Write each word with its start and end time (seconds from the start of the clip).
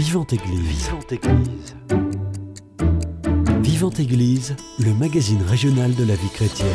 Vivante 0.00 0.32
Église. 0.32 0.86
Vivante 0.86 1.12
Église. 1.12 1.76
Vivante 3.62 4.00
Église, 4.00 4.56
le 4.78 4.94
magazine 4.94 5.42
régional 5.42 5.94
de 5.94 6.04
la 6.04 6.14
vie 6.14 6.30
chrétienne. 6.30 6.68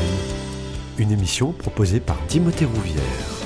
Une 1.00 1.12
émission 1.12 1.52
proposée 1.52 2.00
par 2.00 2.24
Timothée 2.28 2.66
Rouvière. 2.66 3.45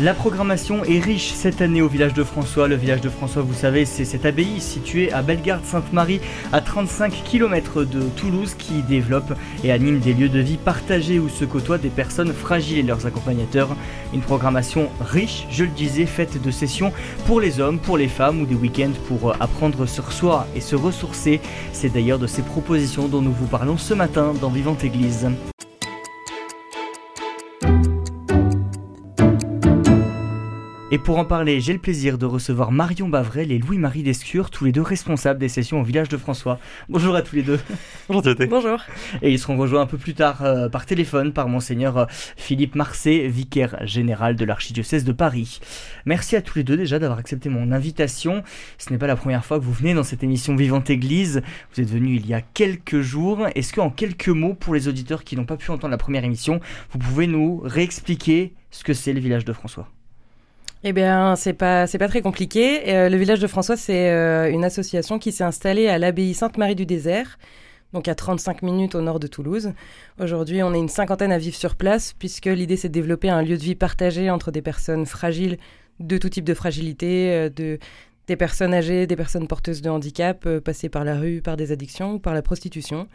La 0.00 0.14
programmation 0.14 0.84
est 0.84 1.00
riche 1.00 1.32
cette 1.32 1.60
année 1.60 1.82
au 1.82 1.86
village 1.86 2.14
de 2.14 2.24
François. 2.24 2.66
Le 2.66 2.76
village 2.76 3.02
de 3.02 3.10
François, 3.10 3.42
vous 3.42 3.52
savez, 3.52 3.84
c'est 3.84 4.06
cette 4.06 4.24
abbaye 4.24 4.58
située 4.58 5.12
à 5.12 5.20
Bellegarde-Sainte-Marie, 5.20 6.22
à 6.50 6.62
35 6.62 7.22
km 7.24 7.84
de 7.84 8.00
Toulouse, 8.16 8.54
qui 8.58 8.82
développe 8.82 9.34
et 9.62 9.70
anime 9.70 10.00
des 10.00 10.14
lieux 10.14 10.30
de 10.30 10.40
vie 10.40 10.56
partagés 10.56 11.18
où 11.18 11.28
se 11.28 11.44
côtoient 11.44 11.76
des 11.76 11.90
personnes 11.90 12.32
fragiles 12.32 12.78
et 12.78 12.82
leurs 12.82 13.06
accompagnateurs. 13.06 13.76
Une 14.14 14.22
programmation 14.22 14.88
riche, 14.98 15.46
je 15.50 15.64
le 15.64 15.70
disais, 15.70 16.06
faite 16.06 16.40
de 16.40 16.50
sessions 16.50 16.92
pour 17.26 17.40
les 17.40 17.60
hommes, 17.60 17.78
pour 17.78 17.98
les 17.98 18.08
femmes 18.08 18.40
ou 18.40 18.46
des 18.46 18.54
week-ends 18.54 18.94
pour 19.08 19.34
apprendre 19.40 19.84
sur 19.84 20.10
soi 20.10 20.46
et 20.56 20.62
se 20.62 20.74
ressourcer. 20.74 21.42
C'est 21.72 21.92
d'ailleurs 21.92 22.18
de 22.18 22.26
ces 22.26 22.42
propositions 22.42 23.08
dont 23.08 23.20
nous 23.20 23.32
vous 23.32 23.46
parlons 23.46 23.76
ce 23.76 23.92
matin 23.92 24.32
dans 24.40 24.50
Vivante 24.50 24.84
Église. 24.84 25.28
Et 30.94 30.98
pour 30.98 31.16
en 31.16 31.24
parler, 31.24 31.58
j'ai 31.62 31.72
le 31.72 31.78
plaisir 31.78 32.18
de 32.18 32.26
recevoir 32.26 32.70
Marion 32.70 33.08
Bavrel 33.08 33.50
et 33.50 33.56
Louis-Marie 33.56 34.02
Descure, 34.02 34.50
tous 34.50 34.66
les 34.66 34.72
deux 34.72 34.82
responsables 34.82 35.40
des 35.40 35.48
sessions 35.48 35.80
au 35.80 35.82
village 35.82 36.10
de 36.10 36.18
François. 36.18 36.58
Bonjour 36.90 37.14
à 37.16 37.22
tous 37.22 37.34
les 37.34 37.42
deux. 37.42 37.58
Bonjour. 38.10 38.34
Bonjour. 38.50 38.78
Et 39.22 39.32
ils 39.32 39.38
seront 39.38 39.56
rejoints 39.56 39.80
un 39.80 39.86
peu 39.86 39.96
plus 39.96 40.12
tard 40.12 40.44
euh, 40.44 40.68
par 40.68 40.84
téléphone 40.84 41.32
par 41.32 41.48
monseigneur 41.48 41.96
euh, 41.96 42.04
Philippe 42.36 42.74
Marcet, 42.74 43.26
vicaire 43.28 43.78
général 43.86 44.36
de 44.36 44.44
l'archidiocèse 44.44 45.04
de 45.04 45.12
Paris. 45.12 45.60
Merci 46.04 46.36
à 46.36 46.42
tous 46.42 46.58
les 46.58 46.62
deux 46.62 46.76
déjà 46.76 46.98
d'avoir 46.98 47.18
accepté 47.18 47.48
mon 47.48 47.72
invitation. 47.72 48.42
Ce 48.76 48.92
n'est 48.92 48.98
pas 48.98 49.06
la 49.06 49.16
première 49.16 49.46
fois 49.46 49.58
que 49.58 49.64
vous 49.64 49.72
venez 49.72 49.94
dans 49.94 50.04
cette 50.04 50.22
émission 50.22 50.54
Vivante 50.54 50.90
Église. 50.90 51.40
Vous 51.72 51.80
êtes 51.80 51.88
venu 51.88 52.16
il 52.16 52.26
y 52.26 52.34
a 52.34 52.42
quelques 52.42 53.00
jours. 53.00 53.46
Est-ce 53.54 53.72
qu'en 53.72 53.88
quelques 53.88 54.28
mots, 54.28 54.52
pour 54.52 54.74
les 54.74 54.88
auditeurs 54.88 55.24
qui 55.24 55.36
n'ont 55.36 55.46
pas 55.46 55.56
pu 55.56 55.70
entendre 55.70 55.92
la 55.92 55.96
première 55.96 56.24
émission, 56.24 56.60
vous 56.90 56.98
pouvez 56.98 57.26
nous 57.26 57.62
réexpliquer 57.64 58.52
ce 58.70 58.84
que 58.84 58.92
c'est 58.92 59.14
le 59.14 59.20
village 59.20 59.46
de 59.46 59.54
François? 59.54 59.88
Eh 60.84 60.92
bien, 60.92 61.36
c'est 61.36 61.52
pas 61.52 61.86
c'est 61.86 61.98
pas 61.98 62.08
très 62.08 62.22
compliqué. 62.22 62.92
Euh, 62.92 63.08
le 63.08 63.16
village 63.16 63.38
de 63.38 63.46
François, 63.46 63.76
c'est 63.76 64.10
euh, 64.10 64.50
une 64.50 64.64
association 64.64 65.18
qui 65.20 65.30
s'est 65.30 65.44
installée 65.44 65.86
à 65.86 65.96
l'abbaye 65.96 66.34
Sainte-Marie 66.34 66.74
du 66.74 66.86
Désert, 66.86 67.38
donc 67.92 68.08
à 68.08 68.16
35 68.16 68.62
minutes 68.62 68.96
au 68.96 69.00
nord 69.00 69.20
de 69.20 69.28
Toulouse. 69.28 69.72
Aujourd'hui, 70.20 70.60
on 70.64 70.74
est 70.74 70.78
une 70.78 70.88
cinquantaine 70.88 71.30
à 71.30 71.38
vivre 71.38 71.54
sur 71.54 71.76
place, 71.76 72.14
puisque 72.18 72.46
l'idée 72.46 72.76
c'est 72.76 72.88
de 72.88 72.94
développer 72.94 73.30
un 73.30 73.42
lieu 73.42 73.56
de 73.56 73.62
vie 73.62 73.76
partagé 73.76 74.28
entre 74.28 74.50
des 74.50 74.62
personnes 74.62 75.06
fragiles, 75.06 75.58
de 76.00 76.18
tout 76.18 76.28
type 76.28 76.44
de 76.44 76.54
fragilité, 76.54 77.30
euh, 77.32 77.48
de 77.48 77.78
des 78.28 78.36
personnes 78.36 78.72
âgées, 78.72 79.06
des 79.06 79.16
personnes 79.16 79.48
porteuses 79.48 79.82
de 79.82 79.90
handicap, 79.90 80.48
passées 80.60 80.88
par 80.88 81.04
la 81.04 81.18
rue, 81.18 81.42
par 81.42 81.56
des 81.56 81.72
addictions 81.72 82.14
ou 82.14 82.18
par 82.20 82.34
la 82.34 82.40
prostitution. 82.40 83.08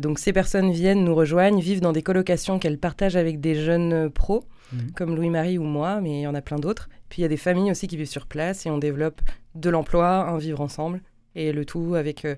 donc 0.00 0.18
ces 0.18 0.32
personnes 0.32 0.72
viennent, 0.72 1.04
nous 1.04 1.14
rejoignent, 1.14 1.60
vivent 1.60 1.82
dans 1.82 1.92
des 1.92 2.00
colocations 2.02 2.58
qu'elles 2.58 2.78
partagent 2.78 3.16
avec 3.16 3.40
des 3.40 3.54
jeunes 3.54 4.08
pros 4.10 4.46
Mhm. 4.72 4.92
comme 4.92 5.16
Louis-Marie 5.16 5.58
ou 5.58 5.64
moi, 5.64 6.00
mais 6.00 6.20
il 6.20 6.22
y 6.22 6.26
en 6.26 6.34
a 6.34 6.42
plein 6.42 6.58
d'autres. 6.58 6.88
Puis 7.08 7.20
il 7.20 7.22
y 7.22 7.24
a 7.24 7.28
des 7.28 7.36
familles 7.36 7.70
aussi 7.70 7.86
qui 7.86 7.96
vivent 7.96 8.06
sur 8.06 8.26
place 8.26 8.66
et 8.66 8.70
on 8.70 8.78
développe 8.78 9.20
de 9.54 9.70
l'emploi, 9.70 10.28
un 10.28 10.38
vivre 10.38 10.60
ensemble, 10.60 11.00
et 11.34 11.52
le 11.52 11.64
tout 11.64 11.94
avec 11.94 12.24
euh, 12.24 12.36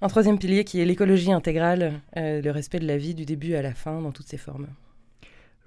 un 0.00 0.08
troisième 0.08 0.38
pilier 0.38 0.64
qui 0.64 0.80
est 0.80 0.84
l'écologie 0.84 1.32
intégrale, 1.32 2.00
euh, 2.16 2.42
le 2.42 2.50
respect 2.50 2.78
de 2.78 2.86
la 2.86 2.96
vie 2.96 3.14
du 3.14 3.24
début 3.24 3.54
à 3.54 3.62
la 3.62 3.74
fin 3.74 4.00
dans 4.00 4.12
toutes 4.12 4.28
ses 4.28 4.36
formes. 4.36 4.66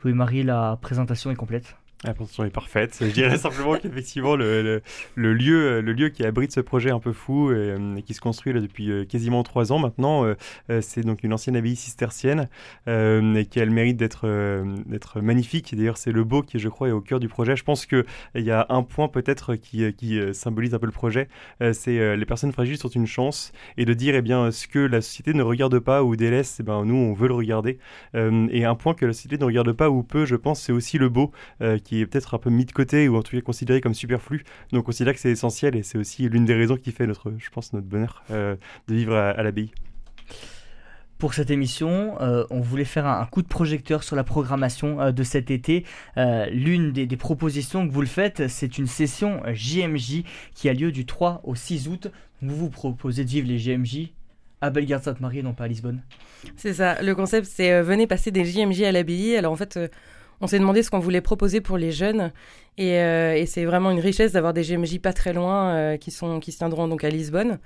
Louis-Marie, 0.04 0.44
la 0.44 0.78
présentation 0.82 1.32
est 1.32 1.36
complète? 1.36 1.76
La 2.04 2.14
présentation 2.14 2.44
est 2.44 2.52
parfaite. 2.52 2.98
Je 3.02 3.08
dirais 3.08 3.38
simplement 3.38 3.76
qu'effectivement, 3.76 4.36
le, 4.36 4.82
lieu, 5.16 5.82
le 5.82 5.94
lieu 5.94 6.10
qui 6.10 6.24
abrite 6.24 6.52
ce 6.52 6.60
projet 6.60 6.92
un 6.92 7.00
peu 7.00 7.12
fou 7.12 7.52
et, 7.52 7.56
euh, 7.56 8.02
qui 8.06 8.14
se 8.14 8.22
construit 8.22 8.54
depuis 8.54 8.92
euh, 8.92 9.04
quasiment 9.04 9.42
trois 9.42 9.72
ans 9.72 9.80
maintenant, 9.80 10.24
euh, 10.24 10.36
c'est 10.82 11.02
donc 11.02 11.24
une 11.24 11.34
ancienne 11.34 11.56
abbaye 11.56 11.76
cistercienne 11.76 12.50
et 12.88 13.46
qui 13.50 13.60
a 13.60 13.66
le 13.66 13.72
mérite 13.72 13.98
d'être 13.98 15.22
magnifique. 15.22 15.76
D'ailleurs, 15.76 15.98
c'est 15.98 16.12
le 16.12 16.24
beau 16.24 16.44
qui, 16.44 16.60
je 16.60 16.70
crois, 16.70 16.90
est 16.90 16.92
au 16.92 17.02
cœur 17.02 17.20
du 17.20 17.28
projet. 17.28 17.56
Je 17.56 17.64
pense 17.64 17.86
qu'il 17.86 18.06
y 18.36 18.52
a 18.52 18.66
un 18.70 18.84
point 18.84 19.08
peut-être 19.08 19.56
qui, 19.56 19.88
symbolise 20.34 20.74
un 20.74 20.80
peu 20.80 20.86
le 20.86 20.92
projet, 20.92 21.28
c'est 21.74 22.16
les 22.16 22.26
personnes 22.26 22.52
fragiles 22.52 22.78
sont 22.78 22.90
une 22.90 23.08
chance 23.08 23.52
et 23.78 23.86
de 23.86 23.94
dire, 23.94 24.16
eh 24.16 24.22
bien, 24.22 24.52
ce 24.52 24.68
que 24.68 24.80
la 24.80 25.02
société 25.02 25.34
ne 25.34 25.44
regarde 25.44 25.80
pas 25.80 26.04
ou 26.04 26.16
délaisse, 26.16 26.58
eh 26.60 26.64
ben, 26.64 26.86
nous, 26.86 26.96
on 26.96 27.14
veut 27.14 27.28
le 27.28 27.34
regarder. 27.34 27.80
et 28.14 28.66
un 28.66 28.76
point 28.76 28.94
que 28.94 29.06
la 29.06 29.14
société 29.14 29.38
ne 29.38 29.46
regarde 29.46 29.72
pas 29.74 29.90
ou 29.90 30.04
peu, 30.04 30.26
je 30.26 30.36
pense, 30.36 30.62
c'est 30.62 30.74
aussi 30.74 30.98
le 30.98 31.10
beau 31.10 31.32
qui 31.88 32.02
est 32.02 32.06
peut-être 32.06 32.34
un 32.34 32.38
peu 32.38 32.50
mis 32.50 32.66
de 32.66 32.72
côté 32.74 33.08
ou 33.08 33.16
en 33.16 33.24
tout 33.24 33.34
cas 33.34 33.42
considéré 33.42 33.80
comme 33.80 33.94
superflu. 33.94 34.44
Donc 34.74 34.82
on 34.82 34.86
considère 34.88 35.14
que 35.14 35.22
c'est 35.22 35.32
essentiel 35.32 35.74
et 35.78 35.84
c'est 35.84 35.98
aussi 35.98 36.28
l'une 36.28 36.44
des 36.44 36.54
raisons 36.54 36.76
qui 36.76 36.92
fait 36.92 37.08
notre, 37.08 37.34
je 37.38 37.50
pense, 37.50 37.72
notre 37.72 37.88
bonheur 37.88 38.24
euh, 38.30 38.58
de 38.90 38.96
vivre 38.96 39.16
à, 39.16 39.42
l'abbaye. 39.42 39.72
Pour 41.18 41.34
cette 41.34 41.50
émission, 41.50 42.20
euh, 42.20 42.44
on 42.50 42.60
voulait 42.60 42.84
faire 42.84 43.08
un, 43.08 43.26
coup 43.26 43.42
de 43.42 43.48
projecteur 43.48 44.04
sur 44.04 44.18
la 44.18 44.26
programmation 44.26 45.00
euh, 45.00 45.12
de 45.14 45.24
cet 45.24 45.50
été. 45.50 45.86
L'une 46.18 46.92
des, 46.92 47.06
des, 47.06 47.18
propositions 47.18 47.88
que 47.88 47.94
vous 47.94 48.02
le 48.02 48.08
faites, 48.08 48.50
c'est 48.50 48.78
une 48.78 48.88
session 48.88 49.42
JMJ 49.48 50.24
qui 50.56 50.68
a 50.68 50.74
lieu 50.74 50.92
du 50.92 51.06
3 51.06 51.40
au 51.46 51.56
6 51.56 51.88
août. 51.88 52.12
Vous 52.42 52.56
vous 52.56 52.70
proposez 52.70 53.24
de 53.24 53.30
vivre 53.30 53.48
les 53.48 53.60
JMJ 53.60 54.10
à 54.60 54.72
Bellegarde-Sainte-Marie, 54.72 55.42
non 55.42 55.54
pas 55.54 55.64
à 55.64 55.68
Lisbonne? 55.70 56.02
C'est 56.58 56.74
ça. 56.74 57.02
Le 57.02 57.16
concept, 57.16 57.48
c'est 57.48 57.82
venez 57.82 58.08
passer 58.08 58.30
des 58.30 58.44
JMJ 58.44 58.82
à 58.82 58.92
l'abbaye. 58.92 59.38
Alors 59.38 59.54
en 59.54 59.56
fait 59.56 59.80
on 60.42 60.48
s'est 60.48 60.60
demandé 60.60 60.84
ce 60.84 60.90
qu'on 60.90 61.00
voulait 61.00 61.22
proposer 61.22 61.62
pour 61.62 61.78
les 61.78 61.92
jeunes. 61.92 62.32
Et, 62.78 63.00
euh, 63.00 63.46
c'est 63.46 63.66
vraiment 63.66 63.92
une 63.92 64.00
richesse 64.00 64.34
d'avoir 64.34 64.54
des 64.54 64.64
GMJ 64.64 65.00
pas 65.00 65.14
très 65.14 65.34
loin 65.34 65.74
euh, 65.76 65.98
qui, 65.98 66.12
sont, 66.12 66.40
qui 66.40 66.52
se 66.52 66.58
tiendront 66.58 66.88
donc 66.88 67.04
à 67.04 67.10
Lisbonne. 67.10 67.60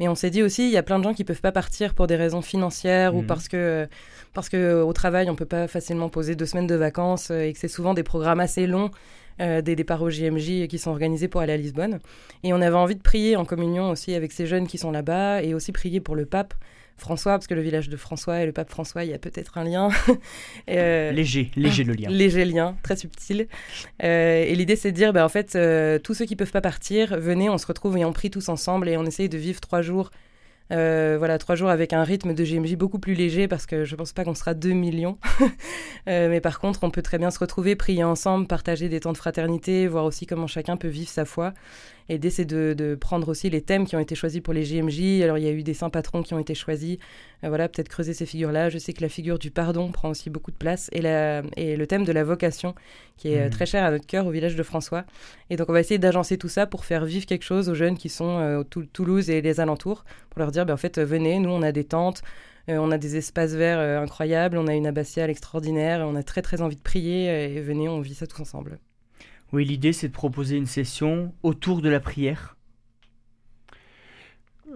Mais 0.00 0.08
on 0.08 0.14
s'est 0.14 0.30
dit 0.30 0.42
aussi, 0.42 0.64
il 0.64 0.72
y 0.72 0.76
a 0.76 0.82
plein 0.82 0.98
de 0.98 1.04
gens 1.04 1.14
qui 1.14 1.24
peuvent 1.24 1.40
pas 1.40 1.52
partir 1.52 1.94
pour 1.94 2.06
des 2.06 2.16
raisons 2.16 2.42
financières 2.42 3.14
ou 3.14 3.22
mmh. 3.22 3.26
parce 3.26 3.48
que, 3.48 3.86
parce 4.32 4.48
que 4.48 4.80
au 4.82 4.92
travail, 4.92 5.28
on 5.28 5.36
peut 5.36 5.44
pas 5.44 5.68
facilement 5.68 6.08
poser 6.08 6.34
deux 6.34 6.46
semaines 6.46 6.66
de 6.66 6.74
vacances 6.74 7.30
euh, 7.30 7.42
et 7.42 7.52
que 7.52 7.58
c'est 7.58 7.68
souvent 7.68 7.94
des 7.94 8.02
programmes 8.02 8.40
assez 8.40 8.66
longs. 8.66 8.90
Des 9.38 9.76
départs 9.76 10.02
au 10.02 10.10
JMJ 10.10 10.66
qui 10.68 10.78
sont 10.78 10.90
organisés 10.90 11.28
pour 11.28 11.40
aller 11.40 11.52
à 11.52 11.56
Lisbonne. 11.56 12.00
Et 12.42 12.52
on 12.52 12.60
avait 12.60 12.76
envie 12.76 12.96
de 12.96 13.02
prier 13.02 13.36
en 13.36 13.44
communion 13.44 13.90
aussi 13.90 14.14
avec 14.14 14.32
ces 14.32 14.46
jeunes 14.46 14.66
qui 14.66 14.78
sont 14.78 14.90
là-bas 14.90 15.42
et 15.42 15.54
aussi 15.54 15.72
prier 15.72 16.00
pour 16.00 16.14
le 16.14 16.26
pape 16.26 16.54
François, 17.02 17.32
parce 17.32 17.46
que 17.46 17.54
le 17.54 17.62
village 17.62 17.88
de 17.88 17.96
François 17.96 18.42
et 18.42 18.46
le 18.46 18.52
pape 18.52 18.70
François, 18.70 19.04
il 19.04 19.10
y 19.10 19.14
a 19.14 19.18
peut-être 19.18 19.58
un 19.58 19.64
lien. 19.64 19.88
Euh, 20.70 21.10
léger, 21.10 21.50
léger 21.56 21.82
le 21.84 21.92
lien. 21.92 22.08
Léger 22.10 22.44
lien, 22.44 22.76
très 22.82 22.96
subtil. 22.96 23.48
Euh, 24.02 24.44
et 24.44 24.54
l'idée, 24.54 24.76
c'est 24.76 24.92
de 24.92 24.96
dire, 24.96 25.12
ben, 25.12 25.24
en 25.24 25.28
fait, 25.28 25.56
euh, 25.56 25.98
tous 25.98 26.14
ceux 26.14 26.24
qui 26.24 26.36
peuvent 26.36 26.52
pas 26.52 26.60
partir, 26.60 27.18
venez, 27.18 27.50
on 27.50 27.58
se 27.58 27.66
retrouve 27.66 27.98
et 27.98 28.04
on 28.04 28.12
prie 28.12 28.30
tous 28.30 28.48
ensemble 28.48 28.88
et 28.88 28.96
on 28.96 29.04
essaye 29.04 29.28
de 29.28 29.38
vivre 29.38 29.60
trois 29.60 29.82
jours 29.82 30.10
euh, 30.70 31.16
voilà, 31.18 31.38
trois 31.38 31.54
jours 31.54 31.68
avec 31.68 31.92
un 31.92 32.04
rythme 32.04 32.34
de 32.34 32.44
GMJ 32.44 32.76
beaucoup 32.76 32.98
plus 32.98 33.14
léger 33.14 33.48
parce 33.48 33.66
que 33.66 33.84
je 33.84 33.96
pense 33.96 34.12
pas 34.12 34.24
qu'on 34.24 34.34
sera 34.34 34.54
2 34.54 34.70
millions. 34.72 35.18
Euh, 36.08 36.28
mais 36.28 36.40
par 36.40 36.58
contre, 36.58 36.80
on 36.82 36.90
peut 36.90 37.00
très 37.00 37.16
bien 37.16 37.30
se 37.30 37.38
retrouver, 37.38 37.76
prier 37.76 38.02
ensemble, 38.02 38.48
partager 38.48 38.88
des 38.88 38.98
temps 38.98 39.12
de 39.12 39.16
fraternité, 39.16 39.86
voir 39.86 40.04
aussi 40.04 40.26
comment 40.26 40.48
chacun 40.48 40.76
peut 40.76 40.88
vivre 40.88 41.08
sa 41.08 41.24
foi. 41.24 41.54
Et 42.08 42.18
c'est 42.30 42.44
de, 42.44 42.74
de, 42.76 42.94
prendre 42.94 43.28
aussi 43.28 43.50
les 43.50 43.60
thèmes 43.60 43.86
qui 43.86 43.96
ont 43.96 44.00
été 44.00 44.14
choisis 44.14 44.40
pour 44.40 44.54
les 44.54 44.62
GMJ. 44.62 45.22
Alors, 45.22 45.38
il 45.38 45.44
y 45.44 45.48
a 45.48 45.52
eu 45.52 45.62
des 45.62 45.74
saints 45.74 45.90
patrons 45.90 46.22
qui 46.22 46.34
ont 46.34 46.38
été 46.38 46.54
choisis. 46.54 46.98
Euh, 47.44 47.48
voilà, 47.48 47.68
peut-être 47.68 47.88
creuser 47.88 48.14
ces 48.14 48.26
figures-là. 48.26 48.70
Je 48.70 48.78
sais 48.78 48.92
que 48.92 49.02
la 49.02 49.08
figure 49.08 49.38
du 49.38 49.50
pardon 49.50 49.90
prend 49.90 50.10
aussi 50.10 50.30
beaucoup 50.30 50.50
de 50.50 50.56
place. 50.56 50.88
Et, 50.92 51.00
la, 51.00 51.42
et 51.56 51.76
le 51.76 51.86
thème 51.86 52.04
de 52.04 52.12
la 52.12 52.24
vocation, 52.24 52.74
qui 53.16 53.32
est 53.32 53.46
mmh. 53.46 53.50
très 53.50 53.66
cher 53.66 53.84
à 53.84 53.90
notre 53.90 54.06
cœur 54.06 54.26
au 54.26 54.30
village 54.30 54.56
de 54.56 54.62
François. 54.62 55.04
Et 55.50 55.56
donc, 55.56 55.68
on 55.68 55.72
va 55.72 55.80
essayer 55.80 55.98
d'agencer 55.98 56.38
tout 56.38 56.48
ça 56.48 56.66
pour 56.66 56.84
faire 56.84 57.04
vivre 57.04 57.26
quelque 57.26 57.44
chose 57.44 57.68
aux 57.68 57.74
jeunes 57.74 57.96
qui 57.96 58.08
sont 58.08 58.62
au 58.74 58.82
Toulouse 58.84 59.30
et 59.30 59.40
les 59.40 59.60
alentours, 59.60 60.04
pour 60.30 60.40
leur 60.40 60.50
dire, 60.50 60.66
ben, 60.66 60.74
en 60.74 60.78
fait, 60.78 60.98
venez, 60.98 61.38
nous, 61.38 61.50
on 61.50 61.62
a 61.62 61.72
des 61.72 61.84
tentes, 61.84 62.22
euh, 62.68 62.76
on 62.78 62.90
a 62.90 62.98
des 62.98 63.16
espaces 63.16 63.54
verts 63.54 63.78
euh, 63.80 64.00
incroyables, 64.00 64.56
on 64.56 64.66
a 64.66 64.74
une 64.74 64.86
abbatiale 64.86 65.30
extraordinaire, 65.30 66.06
on 66.06 66.14
a 66.14 66.22
très 66.22 66.42
très 66.42 66.62
envie 66.62 66.76
de 66.76 66.82
prier, 66.82 67.56
et 67.56 67.60
venez, 67.60 67.88
on 67.88 68.00
vit 68.00 68.14
ça 68.14 68.26
tous 68.26 68.40
ensemble. 68.40 68.78
Oui, 69.52 69.66
l'idée, 69.66 69.92
c'est 69.92 70.08
de 70.08 70.14
proposer 70.14 70.56
une 70.56 70.66
session 70.66 71.34
autour 71.42 71.82
de 71.82 71.90
la 71.90 72.00
prière 72.00 72.56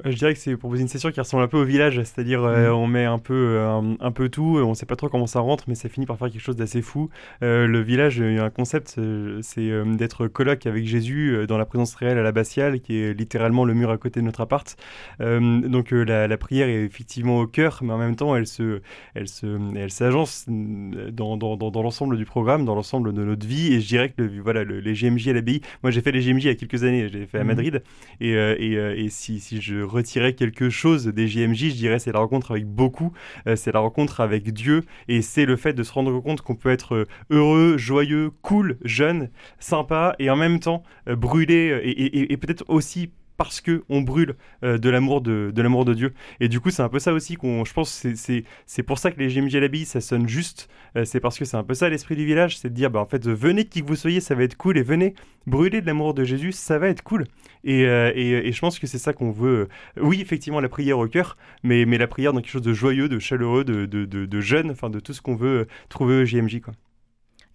je 0.04 0.16
dirais 0.16 0.34
que 0.34 0.38
c'est 0.38 0.56
proposer 0.56 0.82
une 0.82 0.88
session 0.88 1.10
qui 1.10 1.20
ressemble 1.20 1.43
un 1.43 1.48
peu 1.48 1.58
au 1.58 1.64
village, 1.64 1.96
c'est-à-dire 2.02 2.44
euh, 2.44 2.70
mm. 2.70 2.75
on 2.75 2.87
met 2.87 3.04
un 3.04 3.19
peu, 3.19 3.34
euh, 3.34 3.94
un, 3.98 4.12
peu 4.12 4.28
tout, 4.28 4.58
on 4.58 4.75
sait 4.75 4.87
pas 4.87 4.96
trop 4.96 5.08
comment 5.08 5.26
ça 5.26 5.40
rentre, 5.40 5.64
mais 5.69 5.75
ça 5.75 5.88
finit 5.88 6.06
par 6.06 6.19
faire 6.19 6.31
quelque 6.31 6.43
chose 6.43 6.56
d'assez 6.56 6.82
fou. 6.82 7.08
le 7.40 7.81
village, 7.81 8.19
il 8.19 8.34
y 8.34 8.38
a 8.38 8.44
un 8.44 8.50
concept, 8.50 8.98
c'est 9.43 9.70
d'être 9.96 10.26
coloc 10.28 10.66
avec 10.66 10.87
Jésus 10.87 11.46
dans 11.48 11.58
la 11.58 11.66
présence 11.66 11.94
réelle 11.94 12.19
à 12.19 12.22
l'abbatiale, 12.22 12.81
qui 12.81 12.98
est 12.98 13.14
littéralement 13.14 13.64
le 13.64 13.75
mur 13.75 13.90
à 13.90 13.98
côté 13.98 14.20
de 14.20 14.25
notre 14.25 14.40
appart. 14.40 14.76
donc 15.20 15.90
la, 15.90 16.37
prière 16.37 16.69
est 16.69 16.84
effectivement 16.84 17.38
au 17.38 17.46
cœur, 17.46 17.81
mais 17.82 17.92
en 17.92 17.99
même 17.99 18.16
temps, 18.16 18.37
elle 18.37 18.46
se, 18.46 18.81
elle 19.14 19.28
se, 19.28 19.46
elle 19.76 19.90
s'agence 19.90 20.44
dans, 20.49 21.37
dans, 21.37 21.56
dans, 21.56 21.82
l'ensemble 21.82 22.16
du 22.16 22.25
programme, 22.25 22.64
dans 22.64 22.75
l'ensemble 22.75 23.12
de 23.12 23.25
notre 23.25 23.46
vie. 23.46 23.75
Et 23.75 23.81
je 23.81 23.88
dirais 23.88 24.10
que 24.10 24.22
voilà, 24.40 24.64
les 24.64 24.92
GMJ 24.92 25.28
à 25.28 25.32
l'abbaye, 25.32 25.60
moi 25.82 25.90
j'ai 25.90 26.02
fait 26.02 26.12
les 26.12 26.20
GMJ 26.20 26.44
il 26.44 26.49
y 26.49 26.50
a 26.50 26.54
quelques 26.54 26.84
années, 26.84 27.08
j'ai 27.08 27.26
fait 27.26 27.38
à 27.38 27.44
mm. 27.44 27.46
Madrid, 27.46 27.82
et, 28.20 28.32
et, 28.32 28.72
et 28.75 29.08
si, 29.08 29.40
si 29.40 29.60
je 29.60 29.85
retirer 29.86 30.34
quelque 30.34 30.70
chose 30.70 31.06
des 31.06 31.28
JMJ, 31.28 31.70
je 31.70 31.74
dirais 31.74 31.98
c'est 31.98 32.12
la 32.12 32.18
rencontre 32.18 32.52
avec 32.52 32.66
beaucoup, 32.66 33.12
euh, 33.46 33.56
c'est 33.56 33.72
la 33.72 33.80
rencontre 33.80 34.20
avec 34.20 34.52
Dieu 34.52 34.82
et 35.08 35.22
c'est 35.22 35.46
le 35.46 35.56
fait 35.56 35.72
de 35.72 35.82
se 35.82 35.92
rendre 35.92 36.20
compte 36.20 36.42
qu'on 36.42 36.54
peut 36.54 36.70
être 36.70 36.94
euh, 36.94 37.06
heureux, 37.30 37.76
joyeux, 37.78 38.30
cool, 38.42 38.78
jeune, 38.84 39.30
sympa 39.58 40.14
et 40.18 40.30
en 40.30 40.36
même 40.36 40.60
temps 40.60 40.82
euh, 41.08 41.16
brûlé 41.16 41.80
et, 41.82 42.32
et 42.32 42.36
peut-être 42.36 42.64
aussi 42.68 43.10
parce 43.36 43.60
que 43.60 43.84
on 43.88 44.02
brûle 44.02 44.36
de 44.62 44.90
l'amour 44.90 45.20
de, 45.20 45.52
de 45.54 45.62
l'amour 45.62 45.84
de 45.84 45.94
Dieu. 45.94 46.12
Et 46.40 46.48
du 46.48 46.60
coup, 46.60 46.70
c'est 46.70 46.82
un 46.82 46.88
peu 46.88 46.98
ça 46.98 47.12
aussi 47.12 47.36
qu'on, 47.36 47.64
je 47.64 47.72
pense, 47.72 47.90
c'est, 47.90 48.44
c'est, 48.66 48.82
pour 48.82 48.98
ça 48.98 49.10
que 49.10 49.18
les 49.20 49.28
GMJ 49.28 49.56
à 49.56 49.60
l'abbaye, 49.60 49.84
ça 49.84 50.00
sonne 50.00 50.28
juste. 50.28 50.68
c'est 51.04 51.20
parce 51.20 51.38
que 51.38 51.44
c'est 51.44 51.56
un 51.56 51.64
peu 51.64 51.74
ça 51.74 51.88
l'esprit 51.88 52.16
du 52.16 52.24
village, 52.24 52.58
c'est 52.58 52.70
de 52.70 52.74
dire, 52.74 52.90
bah 52.90 53.00
en 53.00 53.06
fait, 53.06 53.26
venez 53.26 53.64
qui 53.64 53.82
que 53.82 53.86
vous 53.86 53.96
soyez, 53.96 54.20
ça 54.20 54.34
va 54.34 54.42
être 54.44 54.56
cool, 54.56 54.78
et 54.78 54.82
venez 54.82 55.14
brûler 55.46 55.80
de 55.80 55.86
l'amour 55.86 56.14
de 56.14 56.24
Jésus, 56.24 56.52
ça 56.52 56.78
va 56.78 56.88
être 56.88 57.02
cool. 57.02 57.26
Et, 57.64 57.82
et, 57.82 58.48
et 58.48 58.52
je 58.52 58.60
pense 58.60 58.78
que 58.78 58.86
c'est 58.86 58.98
ça 58.98 59.12
qu'on 59.12 59.30
veut. 59.30 59.68
Oui, 60.00 60.20
effectivement, 60.20 60.60
la 60.60 60.68
prière 60.68 60.98
au 60.98 61.08
cœur, 61.08 61.36
mais, 61.62 61.84
mais 61.84 61.98
la 61.98 62.06
prière 62.06 62.32
dans 62.32 62.40
quelque 62.40 62.50
chose 62.50 62.62
de 62.62 62.72
joyeux, 62.72 63.08
de 63.08 63.18
chaleureux, 63.18 63.64
de, 63.64 63.86
de, 63.86 64.04
de, 64.04 64.26
de 64.26 64.40
jeune, 64.40 64.70
enfin 64.70 64.90
de 64.90 65.00
tout 65.00 65.12
ce 65.12 65.22
qu'on 65.22 65.36
veut 65.36 65.66
trouver 65.88 66.22
au 66.22 66.24
JMJ, 66.24 66.60
quoi. 66.60 66.74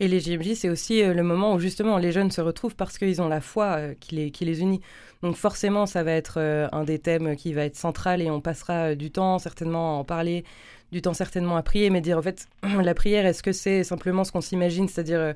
Et 0.02 0.08
les 0.08 0.20
JMJ, 0.20 0.56
c'est 0.56 0.70
aussi 0.70 1.04
euh, 1.04 1.14
le 1.14 1.22
moment 1.22 1.54
où 1.54 1.60
justement 1.60 2.00
les 2.00 2.12
jeunes 2.12 2.32
se 2.32 2.42
retrouvent 2.42 2.76
parce 2.76 2.98
qu'ils 2.98 3.22
ont 3.22 3.28
la 3.28 3.40
foi 3.40 3.76
euh, 3.78 3.94
qui, 4.00 4.16
les, 4.16 4.32
qui 4.32 4.46
les 4.46 4.60
unit. 4.62 4.82
Donc 5.22 5.36
forcément, 5.36 5.86
ça 5.86 6.02
va 6.02 6.12
être 6.14 6.40
euh, 6.40 6.68
un 6.72 6.84
des 6.84 6.98
thèmes 6.98 7.36
qui 7.36 7.54
va 7.54 7.66
être 7.66 7.76
central 7.76 8.20
et 8.20 8.32
on 8.32 8.42
passera 8.42 8.96
du 8.96 9.12
temps 9.12 9.38
certainement 9.38 9.98
à 9.98 10.00
en 10.00 10.04
parler, 10.04 10.44
du 10.92 11.04
temps 11.04 11.14
certainement 11.14 11.56
à 11.56 11.62
prier, 11.62 11.92
mais 11.92 12.02
dire 12.02 12.18
en 12.18 12.24
fait, 12.24 12.48
la 12.82 12.96
prière, 12.96 13.28
est-ce 13.28 13.44
que 13.44 13.52
c'est 13.52 13.84
simplement 13.84 14.24
ce 14.24 14.32
qu'on 14.32 14.42
s'imagine, 14.42 14.88
c'est-à-dire 14.88 15.36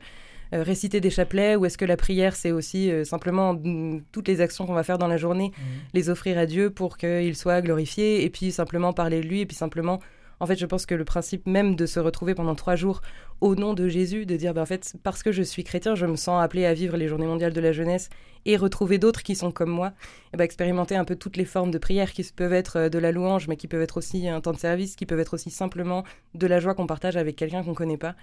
réciter 0.52 1.00
des 1.00 1.12
chapelets, 1.12 1.56
ou 1.56 1.66
est-ce 1.68 1.78
que 1.78 1.86
la 1.86 1.98
prière, 1.98 2.36
c'est 2.36 2.52
aussi 2.52 2.92
simplement 3.04 3.54
mm, 3.54 4.02
toutes 4.12 4.28
les 4.28 4.42
actions 4.42 4.66
qu'on 4.66 4.74
va 4.74 4.84
faire 4.84 4.98
dans 4.98 5.08
la 5.08 5.18
journée, 5.18 5.50
mmh. 5.50 5.62
les 5.94 6.10
offrir 6.10 6.38
à 6.38 6.46
Dieu 6.46 6.70
pour 6.70 6.98
qu'il 6.98 7.36
soit 7.36 7.62
glorifié, 7.62 8.24
et 8.24 8.30
puis 8.30 8.52
simplement 8.52 8.94
parler 8.94 9.22
de 9.22 9.28
lui, 9.28 9.42
et 9.42 9.46
puis 9.46 9.56
simplement 9.56 10.00
en 10.40 10.46
fait, 10.46 10.58
je 10.58 10.66
pense 10.66 10.86
que 10.86 10.96
le 10.96 11.06
principe 11.06 11.48
même 11.48 11.76
de 11.76 11.86
se 11.86 12.00
retrouver 12.00 12.36
pendant 12.36 12.56
trois 12.56 12.76
jours 12.76 13.02
au 13.42 13.56
nom 13.56 13.74
de 13.74 13.88
Jésus, 13.88 14.26
de 14.26 14.36
dire, 14.36 14.54
ben, 14.54 14.62
en 14.62 14.66
fait, 14.66 14.96
parce 15.04 15.24
que 15.24 15.32
je 15.32 15.44
suis 15.44 15.64
chrétien, 15.64 15.96
je 15.96 16.06
me 16.06 16.16
sens 16.16 16.44
appelé 16.44 16.66
à 16.66 16.74
vivre 16.74 16.98
les 16.98 17.08
journées 17.08 17.28
mondiales 17.28 17.54
de 17.54 17.62
la 17.62 17.72
jeunesse 17.72 18.10
et 18.46 18.58
retrouver 18.58 18.98
d'autres 18.98 19.24
qui 19.24 19.36
sont 19.36 19.52
comme 19.52 19.72
moi, 19.72 19.94
et 20.34 20.38
ben, 20.38 20.44
expérimenter 20.44 20.96
un 20.96 21.06
peu 21.06 21.16
toutes 21.16 21.38
les 21.38 21.46
formes 21.46 21.72
de 21.72 21.78
prière 21.78 22.14
qui 22.14 22.24
peuvent 22.36 22.54
être 22.54 22.78
euh, 22.78 22.90
de 22.90 23.00
la 23.00 23.12
louange, 23.12 23.48
mais 23.48 23.58
qui 23.58 23.68
peuvent 23.68 23.82
être 23.82 23.98
aussi 23.98 24.28
un 24.28 24.42
temps 24.42 24.54
de 24.54 24.58
service, 24.58 24.96
qui 24.96 25.06
peuvent 25.06 25.20
être 25.20 25.34
aussi 25.34 25.50
simplement 25.50 26.04
de 26.34 26.48
la 26.48 26.60
joie 26.60 26.76
qu'on 26.76 26.88
partage 26.88 27.18
avec 27.18 27.36
quelqu'un 27.36 27.64
qu'on 27.64 27.72
ne 27.72 27.76
connaît 27.76 27.98
pas. 27.98 28.16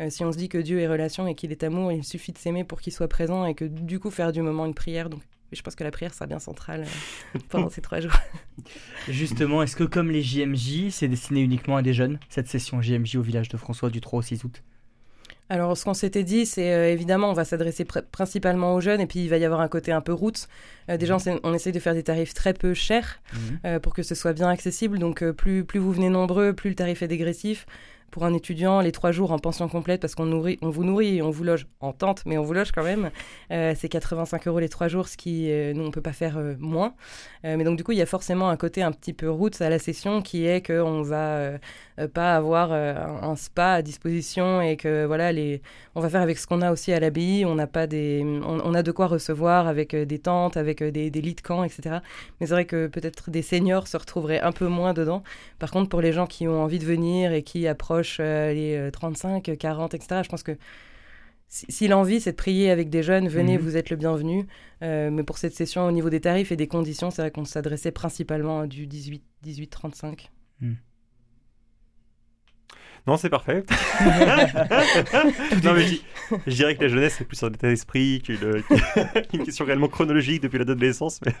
Euh, 0.00 0.10
si 0.10 0.24
on 0.24 0.32
se 0.32 0.38
dit 0.38 0.48
que 0.48 0.58
Dieu 0.58 0.80
est 0.80 0.88
relation 0.88 1.26
et 1.26 1.34
qu'il 1.34 1.50
est 1.50 1.62
amour, 1.62 1.92
il 1.92 2.04
suffit 2.04 2.32
de 2.32 2.38
s'aimer 2.38 2.64
pour 2.64 2.80
qu'il 2.80 2.92
soit 2.92 3.08
présent 3.08 3.44
et 3.44 3.54
que 3.54 3.64
du 3.64 3.98
coup 3.98 4.10
faire 4.10 4.32
du 4.32 4.42
moment 4.42 4.66
une 4.66 4.74
prière. 4.74 5.08
Je 5.54 5.62
pense 5.62 5.74
que 5.74 5.84
la 5.84 5.90
prière 5.90 6.12
sera 6.12 6.26
bien 6.26 6.38
centrale 6.38 6.82
euh, 7.34 7.38
pendant 7.48 7.70
ces 7.70 7.80
trois 7.80 8.00
jours. 8.00 8.12
Justement, 9.08 9.62
est-ce 9.62 9.76
que 9.76 9.84
comme 9.84 10.10
les 10.10 10.22
JMJ, 10.22 10.90
c'est 10.90 11.08
destiné 11.08 11.40
uniquement 11.40 11.76
à 11.76 11.82
des 11.82 11.92
jeunes, 11.92 12.18
cette 12.28 12.48
session 12.48 12.80
JMJ 12.80 13.16
au 13.16 13.22
village 13.22 13.48
de 13.48 13.56
François 13.56 13.90
du 13.90 14.00
3 14.00 14.18
au 14.18 14.22
6 14.22 14.44
août? 14.44 14.62
Alors, 15.50 15.76
ce 15.76 15.84
qu'on 15.84 15.94
s'était 15.94 16.24
dit, 16.24 16.46
c'est 16.46 16.72
euh, 16.72 16.90
évidemment, 16.90 17.28
on 17.28 17.34
va 17.34 17.44
s'adresser 17.44 17.84
principalement 17.84 18.74
aux 18.74 18.80
jeunes, 18.80 19.00
et 19.00 19.06
puis 19.06 19.20
il 19.20 19.28
va 19.28 19.36
y 19.36 19.44
avoir 19.44 19.60
un 19.60 19.68
côté 19.68 19.92
un 19.92 20.00
peu 20.00 20.12
route. 20.12 20.48
Euh, 20.88 20.96
déjà, 20.96 21.16
on, 21.16 21.40
on, 21.42 21.52
essaye 21.52 21.72
de 21.72 21.80
faire 21.80 21.92
des 21.92 22.02
tarifs 22.02 22.32
très 22.32 22.54
peu 22.54 22.72
chers 22.72 23.20
mhm. 23.62 23.80
pour 23.80 23.94
que 23.94 24.02
ce 24.02 24.14
soit 24.14 24.32
bien 24.32 24.48
accessible. 24.48 24.98
Donc, 24.98 25.22
plus, 25.32 25.64
plus 25.64 25.80
vous 25.80 25.92
venez 25.92 26.08
nombreux, 26.08 26.54
plus 26.54 26.70
le 26.70 26.76
tarif 26.76 27.02
est 27.02 27.08
dégressif 27.08 27.66
pour 28.14 28.24
un 28.24 28.32
étudiant, 28.32 28.80
les 28.80 28.92
trois 28.92 29.10
jours 29.10 29.32
en 29.32 29.40
pension 29.40 29.68
complète, 29.68 30.00
parce 30.00 30.14
qu'on 30.14 30.26
nourrit, 30.26 30.56
on 30.62 30.70
vous 30.70 30.84
nourrit 30.84 31.20
on 31.20 31.30
vous 31.30 31.42
loge 31.42 31.66
en 31.80 31.92
tente, 31.92 32.22
mais 32.26 32.38
on 32.38 32.44
vous 32.44 32.52
loge 32.52 32.70
quand 32.70 32.84
même, 32.84 33.10
euh, 33.50 33.74
c'est 33.76 33.88
85 33.88 34.46
euros 34.46 34.60
les 34.60 34.68
trois 34.68 34.86
jours, 34.86 35.08
ce 35.08 35.16
qui, 35.16 35.50
euh, 35.50 35.72
nous, 35.72 35.84
on 35.84 35.90
peut 35.90 36.00
pas 36.00 36.12
faire 36.12 36.38
euh, 36.38 36.54
moins. 36.60 36.94
mais 37.42 37.64
donc, 37.64 37.76
du 37.76 37.82
coup, 37.82 37.90
il 37.90 37.98
y 37.98 38.02
a 38.02 38.06
forcément 38.06 38.50
un 38.50 38.56
côté 38.56 38.84
un 38.84 38.92
petit 38.92 39.12
peu 39.12 39.28
route 39.28 39.60
à 39.60 39.68
la 39.68 39.80
session 39.80 40.22
qui 40.22 40.46
est 40.46 40.64
qu'on 40.64 41.02
va 41.02 41.58
pas 42.14 42.34
avoir 42.34 42.72
un, 42.72 43.36
spa 43.36 43.74
à 43.74 43.82
disposition 43.82 44.62
et 44.62 44.76
que, 44.76 45.04
voilà, 45.04 45.32
les, 45.32 45.60
on 45.94 46.00
va 46.00 46.08
faire 46.08 46.22
avec 46.22 46.38
ce 46.38 46.46
qu'on 46.46 46.62
a 46.62 46.72
aussi 46.72 46.92
à 46.92 47.00
l'abbaye. 47.00 47.44
On 47.44 47.56
pas 47.66 47.86
des, 47.86 48.24
on, 48.24 48.74
a 48.74 48.82
de 48.82 48.92
quoi 48.92 49.08
recevoir 49.08 49.66
avec 49.68 49.94
des 49.94 50.18
tentes, 50.18 50.56
avec 50.56 50.82
des, 50.82 51.10
des 51.10 51.20
lits 51.20 51.34
de 51.34 51.40
camp, 51.42 51.64
etc. 51.64 51.96
Mais 52.40 52.46
c'est 52.46 52.54
vrai 52.54 52.64
que 52.64 52.86
peut-être 52.86 53.30
des 53.30 53.42
seniors 53.42 53.86
se 53.88 53.96
retrouveraient 53.96 54.40
un 54.40 54.52
peu 54.52 54.68
moins 54.68 54.94
dedans. 54.94 55.22
Par 55.58 55.70
contre, 55.70 55.90
pour 55.90 56.00
les 56.00 56.12
gens 56.12 56.26
qui 56.26 56.48
ont 56.48 56.62
envie 56.62 56.78
de 56.78 56.86
venir 56.86 57.32
et 57.32 57.42
qui 57.42 57.66
approchent 57.68 58.03
euh, 58.20 58.52
les 58.52 58.90
35, 58.90 59.56
40, 59.58 59.94
etc. 59.94 60.20
Je 60.24 60.28
pense 60.28 60.42
que 60.42 60.56
si, 61.48 61.86
l'envie, 61.86 62.20
c'est 62.20 62.32
de 62.32 62.36
prier 62.36 62.70
avec 62.70 62.90
des 62.90 63.04
jeunes, 63.04 63.28
venez, 63.28 63.56
mhm. 63.56 63.62
vous 63.62 63.76
êtes 63.76 63.90
le 63.90 63.96
bienvenu. 63.96 64.46
Euh, 64.82 65.10
mais 65.10 65.22
pour 65.22 65.38
cette 65.38 65.54
session, 65.54 65.86
au 65.86 65.92
niveau 65.92 66.10
des 66.10 66.20
tarifs 66.20 66.50
et 66.50 66.56
des 66.56 66.66
conditions, 66.66 67.10
c'est 67.10 67.22
vrai 67.22 67.30
qu'on 67.30 67.44
s'adressait 67.44 67.92
principalement 67.92 68.60
à 68.60 68.66
du 68.66 68.88
18-35. 68.88 70.30
Non, 73.06 73.18
c'est 73.18 73.28
parfait. 73.28 73.64
non, 75.62 75.74
mais 75.74 75.86
je 76.46 76.54
dirais 76.54 76.74
que 76.74 76.82
la 76.82 76.88
jeunesse, 76.88 77.16
c'est 77.18 77.24
plus 77.24 77.42
un 77.42 77.52
état 77.52 77.68
d'esprit 77.68 78.22
qu'une 78.22 78.64
question 79.44 79.66
réellement 79.66 79.88
chronologique 79.88 80.42
depuis 80.42 80.58
l'adolescence. 80.58 81.20
Mais... 81.24 81.34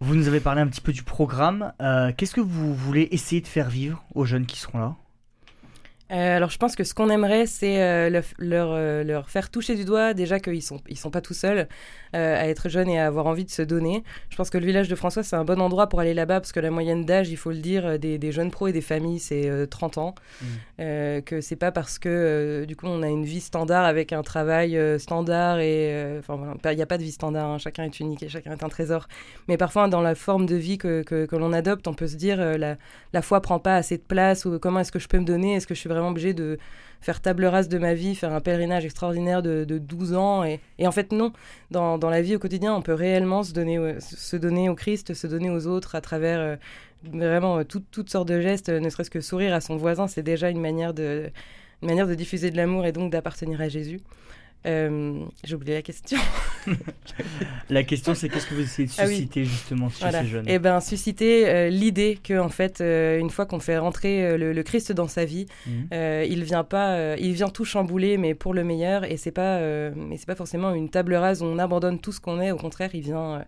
Vous 0.00 0.14
nous 0.14 0.28
avez 0.28 0.38
parlé 0.38 0.60
un 0.60 0.68
petit 0.68 0.80
peu 0.80 0.92
du 0.92 1.02
programme. 1.02 1.72
Euh, 1.82 2.12
qu'est-ce 2.16 2.34
que 2.34 2.40
vous 2.40 2.72
voulez 2.72 3.08
essayer 3.10 3.40
de 3.40 3.48
faire 3.48 3.68
vivre 3.68 4.04
aux 4.14 4.24
jeunes 4.24 4.46
qui 4.46 4.58
seront 4.58 4.78
là? 4.78 4.96
Euh, 6.10 6.36
alors 6.36 6.48
je 6.48 6.56
pense 6.56 6.74
que 6.74 6.84
ce 6.84 6.94
qu'on 6.94 7.10
aimerait, 7.10 7.46
c'est 7.46 7.82
euh, 7.82 8.08
leur, 8.38 8.70
euh, 8.72 9.04
leur, 9.04 9.28
faire 9.28 9.50
toucher 9.50 9.74
du 9.74 9.84
doigt 9.84 10.14
déjà 10.14 10.40
qu'ils 10.40 10.62
sont 10.62 10.80
ils 10.88 10.96
sont 10.96 11.10
pas 11.10 11.20
tout 11.20 11.34
seuls 11.34 11.68
à 12.14 12.48
être 12.48 12.70
jeunes 12.70 12.88
et 12.88 12.98
à 12.98 13.06
avoir 13.06 13.26
envie 13.26 13.44
de 13.44 13.50
se 13.50 13.60
donner. 13.60 14.02
Je 14.30 14.36
pense 14.36 14.48
que 14.48 14.56
le 14.56 14.64
village 14.64 14.88
de 14.88 14.94
François 14.94 15.22
c'est 15.22 15.36
un 15.36 15.44
bon 15.44 15.60
endroit 15.60 15.90
pour 15.90 16.00
aller 16.00 16.14
là-bas 16.14 16.40
parce 16.40 16.52
que 16.52 16.60
la 16.60 16.70
moyenne 16.70 17.04
d'âge, 17.04 17.28
il 17.28 17.36
faut 17.36 17.50
le 17.50 17.58
dire, 17.58 17.98
des, 17.98 18.16
des, 18.16 18.32
jeunes 18.32 18.50
pros 18.50 18.68
et 18.68 18.72
des 18.72 18.80
familles 18.80 19.18
c'est 19.18 19.66
30 19.68 19.98
ans. 19.98 20.14
Mmh. 20.40 21.20
que 21.26 21.40
c'est 21.42 21.56
pas 21.56 21.70
parce 21.70 21.98
que 21.98 22.64
du 22.66 22.76
coup 22.76 22.86
on 22.86 23.02
a 23.02 23.08
une 23.08 23.24
vie 23.24 23.42
standard 23.42 23.84
avec 23.84 24.14
un 24.14 24.22
travail 24.22 24.78
standard 24.98 25.60
et 25.60 26.18
enfin 26.18 26.54
il 26.70 26.76
n'y 26.76 26.82
a 26.82 26.86
pas 26.86 26.96
de 26.96 27.02
vie 27.02 27.12
standard. 27.12 27.50
Hein. 27.50 27.58
chacun 27.58 27.84
est 27.84 28.00
unique 28.00 28.22
et 28.22 28.30
chacun 28.30 28.52
est 28.52 28.64
un 28.64 28.70
trésor. 28.70 29.06
Mais 29.46 29.58
parfois 29.58 29.86
dans 29.88 30.00
la 30.00 30.14
forme 30.14 30.46
de 30.46 30.56
vie 30.56 30.78
que, 30.78 31.02
que, 31.02 31.26
que 31.26 31.36
l'on 31.36 31.52
adopte, 31.52 31.86
on 31.88 31.94
peut 31.94 32.08
se 32.08 32.16
dire 32.16 32.38
la, 32.38 32.78
la 33.12 33.22
foi 33.22 33.42
prend 33.42 33.58
pas 33.58 33.76
assez 33.76 33.98
de 33.98 34.02
place 34.02 34.46
ou 34.46 34.58
comment 34.58 34.80
est-ce 34.80 34.92
que 34.92 34.98
je 34.98 35.08
peux 35.08 35.18
me 35.18 35.26
donner? 35.26 35.56
Est-ce 35.56 35.66
que 35.66 35.74
je 35.74 35.80
suis 35.80 35.90
vraiment 35.90 35.97
obligé 36.06 36.34
de 36.34 36.58
faire 37.00 37.20
table 37.20 37.44
rase 37.44 37.68
de 37.68 37.78
ma 37.78 37.94
vie, 37.94 38.14
faire 38.14 38.32
un 38.32 38.40
pèlerinage 38.40 38.84
extraordinaire 38.84 39.42
de, 39.42 39.64
12 39.64 40.14
ans. 40.14 40.44
Et, 40.44 40.60
en 40.86 40.92
fait, 40.92 41.12
non. 41.12 41.32
Dans, 41.70 41.98
la 41.98 42.22
vie 42.22 42.36
au 42.36 42.38
quotidien, 42.38 42.74
on 42.74 42.82
peut 42.82 42.94
réellement 42.94 43.42
se 43.42 43.52
donner, 43.52 43.96
se 44.00 44.36
donner 44.36 44.68
au 44.68 44.74
Christ, 44.74 45.14
se 45.14 45.26
donner 45.26 45.50
aux 45.50 45.66
autres 45.66 45.94
à 45.94 46.00
travers 46.00 46.40
euh, 46.40 46.56
vraiment 47.04 47.58
euh, 47.58 47.64
toutes 47.64 48.10
sortes 48.10 48.28
de 48.28 48.40
gestes, 48.40 48.68
ne 48.68 48.88
serait-ce 48.90 49.10
que 49.10 49.20
sourire 49.20 49.54
à 49.54 49.60
son 49.60 49.76
voisin, 49.76 50.08
c'est 50.08 50.22
déjà 50.22 50.50
une 50.50 50.60
manière 50.60 50.94
de, 50.94 51.30
manière 51.82 52.06
de 52.06 52.14
diffuser 52.14 52.50
de 52.50 52.56
l'amour 52.56 52.86
et 52.86 52.92
donc 52.92 53.12
d'appartenir 53.12 53.60
à 53.60 53.68
Jésus. 53.68 54.00
Euh, 54.66 55.24
j'ai 55.44 55.54
oublié 55.54 55.74
la 55.74 55.82
question. 55.82 56.18
la 57.70 57.82
question, 57.82 58.14
c'est 58.14 58.28
qu'est-ce 58.28 58.46
que 58.46 58.54
vous 58.54 58.62
essayez 58.62 58.88
de 58.88 58.92
ah 58.98 59.06
susciter 59.06 59.44
justement 59.44 59.88
chez 59.88 60.10
ces 60.10 60.26
jeunes 60.26 60.44
Eh 60.48 60.58
bien, 60.58 60.80
susciter 60.80 61.48
euh, 61.48 61.68
l'idée 61.68 62.18
que, 62.22 62.38
en 62.38 62.48
fait, 62.48 62.80
euh, 62.80 63.18
une 63.18 63.30
fois 63.30 63.46
qu'on 63.46 63.60
fait 63.60 63.78
rentrer 63.78 64.36
le, 64.36 64.62
Christ 64.62 64.92
dans 64.92 65.08
sa 65.08 65.24
vie, 65.24 65.46
mhm. 65.66 65.88
il 66.28 66.44
vient 66.44 66.64
pas, 66.64 67.16
il 67.16 67.32
vient 67.32 67.48
tout 67.48 67.64
chambouler, 67.64 68.18
mais 68.18 68.34
pour 68.34 68.54
le 68.54 68.64
meilleur. 68.64 69.04
Et 69.04 69.16
c'est 69.16 69.30
pas, 69.30 69.60
mais 69.94 70.16
c'est 70.16 70.26
pas 70.26 70.34
forcément 70.34 70.74
une 70.74 70.90
table 70.90 71.14
rase 71.14 71.42
où 71.42 71.46
on 71.46 71.58
abandonne 71.58 71.98
tout 71.98 72.12
ce 72.12 72.20
qu'on 72.20 72.40
est. 72.40 72.50
Au 72.50 72.56
contraire, 72.56 72.90
il 72.94 73.02
vient 73.02 73.44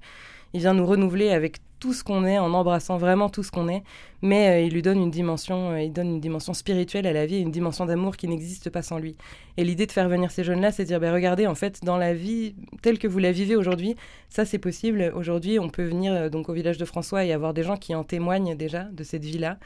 il 0.53 0.61
vient 0.61 0.75
nous 0.75 0.87
renouveler 0.87 1.31
avec 1.31 1.59
tout 1.81 1.95
ce 1.95 2.05
qu'on 2.05 2.27
est, 2.27 2.39
en 2.39 2.53
embrassant 2.53 2.99
vraiment 2.99 3.31
tout 3.31 3.43
ce 3.43 3.51
qu'on 3.51 3.69
est, 3.69 3.83
mais 4.21 4.49
euh, 4.49 4.67
il 4.67 4.73
lui 4.73 4.83
donne 4.83 5.01
une 5.01 5.11
dimension, 5.11 5.71
euh, 5.71 5.81
il 5.81 5.93
donne 5.93 6.09
une 6.09 6.21
dimension 6.21 6.53
spirituelle 6.53 7.07
à 7.07 7.13
la 7.13 7.25
vie, 7.25 7.39
une 7.39 7.51
dimension 7.51 7.87
d'amour 7.87 8.19
qui 8.19 8.29
n'existe 8.29 8.69
pas 8.69 8.83
sans 8.83 8.99
lui. 8.99 9.17
Et 9.57 9.65
l'idée 9.65 9.87
de 9.87 9.93
faire 9.93 10.09
venir 10.09 10.31
ces 10.31 10.45
jeunes-là, 10.45 10.73
c'est 10.73 10.83
de 10.83 10.89
dire, 10.89 11.01
ben, 11.01 11.13
regardez, 11.13 11.47
en 11.47 11.55
fait, 11.55 11.83
dans 11.83 11.97
la 11.97 12.13
vie 12.13 12.55
telle 12.83 12.99
que 12.99 13.09
vous 13.09 13.19
la 13.19 13.33
vivez 13.33 13.57
aujourd'hui, 13.57 13.97
ça 14.29 14.45
c'est 14.45 14.59
possible. 14.59 15.11
Aujourd'hui, 15.17 15.59
on 15.59 15.71
peut 15.71 15.85
venir 15.85 16.13
euh, 16.13 16.29
donc 16.29 16.51
au 16.51 16.53
village 16.53 16.77
de 16.77 16.85
François 16.85 17.25
et 17.25 17.33
avoir 17.33 17.55
des 17.55 17.63
gens 17.63 17.79
qui 17.79 17.95
en 17.95 18.05
témoignent 18.05 18.55
déjà 18.55 18.85
de 18.85 19.03
cette 19.03 19.25
vie-là. 19.25 19.59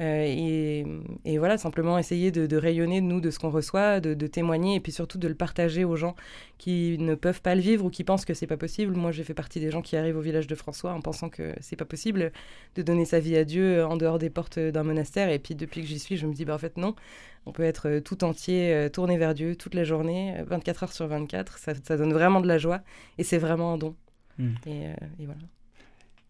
Euh, 0.00 1.02
et, 1.24 1.38
voilà, 1.38 1.58
simplement 1.58 1.98
essayer 1.98 2.30
de, 2.30 2.56
rayonner 2.56 3.00
de 3.00 3.06
nous, 3.06 3.20
de 3.20 3.30
ce 3.30 3.38
qu'on 3.38 3.50
reçoit, 3.50 4.00
de, 4.00 4.26
témoigner 4.26 4.76
et 4.76 4.80
puis 4.80 4.92
surtout 4.92 5.18
de 5.18 5.26
le 5.26 5.34
partager 5.34 5.84
aux 5.84 5.96
gens 5.96 6.14
qui 6.58 6.96
ne 6.98 7.14
peuvent 7.14 7.42
pas 7.42 7.54
le 7.54 7.60
vivre 7.60 7.84
ou 7.84 7.90
qui 7.90 8.04
pensent 8.04 8.24
que 8.24 8.34
c'est 8.34 8.46
pas 8.46 8.56
possible. 8.56 8.94
Moi, 8.94 9.10
j'ai 9.10 9.24
fait 9.24 9.34
partie 9.34 9.60
des 9.60 9.70
gens 9.70 9.82
qui 9.82 9.96
arrivent 9.96 10.16
au 10.16 10.20
village 10.20 10.46
de 10.46 10.54
François 10.54 10.92
en 10.92 11.00
pensant 11.00 11.28
que 11.28 11.54
c'est 11.60 11.76
pas 11.76 11.84
possible 11.84 12.32
de 12.74 12.82
donner 12.82 13.04
sa 13.04 13.20
vie 13.20 13.36
à 13.36 13.44
Dieu 13.44 13.84
en 13.84 13.96
dehors 13.96 14.18
des 14.18 14.30
portes 14.30 14.58
d'un 14.58 14.84
monastère. 14.84 15.30
Et 15.30 15.38
puis 15.38 15.54
depuis 15.54 15.80
que 15.80 15.86
j'y 15.86 15.98
suis, 15.98 16.16
je 16.16 16.26
me 16.26 16.32
dis, 16.32 16.44
bah, 16.44 16.54
en 16.54 16.58
fait, 16.58 16.76
non. 16.76 16.94
On 17.46 17.52
peut 17.52 17.62
être 17.62 18.00
tout 18.00 18.24
entier, 18.24 18.74
euh, 18.74 18.88
tourné 18.90 19.16
vers 19.16 19.32
Dieu 19.32 19.56
toute 19.56 19.74
la 19.74 19.84
journée, 19.84 20.34
24 20.46 20.82
heures 20.82 20.92
sur 20.92 21.06
24. 21.06 21.58
Ça, 21.58 21.96
donne 21.96 22.12
vraiment 22.12 22.40
de 22.40 22.46
la 22.48 22.58
joie 22.58 22.82
et 23.16 23.24
c'est 23.24 23.38
vraiment 23.38 23.72
un 23.72 23.78
don. 23.78 23.96
Mmh. 24.38 24.54
Euh, 24.66 24.94
et 25.18 25.24
voilà. 25.24 25.40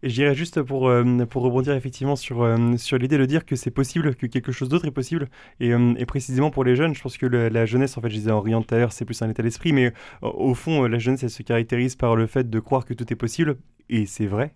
Et 0.01 0.09
juste 0.33 0.61
pour, 0.61 0.87
euh, 0.87 1.25
pour 1.25 1.43
rebondir 1.43 1.73
effectivement 1.73 2.15
sur, 2.15 2.41
euh, 2.41 2.77
sur 2.77 2.97
l'idée 2.97 3.17
de 3.17 3.25
dire 3.25 3.45
que 3.45 3.55
c'est 3.57 3.71
possible, 3.71 4.15
que 4.15 4.27
quelque 4.27 4.51
chose 4.51 4.69
d'autre 4.69 4.85
est 4.85 4.91
possible. 4.91 5.29
Et, 5.59 5.73
euh, 5.73 5.93
précisément 6.05 6.51
pour 6.51 6.63
les 6.63 6.75
jeunes, 6.75 6.95
je 6.95 7.01
pense 7.01 7.17
que 7.17 7.25
la 7.25 7.65
jeunesse, 7.65 7.97
en 7.97 8.01
fait, 8.01 8.09
je 8.09 8.15
disais 8.15 8.31
en 8.31 8.63
c'est 8.89 9.05
plus 9.05 9.21
un 9.21 9.29
état 9.29 9.43
d'esprit, 9.43 9.73
mais 9.73 9.93
au 10.21 10.53
fond, 10.53 10.85
la 10.85 10.99
jeunesse, 10.99 11.23
elle 11.23 11.29
se 11.29 11.43
caractérise 11.43 11.95
par 11.95 12.15
le 12.15 12.27
fait 12.27 12.49
de 12.49 12.59
croire 12.59 12.85
que 12.85 12.93
tout 12.93 13.11
est 13.11 13.15
possible 13.15 13.57
et 13.89 14.05
c'est 14.05 14.25
vrai. 14.25 14.51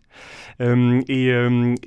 Euh, 0.61 1.01
et, 1.07 1.27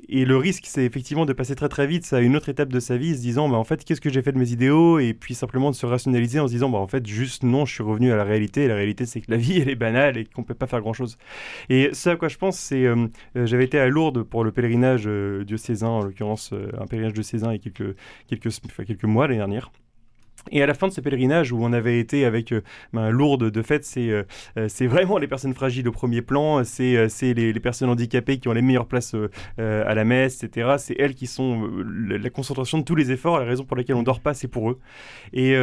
et, 0.09 0.25
le 0.25 0.37
risque, 0.37 0.65
c'est 0.67 0.83
effectivement 0.83 1.25
de 1.25 1.33
passer 1.33 1.55
très 1.55 1.69
très 1.69 1.87
vite 1.87 2.11
à 2.11 2.19
une 2.19 2.35
autre 2.35 2.49
étape 2.49 2.69
de 2.69 2.79
sa 2.79 2.97
vie, 2.97 3.15
se 3.15 3.21
disant, 3.21 3.49
bah, 3.49 3.57
en 3.57 3.63
fait, 3.63 3.83
qu'est-ce 3.83 4.01
que 4.01 4.09
j'ai 4.09 4.21
fait 4.21 4.31
de 4.31 4.37
mes 4.37 4.51
idéaux? 4.51 4.99
Et 4.99 5.13
puis 5.13 5.33
simplement 5.33 5.71
de 5.71 5.75
se 5.75 5.85
rationaliser 5.85 6.39
en 6.39 6.47
se 6.47 6.53
disant, 6.53 6.69
bah, 6.69 6.79
en 6.79 6.87
fait, 6.87 7.05
juste 7.05 7.43
non, 7.43 7.65
je 7.65 7.73
suis 7.73 7.83
revenu 7.83 8.11
à 8.11 8.17
la 8.17 8.23
réalité. 8.23 8.65
Et 8.65 8.67
la 8.67 8.75
réalité, 8.75 9.05
c'est 9.05 9.21
que 9.21 9.31
la 9.31 9.37
vie, 9.37 9.57
elle 9.61 9.69
est 9.69 9.75
banale 9.75 10.17
et 10.17 10.25
qu'on 10.25 10.43
peut 10.43 10.53
pas 10.53 10.67
faire 10.67 10.81
grand-chose. 10.81 11.17
Et 11.69 11.89
ce 11.93 12.09
à 12.09 12.15
quoi 12.15 12.27
je 12.27 12.37
pense, 12.37 12.57
c'est, 12.57 12.85
j'avais 13.35 13.65
été 13.65 13.79
à 13.79 13.87
Lourdes 13.87 14.23
pour 14.23 14.43
le 14.43 14.51
pèlerinage 14.51 15.07
diocésain, 15.45 15.87
en 15.87 16.01
l'occurrence 16.03 16.53
un 16.79 16.85
pèlerinage 16.85 17.13
diocésain 17.13 17.53
il 17.53 17.53
y 17.53 17.55
a 17.55 17.59
quelques, 17.59 17.95
quelques, 18.27 18.85
quelques 18.85 19.03
mois 19.03 19.27
l'année 19.27 19.39
dernière. 19.39 19.71
Et 20.51 20.61
à 20.61 20.65
la 20.65 20.73
fin 20.73 20.87
de 20.87 20.93
ce 20.93 21.01
pèlerinage 21.01 21.51
où 21.51 21.63
on 21.63 21.73
avait 21.73 21.99
été 21.99 22.25
avec 22.25 22.51
euh, 22.51 22.61
ben, 22.93 23.09
Lourdes, 23.09 23.51
de 23.51 23.61
fait, 23.61 23.83
c'est 23.83 24.09
euh, 24.09 24.23
euh, 24.57 24.67
c'est 24.69 24.87
vraiment 24.87 25.17
les 25.17 25.27
personnes 25.27 25.53
fragiles 25.53 25.87
au 25.87 25.91
premier 25.91 26.21
plan, 26.21 26.63
c'est 26.63 27.09
les, 27.21 27.53
les, 27.53 27.59
personnes 27.59 27.89
handicapées 27.89 28.37
qui 28.37 28.47
ont 28.47 28.53
les 28.53 28.61
meilleures 28.61 28.87
places 28.87 29.15
à 29.57 29.93
la 29.93 30.03
messe, 30.03 30.43
etc. 30.43 30.75
C'est 30.77 30.95
elles 30.99 31.15
qui 31.15 31.27
sont 31.27 31.69
la 32.09 32.29
concentration 32.29 32.77
de 32.77 32.83
tous 32.83 32.95
les 32.95 33.11
efforts, 33.11 33.39
la 33.39 33.45
raison 33.45 33.63
pour 33.63 33.75
laquelle 33.75 33.95
on 33.95 34.03
dort 34.03 34.19
pas, 34.19 34.33
c'est 34.33 34.47
pour 34.47 34.71
eux. 34.71 34.79
Et, 35.33 35.55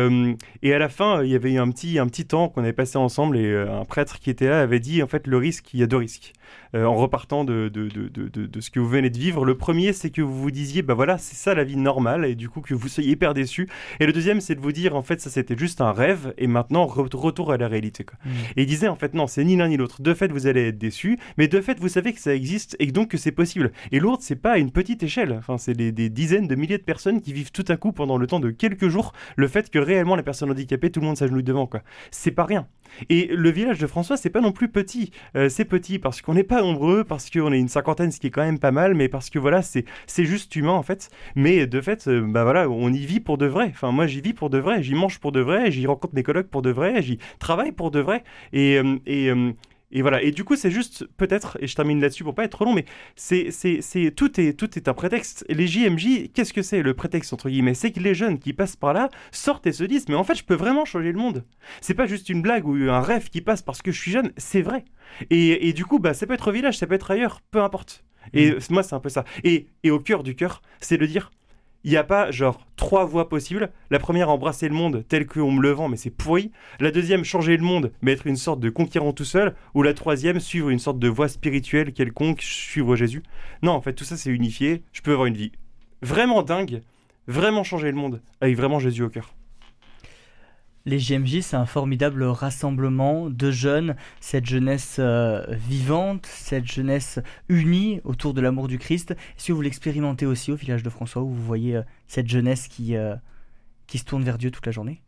et 0.62 0.74
à 0.74 0.78
la 0.78 0.88
fin, 0.88 1.22
il 1.22 1.30
y 1.30 1.34
avait 1.34 1.52
eu 1.52 1.58
un 1.58 1.70
petit, 1.70 1.98
un 1.98 2.06
petit 2.06 2.26
temps 2.26 2.48
qu'on 2.48 2.62
avait 2.62 2.72
passé 2.72 2.98
ensemble 2.98 3.38
et 3.38 3.54
un 3.56 3.84
prêtre 3.84 4.18
qui 4.18 4.30
était 4.30 4.48
là 4.48 4.60
avait 4.60 4.80
dit, 4.80 5.02
en 5.02 5.06
fait, 5.06 5.26
le 5.26 5.36
risque, 5.36 5.72
il 5.74 5.80
y 5.80 5.82
a 5.82 5.86
deux 5.86 5.96
risques. 5.96 6.32
En 6.74 6.94
repartant 6.94 7.44
de 7.44 7.68
de, 7.68 7.88
de, 7.88 8.28
de, 8.46 8.60
ce 8.60 8.70
que 8.70 8.80
vous 8.80 8.88
venez 8.88 9.10
de 9.10 9.18
vivre. 9.18 9.44
Le 9.44 9.56
premier, 9.56 9.92
c'est 9.92 10.10
que 10.10 10.22
vous 10.22 10.38
vous 10.40 10.50
disiez, 10.50 10.82
bah 10.82 10.94
voilà, 10.94 11.18
c'est 11.18 11.36
ça 11.36 11.54
la 11.54 11.64
vie 11.64 11.76
normale, 11.76 12.24
et 12.24 12.34
du 12.34 12.48
coup 12.48 12.60
que 12.60 12.74
vous 12.74 12.88
soyez 12.88 13.12
hyper 13.12 13.34
déçu. 13.34 13.68
Et 14.00 14.06
le 14.06 14.12
deuxième, 14.12 14.40
c'est 14.40 14.54
de 14.54 14.60
vous 14.60 14.72
dire 14.72 14.96
en 14.96 15.02
fait 15.02 15.20
ça 15.20 15.30
c'était 15.30 15.56
juste 15.56 15.80
un 15.80 15.92
rêve 15.92 16.34
et 16.38 16.46
maintenant 16.46 16.86
retour 16.86 17.52
à 17.52 17.56
la 17.56 17.68
réalité. 17.68 18.04
Quoi. 18.04 18.18
Mmh. 18.24 18.30
Et 18.56 18.62
il 18.62 18.66
disait 18.66 18.88
en 18.88 18.96
fait 18.96 19.14
non, 19.14 19.26
c'est 19.26 19.44
ni 19.44 19.56
l'un 19.56 19.68
ni 19.68 19.76
l'autre. 19.76 20.02
De 20.02 20.14
fait, 20.14 20.30
vous 20.32 20.46
allez 20.46 20.68
être 20.68 20.78
déçu, 20.78 21.18
mais 21.38 21.48
de 21.48 21.60
fait, 21.60 21.78
vous 21.80 21.88
savez 21.88 22.12
que 22.12 22.20
ça 22.20 22.34
existe 22.34 22.76
et 22.78 22.86
donc 22.86 23.08
que 23.08 23.18
c'est 23.18 23.32
possible. 23.32 23.72
Et 23.92 24.00
Lourdes, 24.00 24.22
c'est 24.22 24.36
pas 24.36 24.58
une 24.58 24.70
petite 24.70 25.02
échelle. 25.02 25.34
Enfin, 25.38 25.58
c'est 25.58 25.74
des, 25.74 25.92
dizaines 26.08 26.46
de 26.46 26.54
milliers 26.54 26.78
de 26.78 26.82
personnes 26.82 27.20
qui 27.20 27.32
vivent 27.32 27.52
tout 27.52 27.64
à 27.68 27.76
coup 27.76 27.92
pendant 27.92 28.16
le 28.16 28.26
temps 28.26 28.40
de 28.40 28.50
quelques 28.50 28.88
jours 28.88 29.12
le 29.36 29.48
fait 29.48 29.70
que 29.70 29.78
réellement 29.78 30.16
les 30.16 30.22
personnes 30.22 30.50
handicapées, 30.50 30.90
tout 30.90 31.00
le 31.00 31.06
monde 31.06 31.16
s'agenouille 31.16 31.42
devant. 31.42 31.66
quoi. 31.66 31.82
C'est 32.10 32.30
pas 32.30 32.44
rien. 32.44 32.66
Et 33.08 33.26
le 33.26 33.50
village 33.50 33.78
de 33.78 33.86
François, 33.86 34.16
c'est 34.16 34.30
pas 34.30 34.40
non 34.40 34.52
plus 34.52 34.68
petit. 34.68 35.10
Euh, 35.36 35.48
c'est 35.48 35.64
petit 35.64 35.98
parce 35.98 36.22
qu'on 36.22 36.34
n'est 36.34 36.44
pas 36.44 36.62
nombreux, 36.64 37.04
parce 37.04 37.30
qu'on 37.30 37.52
est 37.52 37.58
une 37.58 37.68
cinquantaine, 37.68 38.10
ce 38.10 38.20
qui 38.20 38.28
est 38.28 38.30
quand 38.30 38.44
même 38.44 38.58
pas 38.58 38.72
mal, 38.72 38.94
mais 38.94 39.08
parce 39.08 39.30
que 39.30 39.38
voilà, 39.38 39.62
c'est 39.62 39.84
juste 40.24 40.54
humain 40.56 40.72
en 40.72 40.82
fait. 40.82 41.10
Mais 41.34 41.66
de 41.66 41.80
fait, 41.80 42.08
euh, 42.08 42.20
bah 42.26 42.44
voilà, 42.44 42.68
on 42.68 42.92
y 42.92 43.04
vit 43.04 43.20
pour 43.20 43.38
de 43.38 43.46
vrai. 43.46 43.68
Enfin, 43.70 43.92
moi, 43.92 44.06
j'y 44.06 44.20
vis 44.20 44.32
pour 44.32 44.50
de 44.50 44.58
vrai, 44.58 44.82
j'y 44.82 44.94
mange 44.94 45.18
pour 45.18 45.32
de 45.32 45.40
vrai, 45.40 45.70
j'y 45.70 45.86
rencontre 45.86 46.14
mes 46.14 46.22
collègues 46.22 46.46
pour 46.46 46.62
de 46.62 46.70
vrai, 46.70 47.02
j'y 47.02 47.18
travaille 47.38 47.72
pour 47.72 47.90
de 47.90 48.00
vrai. 48.00 48.24
Et, 48.52 48.78
euh, 48.78 48.98
et, 49.06 49.30
et 49.94 50.02
voilà. 50.02 50.20
Et 50.22 50.32
du 50.32 50.42
coup, 50.44 50.56
c'est 50.56 50.72
juste 50.72 51.06
peut-être, 51.16 51.56
et 51.60 51.68
je 51.68 51.74
termine 51.74 52.00
là-dessus 52.00 52.24
pour 52.24 52.34
pas 52.34 52.44
être 52.44 52.50
trop 52.50 52.64
long, 52.64 52.74
mais 52.74 52.84
c'est, 53.14 53.50
c'est, 53.52 53.80
c'est 53.80 54.10
tout 54.10 54.40
est 54.40 54.52
tout 54.54 54.76
est 54.76 54.88
un 54.88 54.92
prétexte. 54.92 55.46
Les 55.48 55.68
JMJ, 55.68 56.32
qu'est-ce 56.34 56.52
que 56.52 56.62
c'est 56.62 56.82
le 56.82 56.94
prétexte 56.94 57.32
entre 57.32 57.48
guillemets? 57.48 57.74
C'est 57.74 57.92
que 57.92 58.00
les 58.00 58.14
jeunes 58.14 58.40
qui 58.40 58.52
passent 58.52 58.76
par 58.76 58.92
là 58.92 59.08
sortent 59.30 59.66
et 59.68 59.72
se 59.72 59.84
disent, 59.84 60.08
mais 60.08 60.16
en 60.16 60.24
fait, 60.24 60.34
je 60.34 60.44
peux 60.44 60.56
vraiment 60.56 60.84
changer 60.84 61.12
le 61.12 61.18
monde. 61.18 61.44
C'est 61.80 61.94
pas 61.94 62.06
juste 62.06 62.28
une 62.28 62.42
blague 62.42 62.66
ou 62.66 62.74
un 62.90 63.00
rêve 63.00 63.30
qui 63.30 63.40
passe 63.40 63.62
parce 63.62 63.82
que 63.82 63.92
je 63.92 64.00
suis 64.00 64.10
jeune. 64.10 64.32
C'est 64.36 64.62
vrai. 64.62 64.84
Et, 65.30 65.68
et 65.68 65.72
du 65.72 65.84
coup, 65.84 66.00
bah, 66.00 66.12
ça 66.12 66.26
peut 66.26 66.34
être 66.34 66.48
au 66.48 66.52
village, 66.52 66.76
ça 66.76 66.88
peut 66.88 66.94
être 66.94 67.12
ailleurs, 67.12 67.40
peu 67.52 67.62
importe. 67.62 68.04
Et 68.32 68.50
mmh. 68.50 68.58
moi, 68.70 68.82
c'est 68.82 68.94
un 68.94 69.00
peu 69.00 69.10
ça. 69.10 69.24
Et, 69.44 69.68
et 69.84 69.92
au 69.92 70.00
cœur 70.00 70.24
du 70.24 70.34
cœur, 70.34 70.60
c'est 70.80 70.98
de 70.98 71.06
dire, 71.06 71.30
il 71.84 71.90
n'y 71.90 71.96
a 71.96 72.04
pas 72.04 72.30
genre 72.30 72.66
trois 72.76 73.04
voies 73.04 73.28
possibles. 73.28 73.70
La 73.90 73.98
première, 73.98 74.30
embrasser 74.30 74.68
le 74.68 74.74
monde 74.74 75.04
tel 75.06 75.26
qu'on 75.26 75.52
me 75.52 75.60
le 75.60 75.70
vend, 75.70 75.88
mais 75.88 75.96
c'est 75.96 76.10
pourri. 76.10 76.50
La 76.80 76.90
deuxième, 76.90 77.24
changer 77.24 77.56
le 77.56 77.62
monde, 77.62 77.92
mais 78.00 78.12
être 78.12 78.26
une 78.26 78.36
sorte 78.36 78.60
de 78.60 78.70
conquérant 78.70 79.12
tout 79.12 79.24
seul. 79.24 79.54
Ou 79.74 79.82
la 79.82 79.94
troisième, 79.94 80.40
suivre 80.40 80.70
une 80.70 80.78
sorte 80.78 80.98
de 80.98 81.08
voie 81.08 81.28
spirituelle 81.28 81.92
quelconque, 81.92 82.40
suivre 82.42 82.96
Jésus. 82.96 83.22
Non, 83.62 83.72
en 83.72 83.82
fait, 83.82 83.92
tout 83.92 84.04
ça, 84.04 84.16
c'est 84.16 84.30
unifié. 84.30 84.82
Je 84.92 85.02
peux 85.02 85.12
avoir 85.12 85.26
une 85.26 85.36
vie 85.36 85.52
vraiment 86.02 86.42
dingue, 86.42 86.82
vraiment 87.26 87.64
changer 87.64 87.90
le 87.90 87.96
monde, 87.96 88.22
avec 88.40 88.56
vraiment 88.56 88.78
Jésus 88.78 89.02
au 89.02 89.08
cœur. 89.08 89.34
Les 90.86 90.98
JMJ, 90.98 91.40
c'est 91.40 91.56
un 91.56 91.64
formidable 91.64 92.24
rassemblement 92.24 93.30
de 93.30 93.50
jeunes, 93.50 93.96
cette 94.20 94.44
jeunesse 94.44 94.96
euh, 94.98 95.42
vivante, 95.48 96.26
cette 96.26 96.66
jeunesse 96.66 97.20
unie 97.48 98.02
autour 98.04 98.34
de 98.34 98.42
l'amour 98.42 98.68
du 98.68 98.78
Christ. 98.78 99.12
Est-ce 99.12 99.46
que 99.46 99.52
vous 99.54 99.62
l'expérimentez 99.62 100.26
aussi 100.26 100.52
au 100.52 100.56
village 100.56 100.82
de 100.82 100.90
François, 100.90 101.22
où 101.22 101.30
vous 101.30 101.42
voyez 101.42 101.76
euh, 101.76 101.82
cette 102.06 102.28
jeunesse 102.28 102.68
qui, 102.68 102.96
euh, 102.96 103.14
qui 103.86 103.96
se 103.96 104.04
tourne 104.04 104.24
vers 104.24 104.36
Dieu 104.36 104.50
toute 104.50 104.66
la 104.66 104.72
journée? 104.72 105.00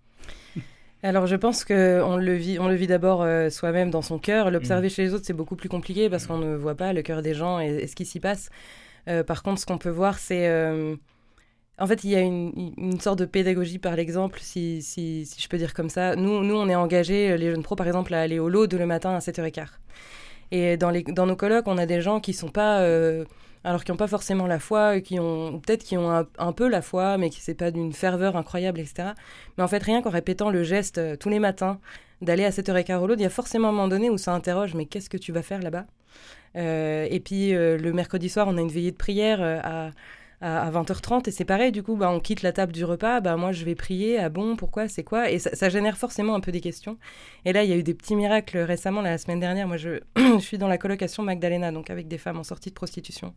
Alors 1.02 1.26
je 1.26 1.36
pense 1.36 1.62
qu'on 1.62 2.16
le 2.16 2.32
vit, 2.32 2.58
on 2.58 2.68
le 2.68 2.74
vit 2.74 2.86
d'abord 2.86 3.26
soi-même 3.50 3.90
dans 3.90 4.00
son 4.00 4.18
cœur. 4.18 4.50
L'observer 4.50 4.86
mmh. 4.86 4.90
chez 4.90 5.02
les 5.02 5.12
autres, 5.12 5.26
c'est 5.26 5.34
beaucoup 5.34 5.56
plus 5.56 5.68
compliqué 5.68 6.08
parce 6.08 6.26
qu'on 6.26 6.38
ne 6.38 6.56
voit 6.56 6.74
pas 6.74 6.94
le 6.94 7.02
cœur 7.02 7.20
des 7.20 7.34
gens 7.34 7.60
et 7.60 7.86
ce 7.86 7.94
qui 7.94 8.06
s'y 8.06 8.18
passe. 8.18 8.48
par 9.26 9.42
contre, 9.42 9.60
ce 9.60 9.66
qu'on 9.66 9.78
peut 9.78 9.90
voir, 9.90 10.18
c'est 10.18 10.48
en 11.78 11.86
fait, 11.86 12.04
il 12.04 12.10
y 12.10 12.16
a 12.16 12.20
une, 12.20 13.00
sorte 13.00 13.18
de 13.18 13.26
pédagogie 13.26 13.78
par 13.78 13.96
l'exemple, 13.96 14.38
si, 14.40 14.80
si, 14.80 15.28
je 15.38 15.48
peux 15.48 15.58
dire 15.58 15.74
comme 15.74 15.90
ça. 15.90 16.16
Nous, 16.16 16.42
nous, 16.42 16.54
on 16.54 16.68
est 16.68 16.74
engagés, 16.74 17.32
euh, 17.32 17.36
les 17.36 17.50
jeunes 17.50 17.62
pros, 17.62 17.76
par 17.76 17.86
exemple, 17.86 18.14
à 18.14 18.20
aller 18.22 18.38
au 18.38 18.48
lot 18.48 18.66
de 18.66 18.78
le 18.78 18.86
matin 18.86 19.10
à 19.14 19.18
7h15. 19.18 19.66
Et 20.52 20.78
dans, 20.78 20.90
les, 20.90 21.02
dans 21.02 21.26
nos 21.26 21.36
colloques, 21.36 21.68
on 21.68 21.76
a 21.76 21.86
des 21.86 22.00
gens 22.00 22.20
qui 22.20 22.32
sont 22.32 22.48
pas... 22.48 22.80
Euh, 22.80 23.24
alors 23.62 23.82
qui 23.82 23.90
n'ont 23.90 23.96
pas 23.96 24.06
forcément 24.06 24.46
la 24.46 24.60
foi, 24.60 25.00
qui 25.00 25.18
ont 25.18 25.58
peut-être 25.58 25.82
qui 25.82 25.96
ont 25.96 26.24
un, 26.38 26.52
peu 26.52 26.68
la 26.68 26.82
foi, 26.82 27.18
mais 27.18 27.30
qui 27.30 27.40
c'est 27.40 27.54
pas 27.54 27.72
d'une 27.72 27.92
ferveur 27.92 28.36
incroyable, 28.36 28.78
etc. 28.78 29.08
Mais 29.58 29.64
en 29.64 29.68
fait, 29.68 29.82
rien 29.82 30.02
qu'en 30.02 30.10
répétant 30.10 30.50
le 30.50 30.62
geste 30.62 30.98
euh, 30.98 31.16
tous 31.16 31.30
les 31.30 31.40
matins 31.40 31.80
d'aller 32.22 32.44
à 32.44 32.50
7h15 32.50 32.98
au 32.98 33.08
lot, 33.08 33.14
il 33.16 33.22
y 33.22 33.26
a 33.26 33.30
forcément 33.30 33.70
un 33.70 33.72
moment 33.72 33.88
donné 33.88 34.08
où 34.08 34.18
ça 34.18 34.32
interroge, 34.32 34.74
mais 34.74 34.86
qu'est-ce 34.86 35.10
que 35.10 35.16
tu 35.16 35.32
vas 35.32 35.42
faire 35.42 35.60
là-bas? 35.60 35.84
Et 36.54 37.20
puis 37.22 37.52
le 37.52 37.92
mercredi 37.92 38.30
soir, 38.30 38.46
on 38.48 38.56
a 38.56 38.60
une 38.62 38.70
veillée 38.70 38.92
de 38.92 38.96
prière 38.96 39.42
à 39.42 39.90
à, 40.40 40.70
20h30 40.70 41.28
et 41.28 41.30
c'est 41.30 41.44
pareil 41.44 41.72
du 41.72 41.82
coup 41.82 41.96
bah, 41.96 42.10
on 42.10 42.20
quitte 42.20 42.42
la 42.42 42.52
table 42.52 42.72
du 42.72 42.84
repas. 42.84 43.20
Bah 43.20 43.36
moi 43.36 43.52
je 43.52 43.64
vais 43.64 43.74
prier. 43.74 44.18
Ah 44.18 44.28
bon 44.28 44.56
pourquoi 44.56 44.88
c'est 44.88 45.04
quoi? 45.04 45.30
Et 45.30 45.38
ça, 45.38 45.68
génère 45.68 45.96
forcément 45.96 46.34
un 46.34 46.40
peu 46.40 46.52
des 46.52 46.60
questions. 46.60 46.98
Et 47.44 47.52
là 47.52 47.64
il 47.64 47.70
y 47.70 47.72
a 47.72 47.76
eu 47.76 47.82
des 47.82 47.94
petits 47.94 48.16
miracles 48.16 48.58
récemment 48.58 49.02
la 49.02 49.18
semaine 49.18 49.40
dernière. 49.40 49.66
Moi 49.66 49.76
je, 49.76 50.00
je 50.16 50.38
suis 50.38 50.58
dans 50.58 50.68
la 50.68 50.78
colocation 50.78 51.22
Magdalena 51.22 51.72
donc 51.72 51.90
avec 51.90 52.08
des 52.08 52.18
femmes 52.18 52.38
en 52.38 52.44
sortie 52.44 52.70
de 52.70 52.74
prostitution 52.74 53.34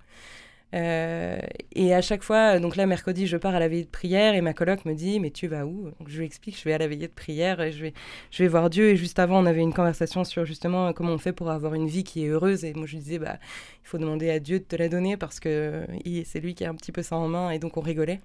euh, 0.75 1.39
et 1.73 1.95
à 1.95 2.01
chaque 2.01 2.21
fois, 2.21 2.59
donc 2.59 2.75
là, 2.75 2.85
mercredi, 2.85 3.25
je 3.25 3.37
pars 3.37 3.55
à 3.55 3.59
la 3.59 3.67
veillée 3.67 3.85
de 3.85 3.89
prière 3.89 4.35
et 4.35 4.41
ma 4.41 4.53
coloc 4.53 4.85
me 4.85 4.93
dit 4.93 5.19
Mais 5.19 5.31
tu 5.31 5.47
vas 5.47 5.65
où? 5.65 5.89
Je 6.07 6.19
lui 6.19 6.25
explique 6.25 6.57
Je 6.57 6.63
vais 6.63 6.73
à 6.73 6.77
la 6.77 6.87
veillée 6.87 7.07
de 7.07 7.13
prière 7.13 7.59
et 7.61 7.71
je 7.71 7.81
vais, 7.81 7.93
je 8.31 8.43
vais 8.43 8.49
voir 8.49 8.69
Dieu. 8.69 8.89
Et 8.89 8.95
juste 8.95 9.19
avant, 9.19 9.41
on 9.41 9.45
avait 9.45 9.61
une 9.61 9.73
conversation 9.73 10.23
sur 10.23 10.45
justement 10.45 10.93
comment 10.93 11.13
on 11.13 11.17
fait 11.17 11.33
pour 11.33 11.49
avoir 11.49 11.73
une 11.73 11.87
vie 11.87 12.03
qui 12.03 12.25
est 12.25 12.27
heureuse. 12.27 12.65
Et 12.65 12.73
moi, 12.73 12.85
je 12.85 12.93
lui 12.93 12.99
disais 12.99 13.19
bah, 13.19 13.39
Il 13.83 13.87
faut 13.87 13.97
demander 13.97 14.29
à 14.29 14.39
Dieu 14.39 14.59
de 14.59 14.63
te 14.63 14.75
la 14.75 14.89
donner 14.89 15.17
parce 15.17 15.39
que 15.39 15.85
c'est 16.25 16.39
lui 16.39 16.53
qui 16.53 16.65
a 16.65 16.69
un 16.69 16.75
petit 16.75 16.91
peu 16.91 17.01
ça 17.01 17.15
en 17.15 17.27
main. 17.27 17.49
Et 17.49 17.59
donc, 17.59 17.77
on 17.77 17.81
rigolait. 17.81 18.19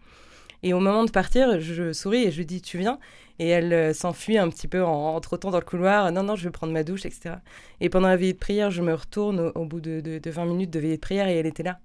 Et 0.63 0.73
au 0.73 0.81
moment 0.81 1.05
de 1.05 1.11
partir, 1.11 1.61
je 1.61 1.93
souris 1.93 2.25
et 2.25 2.31
je 2.31 2.39
lui 2.39 2.47
dis 2.47 2.61
Tu 2.61 2.79
viens? 2.79 2.99
Et 3.39 3.49
elle 3.49 3.73
euh, 3.73 3.93
s'enfuit 3.93 4.39
un 4.39 4.49
petit 4.49 4.69
peu 4.69 4.83
en, 4.85 5.19
trottant 5.21 5.51
dans 5.51 5.59
le 5.59 5.65
couloir 5.65 6.13
Non, 6.13 6.23
non, 6.23 6.37
je 6.37 6.45
vais 6.45 6.51
prendre 6.51 6.73
ma 6.73 6.85
douche, 6.85 7.05
etc. 7.05 7.37
Et 7.81 7.89
pendant 7.89 8.09
la 8.09 8.17
veillée 8.17 8.33
de 8.33 8.39
prière, 8.39 8.71
je 8.71 8.81
me 8.83 8.95
retourne 8.95 9.53
au, 9.55 9.65
bout 9.65 9.81
de, 9.81 10.01
de, 10.01 10.19
de 10.19 10.31
20 10.31 10.45
minutes 10.47 10.71
de 10.71 10.79
veillée 10.79 10.97
de 10.97 11.01
prière 11.01 11.29
et 11.29 11.37
elle 11.37 11.47
était 11.47 11.63
là. 11.63 11.81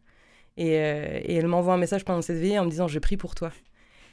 Euh, 0.60 1.20
et, 1.24 1.36
elle 1.36 1.48
m'envoie 1.48 1.74
un 1.74 1.78
message 1.78 2.06
pendant 2.06 2.22
cette 2.22 2.38
veillée 2.38 2.60
en 2.60 2.66
me 2.66 2.70
disant 2.70 2.88
Je 2.88 3.00
prie 3.00 3.18
pour 3.18 3.36
toi. 3.36 3.52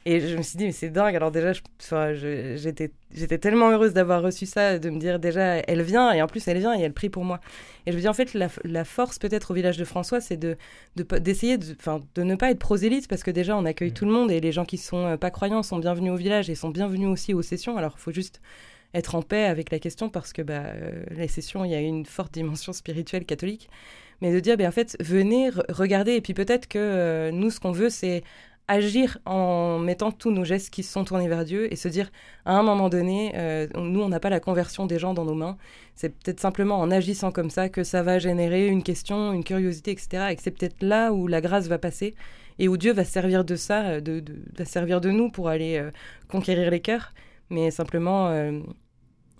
Et 0.09 0.21
je 0.21 0.37
me 0.37 0.41
suis 0.41 0.57
dit, 0.57 0.63
mais 0.63 0.71
c'est 0.71 0.89
dingue. 0.89 1.17
Alors, 1.17 1.31
déjà, 1.31 1.51
j'étais 1.81 3.37
tellement 3.39 3.71
heureuse 3.71 3.91
d'avoir 3.91 4.21
reçu 4.21 4.45
ça, 4.45 4.79
de 4.79 4.89
me 4.89 4.99
dire 4.99 5.19
déjà, 5.19 5.57
elle 5.57 5.81
vient, 5.81 6.13
et 6.13 6.21
en 6.21 6.27
plus, 6.27 6.47
elle 6.47 6.59
vient 6.59 6.73
et 6.79 6.81
elle 6.81 6.93
prie 6.93 7.09
pour 7.09 7.25
moi. 7.25 7.41
Et 7.85 7.91
je 7.91 7.97
me 7.97 8.01
dis, 8.01 8.07
en 8.07 8.13
fait, 8.13 8.33
la, 8.33 8.85
force 8.85 9.19
peut-être 9.19 9.51
au 9.51 9.53
village 9.53 9.75
de 9.75 9.83
François, 9.83 10.21
c'est 10.21 10.37
d'essayer 10.37 11.57
de, 11.57 11.65
de, 11.65 11.75
de, 12.15 12.23
ne 12.23 12.35
pas 12.35 12.51
être 12.51 12.59
prosélyte, 12.59 13.09
parce 13.09 13.21
que 13.21 13.31
déjà, 13.31 13.57
on 13.57 13.65
accueille 13.65 13.91
tout 13.91 14.05
le 14.05 14.11
monde, 14.11 14.31
et 14.31 14.39
les 14.39 14.53
gens 14.53 14.63
qui 14.63 14.77
sont 14.77 15.05
euh, 15.05 15.17
pas 15.17 15.29
croyants 15.29 15.61
sont 15.61 15.77
bienvenus 15.77 16.13
au 16.13 16.15
village 16.15 16.49
et 16.49 16.55
sont 16.55 16.69
bienvenus 16.69 17.09
aussi 17.09 17.33
aux 17.33 17.41
sessions. 17.41 17.77
Alors, 17.77 17.95
il 17.97 18.01
faut 18.01 18.13
juste 18.13 18.39
être 18.93 19.13
en 19.15 19.21
paix 19.21 19.43
avec 19.43 19.71
la 19.71 19.79
question, 19.79 20.07
parce 20.07 20.31
que 20.31 20.41
bah, 20.41 20.67
euh, 20.67 21.03
les 21.11 21.27
sessions, 21.27 21.65
il 21.65 21.71
y 21.71 21.75
a 21.75 21.81
une 21.81 22.05
forte 22.05 22.33
dimension 22.33 22.71
spirituelle 22.71 23.25
catholique 23.25 23.69
mais 24.21 24.33
de 24.33 24.39
dire, 24.39 24.57
ben, 24.57 24.67
en 24.67 24.71
fait, 24.71 24.97
venez, 24.99 25.49
regarder, 25.69 26.13
et 26.13 26.21
puis 26.21 26.33
peut-être 26.33 26.67
que 26.67 26.79
euh, 26.79 27.31
nous, 27.31 27.49
ce 27.49 27.59
qu'on 27.59 27.71
veut, 27.71 27.89
c'est 27.89 28.23
agir 28.67 29.17
en 29.25 29.79
mettant 29.79 30.11
tous 30.11 30.31
nos 30.31 30.43
gestes 30.43 30.69
qui 30.71 30.83
sont 30.83 31.05
tournés 31.05 31.29
vers 31.29 31.45
Dieu 31.45 31.71
et 31.71 31.77
se 31.77 31.87
dire, 31.87 32.11
à 32.45 32.57
un 32.57 32.63
moment 32.63 32.89
donné, 32.89 33.31
euh, 33.35 33.67
nous, 33.75 34.01
on 34.01 34.09
n'a 34.09 34.19
pas 34.19 34.29
la 34.29 34.41
conversion 34.41 34.85
des 34.85 34.99
gens 34.99 35.13
dans 35.13 35.23
nos 35.23 35.35
mains. 35.35 35.57
C'est 35.95 36.09
peut-être 36.09 36.41
simplement 36.41 36.77
en 36.79 36.91
agissant 36.91 37.31
comme 37.31 37.49
ça 37.49 37.69
que 37.69 37.83
ça 37.83 38.03
va 38.03 38.19
générer 38.19 38.67
une 38.67 38.83
question, 38.83 39.31
une 39.31 39.45
curiosité, 39.45 39.91
etc. 39.91 40.27
Et 40.31 40.35
que 40.35 40.41
c'est 40.41 40.51
peut-être 40.51 40.83
là 40.83 41.13
où 41.13 41.27
la 41.27 41.39
grâce 41.39 41.67
va 41.67 41.77
passer 41.77 42.13
et 42.59 42.67
où 42.67 42.75
Dieu 42.75 42.91
va 42.91 43.05
servir 43.05 43.45
de 43.45 43.55
ça, 43.55 43.85
euh, 43.85 44.01
de, 44.01 44.23
va 44.57 44.65
servir 44.65 44.99
de 44.99 45.11
nous 45.11 45.29
pour 45.29 45.47
aller 45.47 45.81
conquérir 46.27 46.69
les 46.69 46.81
cœurs. 46.81 47.13
Mais 47.49 47.71
simplement 47.71 48.29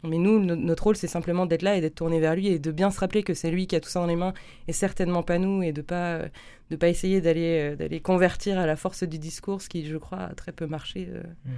mais 0.04 0.18
nous, 0.18 0.40
notre 0.40 0.84
rôle, 0.84 0.96
c'est 0.96 1.08
simplement 1.08 1.46
d'être 1.46 1.64
là 1.64 1.76
et 1.76 1.82
d'être 1.82 1.96
tourné 1.96 2.20
vers 2.20 2.36
lui 2.36 2.48
et 2.48 2.60
de 2.60 2.72
bien 2.72 2.92
se 2.92 3.00
rappeler 3.00 3.24
que 3.24 3.34
c'est 3.34 3.50
lui 3.50 3.66
qui 3.66 3.76
a 3.76 3.80
tout 3.80 3.90
ça 3.90 4.00
dans 4.00 4.06
les 4.06 4.16
mains 4.16 4.34
et 4.68 4.74
certainement 4.74 5.24
pas 5.24 5.40
nous 5.40 5.64
et 5.64 5.72
de 5.74 5.82
pas 5.82 6.22
de 6.70 6.76
pas 6.76 6.90
essayer 6.90 7.22
d'aller 7.22 7.74
euh, 7.74 7.76
d'aller 7.76 8.00
convertir 8.00 8.60
à 8.60 8.66
la 8.66 8.76
force 8.76 9.04
du 9.04 9.20
discours, 9.20 9.62
ce 9.62 9.70
qui, 9.70 9.86
je 9.86 9.98
crois, 9.98 10.20
a 10.20 10.36
très 10.36 10.52
peu 10.52 10.68
marché 10.68 11.08
euh, 11.12 11.24
mm. 11.46 11.52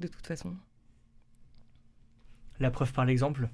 de 0.00 0.08
toute 0.08 0.26
façon. 0.26 0.54
La 2.58 2.70
preuve 2.70 2.92
par 2.92 3.04
l'exemple? 3.04 3.48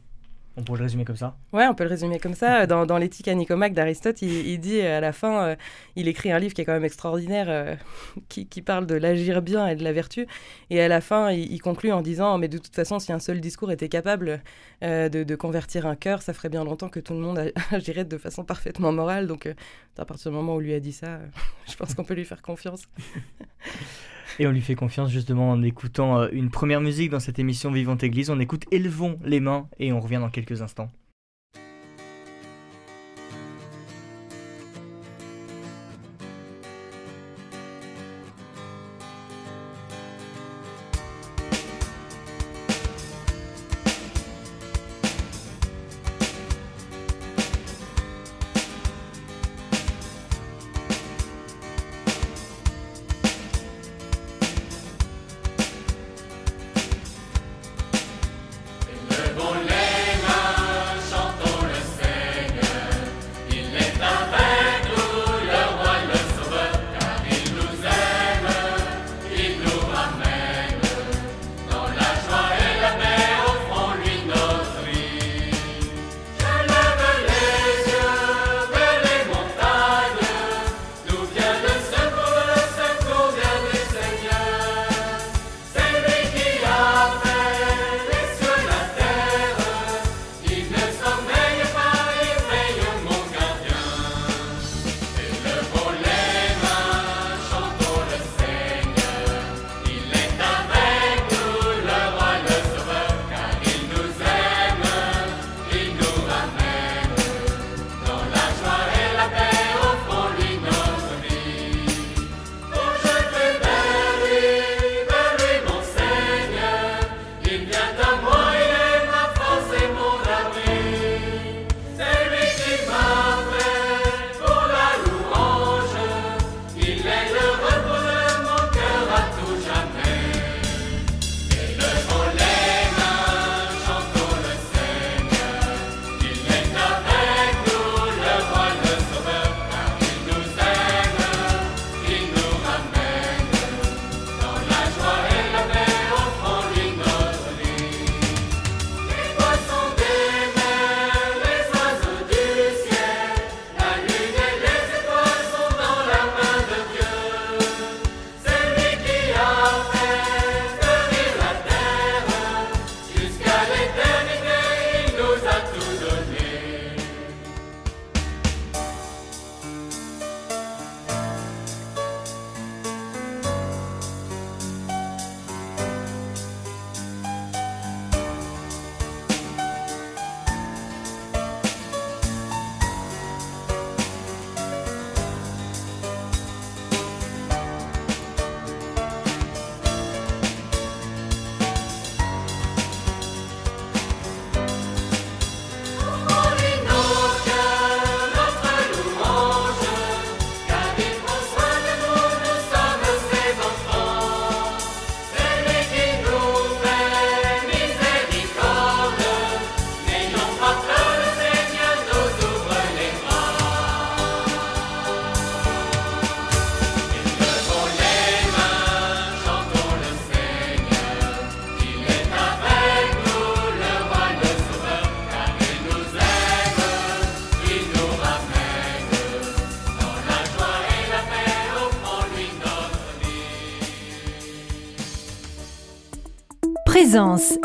On 0.57 0.63
pourrait 0.63 0.79
le 0.79 0.85
résumer 0.85 1.05
comme 1.05 1.17
ça 1.17 1.37
Ouais, 1.53 1.67
on 1.67 1.75
peut 1.75 1.85
le 1.85 1.91
résumer 1.91 2.19
comme 2.19 2.35
ça. 2.35 2.67
Dans, 2.73 2.85
dans 2.85 2.99
l'éthique 2.99 3.29
à 3.29 3.35
Nicomaque 3.35 3.73
d'Aristote, 3.73 4.21
il, 4.23 4.59
dit 4.59 4.81
à 4.81 5.01
la 5.01 5.13
fin, 5.13 5.45
euh, 5.45 5.57
il 5.97 6.09
écrit 6.09 6.31
un 6.31 6.39
livre 6.39 6.53
qui 6.53 6.61
est 6.61 6.65
quand 6.65 6.73
même 6.73 6.85
extraordinaire, 6.85 7.47
euh, 7.49 7.75
qui, 8.29 8.47
qui, 8.47 8.61
parle 8.61 8.87
de 8.87 8.95
l'agir 8.95 9.41
bien 9.41 9.67
et 9.69 9.77
de 9.77 9.85
la 9.85 9.93
vertu. 9.93 10.27
Et 10.71 10.81
à 10.81 10.89
la 10.89 11.01
fin, 11.01 11.31
il, 11.31 11.61
conclut 11.61 11.93
en 11.93 12.03
disant, 12.03 12.37
mais 12.39 12.49
de 12.49 12.59
toute 12.59 12.75
façon, 12.75 12.99
si 12.99 13.13
un 13.13 13.19
seul 13.19 13.41
discours 13.41 13.73
était 13.73 13.89
capable 13.89 14.43
euh, 14.83 15.09
de, 15.09 15.25
de, 15.25 15.35
convertir 15.37 15.87
un 15.87 15.97
cœur, 15.97 16.23
ça 16.23 16.35
ferait 16.35 16.51
bien 16.51 16.65
longtemps 16.65 16.89
que 16.89 17.01
tout 17.01 17.15
le 17.15 17.21
monde 17.21 17.53
agirait 17.71 18.05
de 18.05 18.19
façon 18.19 18.45
parfaitement 18.45 18.93
morale. 18.93 19.27
Donc, 19.27 19.49
à 19.99 20.05
partir 20.05 20.31
du 20.31 20.37
moment 20.37 20.57
où 20.57 20.61
lui 20.61 20.75
a 20.75 20.81
dit 20.81 20.93
ça, 20.93 21.21
je 21.69 21.77
pense 21.77 21.95
qu'on 21.95 22.05
peut 22.05 22.15
lui 22.15 22.25
faire 22.25 22.43
confiance. 22.43 22.83
Et 24.39 24.47
on 24.47 24.51
lui 24.51 24.61
fait 24.61 24.75
confiance 24.75 25.11
justement 25.11 25.51
en 25.51 25.63
écoutant 25.63 26.21
euh, 26.21 26.29
une 26.33 26.51
première 26.51 26.81
musique 26.81 27.11
dans 27.11 27.21
cette 27.21 27.39
émission 27.39 27.71
Vivante 27.71 28.03
Église. 28.03 28.31
On 28.31 28.41
écoute 28.41 28.65
Élevons 28.71 29.17
les 29.25 29.41
mains 29.41 29.69
et 29.79 29.93
on 29.93 30.01
revient 30.01 30.19
dans 30.21 30.31
quelques 30.31 30.63
instants. 30.63 30.91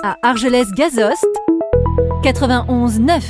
À 0.04 0.18
Argelès-Gazost 0.22 1.26
91 2.22 3.00
9. 3.00 3.24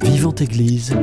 Vivante 0.00 0.40
Église, 0.40 0.96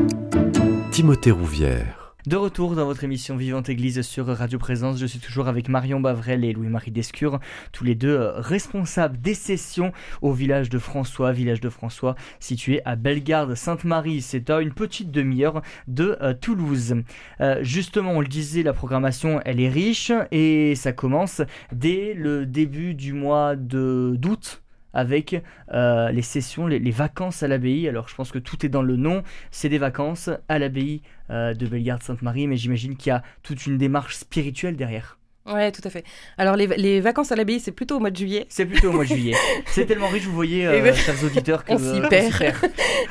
Timothée 0.92 1.32
Rouvière. 1.32 1.99
De 2.26 2.36
retour 2.36 2.76
dans 2.76 2.84
votre 2.84 3.06
émission 3.06 3.38
Vivante 3.38 3.70
Église 3.70 4.02
sur 4.02 4.28
Radio 4.28 4.60
Présence, 4.60 5.00
je 5.00 5.06
suis 5.06 5.20
toujours 5.20 5.48
avec 5.48 5.70
Marion 5.70 6.02
Bavrel 6.02 6.44
et 6.44 6.52
Louis-Marie 6.52 6.92
Descure, 6.92 7.40
tous 7.72 7.86
les 7.86 7.96
deux 7.96 8.14
euh, 8.14 8.34
responsables 8.42 9.18
des 9.22 9.34
sessions 9.34 9.94
au 10.22 10.34
village 10.34 10.70
de 10.70 10.80
François, 10.80 11.32
village 11.32 11.62
de 11.62 11.70
François 11.70 12.16
situé 12.42 12.82
à 12.84 12.98
Bellegarde-Sainte-Marie. 12.98 14.22
C'est 14.22 14.50
à 14.50 14.60
une 14.60 14.74
petite 14.74 15.12
demi-heure 15.12 15.62
de 15.88 16.18
euh, 16.22 16.34
Toulouse. 16.34 16.96
Euh, 17.40 17.60
justement, 17.62 18.12
on 18.12 18.20
le 18.20 18.28
disait, 18.28 18.64
la 18.64 18.74
programmation 18.74 19.40
elle 19.46 19.62
est 19.62 19.70
riche 19.70 20.12
et 20.32 20.76
ça 20.76 20.92
commence 20.92 21.42
dès 21.72 22.14
le 22.16 22.46
début 22.46 22.96
du 22.96 23.14
mois 23.14 23.56
d'août 23.56 24.62
avec 24.94 25.42
euh, 25.74 26.12
les 26.12 26.22
sessions, 26.22 26.68
les, 26.68 26.92
vacances 26.92 27.44
à 27.44 27.48
l'abbaye. 27.48 27.88
Alors 27.88 28.08
je 28.08 28.16
pense 28.16 28.32
que 28.32 28.40
tout 28.40 28.66
est 28.66 28.70
dans 28.70 28.82
le 28.82 28.96
nom, 28.96 29.24
c'est 29.52 29.70
des 29.70 29.78
vacances 29.78 30.30
à 30.48 30.60
l'abbaye 30.60 31.02
euh, 31.30 31.54
de 31.54 31.68
Bellegarde-Sainte-Marie, 31.68 32.48
mais 32.48 32.58
j'imagine 32.58 32.96
qu'il 32.96 33.12
y 33.12 33.14
a 33.14 33.24
toute 33.44 33.66
une 33.66 33.78
démarche 33.78 34.16
spirituelle 34.16 34.76
derrière. 34.76 35.18
Ouais, 35.46 35.72
tout 35.72 35.82
à 35.84 35.90
fait. 35.90 36.04
Alors 36.38 36.56
les, 36.56 37.00
vacances 37.00 37.32
à 37.32 37.36
l'abbaye, 37.36 37.60
c'est 37.60 37.72
plutôt 37.72 37.98
au 37.98 38.00
mois 38.00 38.12
de 38.12 38.18
juillet. 38.18 38.46
C'est 38.50 38.66
plutôt 38.66 38.90
au 38.90 38.94
mois 38.94 39.04
de 39.04 39.10
juillet. 39.10 39.36
c'est 39.66 39.86
tellement 39.86 40.08
riche, 40.08 40.26
vous 40.26 40.36
voyez, 40.36 40.68
euh, 40.68 40.82
ben, 40.82 40.94
chers 40.94 41.24
auditeurs, 41.24 41.64
que 41.64 41.74
on 41.74 41.78
s'y 41.78 42.02
perd. 42.08 42.54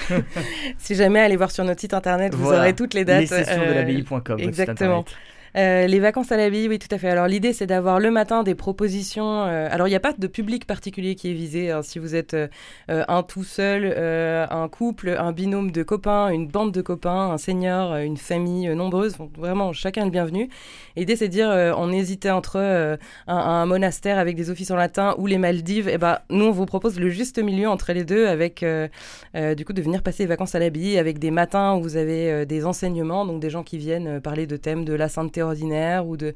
si 0.79 0.95
jamais 0.95 1.21
allez 1.21 1.37
voir 1.37 1.51
sur 1.51 1.65
notre 1.65 1.81
site 1.81 1.95
internet, 1.95 2.35
vous 2.35 2.53
aurez 2.53 2.75
toutes 2.75 2.95
les 2.95 3.05
dates. 3.05 3.23
Les 3.23 3.27
sessions 3.27 3.67
de 3.67 3.73
l'abbaye.com. 3.73 4.39
Euh, 5.57 5.87
les 5.87 6.01
vacances 6.01 6.31
à 6.33 6.37
l'abbaye, 6.37 6.69
oui, 6.69 6.79
tout 6.79 6.95
à 6.95 6.99
fait. 6.99 7.09
Alors 7.09 7.27
l'idée, 7.27 7.53
c'est 7.53 7.67
d'avoir 7.67 8.01
le 8.01 8.11
matin 8.11 8.43
des 8.43 8.55
propositions. 8.55 9.45
euh, 9.45 9.69
alors 9.71 9.87
il 9.89 9.91
n'y 9.91 9.97
a 9.97 10.01
pas 10.01 10.13
de 10.13 10.27
public 10.27 10.67
particulier 10.67 11.15
qui 11.15 11.31
est 11.31 11.35
visé. 11.35 11.71
hein. 11.71 11.83
Si 11.83 11.99
vous 11.99 12.15
êtes 12.15 12.35
euh, 12.35 12.49
un 12.89 13.23
tout 13.23 13.45
seul, 13.45 13.87
un 14.51 14.69
couple, 14.69 15.17
un 15.19 15.33
binôme 15.33 15.71
de 15.73 15.83
copains, 15.83 16.29
une 16.29 16.47
bande 16.49 16.73
de 16.73 16.83
copains, 16.83 17.31
un 17.31 17.39
senior, 17.39 17.97
une 17.97 18.17
famille 18.17 18.69
nombreuse, 18.75 19.17
vraiment 19.37 19.73
chacun 19.73 20.03
est 20.03 20.07
le 20.07 20.11
bienvenu. 20.11 20.49
L'idée, 20.97 21.17
c'est 21.17 21.29
de 21.29 21.33
dire, 21.33 21.49
on 21.77 21.93
hésitait 21.93 22.31
entre 22.31 22.99
un, 23.27 23.67
monastère 23.67 24.19
avec 24.19 24.37
des 24.37 24.51
offices 24.51 24.71
en 24.71 24.77
latin 24.77 25.15
ou 25.19 25.27
les 25.27 25.39
Maldives. 25.39 25.89
Et 25.89 25.99
ben, 25.99 26.19
nous, 26.31 26.47
on 26.47 26.51
vous 26.51 26.67
propose 26.67 26.99
le 26.99 27.09
juste 27.09 27.39
milieu 27.39 27.69
entre 27.69 27.93
les 27.93 28.05
deux, 28.05 28.27
avec 28.27 28.65
du 29.35 29.65
coup 29.65 29.73
de 29.73 29.83
venir 29.83 30.03
passer 30.03 30.25
les 30.25 30.29
vacances 30.29 30.55
à 30.55 30.59
l'abbaye, 30.59 30.99
avec 30.99 31.19
des 31.19 31.31
matins 31.31 31.75
où 31.75 31.83
vous 31.83 31.97
avez 31.97 32.47
des 32.47 32.67
enseignements, 32.67 33.25
donc 33.25 33.41
des 33.41 33.51
gens 33.51 33.63
qui 33.63 33.79
viennent 33.79 34.21
parler 34.21 34.47
de 34.47 34.57
thèmes 34.57 34.85
de 34.85 34.95
la 34.95 35.09
sainteté 35.09 35.38
ordinaire 35.43 36.07
ou 36.07 36.17
de 36.17 36.35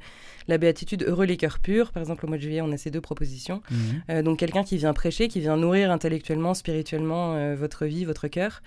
la 0.49 0.59
béatitude 0.59 1.05
heureux 1.07 1.25
les 1.25 1.37
cœurs 1.37 1.59
purs. 1.59 1.93
Par 1.93 2.03
exemple, 2.03 2.25
au 2.27 2.29
mois 2.29 2.37
de 2.37 2.43
juillet, 2.43 2.61
on 2.61 2.73
a 2.73 2.77
ces 2.77 2.91
deux 2.91 3.01
propositions. 3.01 3.63
Mhm. 3.71 3.79
Euh, 4.11 4.23
donc 4.23 4.39
quelqu'un 4.39 4.65
qui 4.65 4.77
vient 4.77 4.93
prêcher, 4.93 5.29
qui 5.29 5.41
vient 5.41 5.57
nourrir 5.57 5.91
intellectuellement, 5.91 6.55
spirituellement 6.55 7.35
euh, 7.35 7.55
votre 7.55 7.87
vie, 7.87 8.05
votre 8.05 8.29
cœur. 8.29 8.63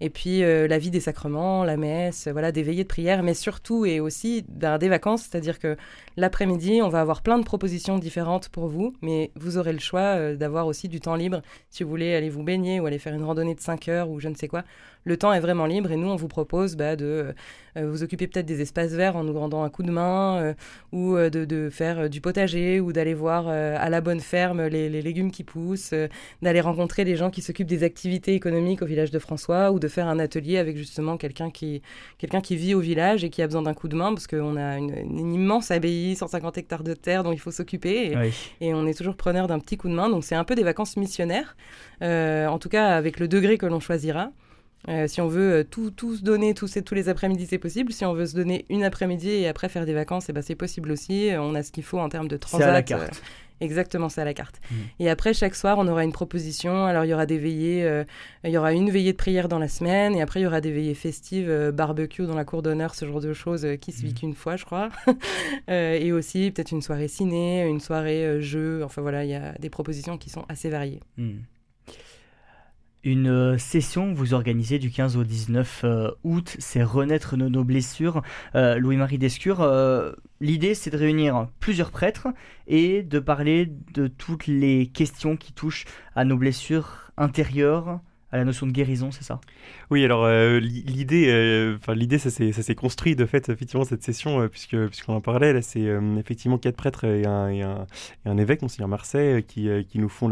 Et 0.00 0.08
puis 0.08 0.42
euh, 0.42 0.66
la 0.66 0.78
vie 0.78 0.90
des 0.90 1.00
sacrements, 1.00 1.62
la 1.64 1.76
messe, 1.76 2.26
voilà, 2.28 2.52
des 2.52 2.62
veillées 2.62 2.84
de 2.84 2.88
prière, 2.88 3.22
mais 3.22 3.34
surtout 3.34 3.84
et 3.84 4.00
aussi 4.00 4.44
des 4.48 4.88
vacances, 4.88 5.28
c'est-à-dire 5.30 5.58
que 5.58 5.76
l'après-midi, 6.16 6.80
on 6.82 6.88
va 6.88 7.02
avoir 7.02 7.22
plein 7.22 7.38
de 7.38 7.44
propositions 7.44 7.98
différentes 7.98 8.48
pour 8.48 8.68
vous, 8.68 8.94
mais 9.02 9.30
vous 9.36 9.58
aurez 9.58 9.74
le 9.74 9.78
choix 9.78 10.00
euh, 10.00 10.36
d'avoir 10.36 10.66
aussi 10.66 10.88
du 10.88 11.00
temps 11.00 11.16
libre 11.16 11.42
si 11.68 11.82
vous 11.82 11.90
voulez 11.90 12.14
aller 12.14 12.30
vous 12.30 12.42
baigner 12.42 12.80
ou 12.80 12.86
aller 12.86 12.98
faire 12.98 13.14
une 13.14 13.24
randonnée 13.24 13.54
de 13.54 13.60
5 13.60 13.88
heures 13.88 14.08
ou 14.08 14.20
je 14.20 14.28
ne 14.28 14.34
sais 14.34 14.48
quoi. 14.48 14.64
Le 15.04 15.16
temps 15.16 15.32
est 15.32 15.40
vraiment 15.40 15.66
libre 15.66 15.92
et 15.92 15.96
nous, 15.96 16.08
on 16.08 16.16
vous 16.16 16.28
propose 16.28 16.76
bah, 16.76 16.96
de 16.96 17.34
euh, 17.76 17.90
vous 17.90 18.02
occuper 18.02 18.26
peut-être 18.26 18.46
des 18.46 18.60
espaces 18.60 18.92
verts 18.92 19.16
en 19.16 19.24
nous 19.24 19.38
rendant 19.38 19.64
un 19.64 19.70
coup 19.70 19.82
de 19.82 19.90
main 19.90 20.54
ou 20.92 21.16
de, 21.16 21.68
faire 21.70 22.10
du 22.10 22.20
potager 22.20 22.80
ou 22.80 22.92
d'aller 22.92 23.14
voir 23.14 23.48
à 23.48 23.88
la 23.88 24.00
bonne 24.00 24.20
ferme 24.20 24.66
les, 24.66 24.88
les 24.88 25.02
légumes 25.02 25.30
qui 25.30 25.44
poussent, 25.44 25.94
d'aller 26.42 26.60
rencontrer 26.60 27.04
les 27.04 27.16
gens 27.16 27.30
qui 27.30 27.42
s'occupent 27.42 27.68
des 27.68 27.82
activités 27.82 28.34
économiques 28.34 28.82
au 28.82 28.86
village 28.86 29.10
de 29.10 29.18
François 29.18 29.72
ou 29.72 29.78
de 29.78 29.88
faire 29.90 30.08
un 30.08 30.18
atelier 30.18 30.56
avec 30.56 30.78
justement 30.78 31.18
quelqu'un 31.18 31.50
qui, 31.50 31.82
quelqu'un 32.16 32.40
qui 32.40 32.56
vit 32.56 32.74
au 32.74 32.80
village 32.80 33.22
et 33.24 33.28
qui 33.28 33.42
a 33.42 33.46
besoin 33.46 33.60
d'un 33.62 33.74
coup 33.74 33.88
de 33.88 33.96
main 33.96 34.14
parce 34.14 34.26
qu'on 34.26 34.56
a 34.56 34.78
une, 34.78 34.94
une 34.96 35.34
immense 35.34 35.70
abbaye, 35.70 36.16
150 36.16 36.56
hectares 36.56 36.82
de 36.82 36.94
terre 36.94 37.22
dont 37.22 37.32
il 37.32 37.38
faut 37.38 37.50
s'occuper 37.50 38.12
et, 38.12 38.16
Oui. 38.16 38.32
et 38.62 38.72
on 38.72 38.86
est 38.86 38.94
toujours 38.96 39.16
preneur 39.16 39.46
d'un 39.46 39.58
petit 39.58 39.76
coup 39.76 39.88
de 39.88 39.94
main. 39.94 40.08
Donc 40.08 40.24
c'est 40.24 40.34
un 40.36 40.44
peu 40.44 40.54
des 40.54 40.64
vacances 40.64 40.96
missionnaires, 40.96 41.56
euh, 42.02 42.46
en 42.46 42.58
tout 42.58 42.70
cas 42.70 42.86
avec 42.96 43.20
le 43.20 43.28
degré 43.28 43.58
que 43.58 43.66
l'on 43.66 43.80
choisira. 43.80 44.30
Euh, 44.88 45.06
si 45.08 45.20
on 45.20 45.28
veut 45.28 45.52
euh, 45.56 45.62
tout, 45.62 45.90
tout 45.90 46.16
se 46.16 46.22
donner 46.22 46.54
tous, 46.54 46.78
tous 46.86 46.94
les 46.94 47.10
après-midi, 47.10 47.46
c'est 47.46 47.58
possible. 47.58 47.92
Si 47.92 48.02
on 48.06 48.14
veut 48.14 48.24
se 48.24 48.34
donner 48.34 48.64
une 48.70 48.82
après-midi 48.82 49.28
et 49.28 49.46
après 49.46 49.68
faire 49.68 49.84
des 49.84 49.92
vacances, 49.92 50.30
eh 50.30 50.32
ben, 50.32 50.40
c'est 50.40 50.54
possible 50.54 50.90
aussi. 50.90 51.28
On 51.38 51.54
a 51.54 51.62
ce 51.62 51.70
qu'il 51.70 51.82
faut 51.84 51.98
en 51.98 52.08
termes 52.08 52.28
de 52.28 52.36
C'est 52.36 52.40
transat. 52.40 52.68
à 52.68 52.72
la 52.72 52.78
euh, 52.78 52.82
carte. 52.82 53.22
Exactement, 53.60 54.08
c'est 54.08 54.20
à 54.20 54.24
la 54.24 54.32
carte. 54.34 54.60
Mhm. 54.70 54.76
Et 55.00 55.10
après, 55.10 55.34
chaque 55.34 55.54
soir, 55.54 55.76
on 55.78 55.86
aura 55.88 56.02
une 56.04 56.12
proposition. 56.12 56.86
Alors, 56.86 57.04
il 57.04 57.08
y 57.08 57.14
aura 57.14 57.26
des 57.26 57.38
veillées, 57.38 57.84
euh, 57.84 58.04
il 58.44 58.50
y 58.50 58.56
aura 58.56 58.72
une 58.72 58.90
veillée 58.90 59.12
de 59.12 59.16
prière 59.18 59.48
dans 59.48 59.58
la 59.58 59.68
semaine, 59.68 60.14
et 60.16 60.22
après, 60.22 60.40
il 60.40 60.44
y 60.44 60.46
aura 60.46 60.60
des 60.60 60.72
veillées 60.72 60.94
festives, 60.94 61.50
euh, 61.50 61.70
barbecue 61.72 62.24
dans 62.26 62.34
la 62.34 62.44
cour 62.44 62.62
d'honneur, 62.62 62.94
ce 62.94 63.04
genre 63.04 63.20
de 63.20 63.32
choses 63.34 63.64
euh, 63.64 63.76
qui 63.76 63.92
se 63.92 64.00
vit 64.02 64.08
Mhm. 64.12 64.14
qu'une 64.14 64.34
fois, 64.34 64.56
je 64.56 64.64
crois. 64.64 64.88
Et 65.68 66.12
aussi, 66.12 66.50
peut-être 66.50 66.70
une 66.72 66.82
soirée 66.82 67.08
ciné, 67.08 67.66
une 67.66 67.80
soirée 67.80 68.40
jeu. 68.40 68.82
Enfin, 68.84 69.02
voilà, 69.02 69.24
il 69.24 69.30
y 69.30 69.34
a 69.34 69.52
des 69.58 69.70
propositions 69.70 70.16
qui 70.18 70.30
sont 70.30 70.44
assez 70.48 70.70
variées. 70.70 71.00
Hmm. 71.18 71.38
Une 73.02 73.28
euh, 73.28 73.56
session 73.56 74.12
vous 74.12 74.34
organisez 74.34 74.78
du 74.78 74.90
15 74.90 75.16
au 75.16 75.24
19 75.24 75.80
euh, 75.84 76.10
août, 76.22 76.56
c'est 76.58 76.82
Renaître 76.82 77.34
nos 77.36 77.64
blessures. 77.64 78.20
Euh, 78.54 78.76
Louis-Marie 78.78 79.16
Descure, 79.16 79.66
l'idée 80.40 80.74
c'est 80.74 80.90
de 80.90 80.98
réunir 80.98 81.48
plusieurs 81.60 81.90
prêtres 81.90 82.28
et 82.66 83.02
de 83.02 83.18
parler 83.18 83.72
de 83.94 84.06
toutes 84.06 84.46
les 84.46 84.86
questions 84.86 85.36
qui 85.36 85.54
touchent 85.54 85.86
à 86.14 86.24
nos 86.24 86.36
blessures 86.36 87.10
intérieures, 87.16 88.00
à 88.32 88.36
la 88.38 88.44
notion 88.44 88.66
de 88.66 88.72
guérison, 88.72 89.10
c'est 89.10 89.24
ça? 89.24 89.40
Oui, 89.90 90.04
alors 90.04 90.24
euh, 90.24 90.60
li- 90.60 90.82
l'idée, 90.86 91.26
euh, 91.28 91.76
l'idée, 91.94 92.18
ça 92.18 92.30
s'est 92.30 92.74
construit 92.76 93.16
de 93.16 93.26
fait 93.26 93.48
effectivement 93.48 93.84
cette 93.84 94.02
session 94.04 94.40
euh, 94.40 94.48
puisque 94.48 94.76
puisqu'on 94.86 95.14
en 95.14 95.20
parlait 95.20 95.52
là, 95.52 95.62
c'est 95.62 95.84
euh, 95.86 96.16
effectivement 96.16 96.56
quatre 96.58 96.76
prêtres 96.76 97.04
et 97.04 97.26
un, 97.26 97.48
et 97.48 97.62
un, 97.62 98.38
évêque, 98.38 98.62
monseigneur 98.62 98.88
Marseille, 98.88 99.42
qui 99.42 99.68
qui 99.88 99.98
nous 99.98 100.08
font 100.08 100.28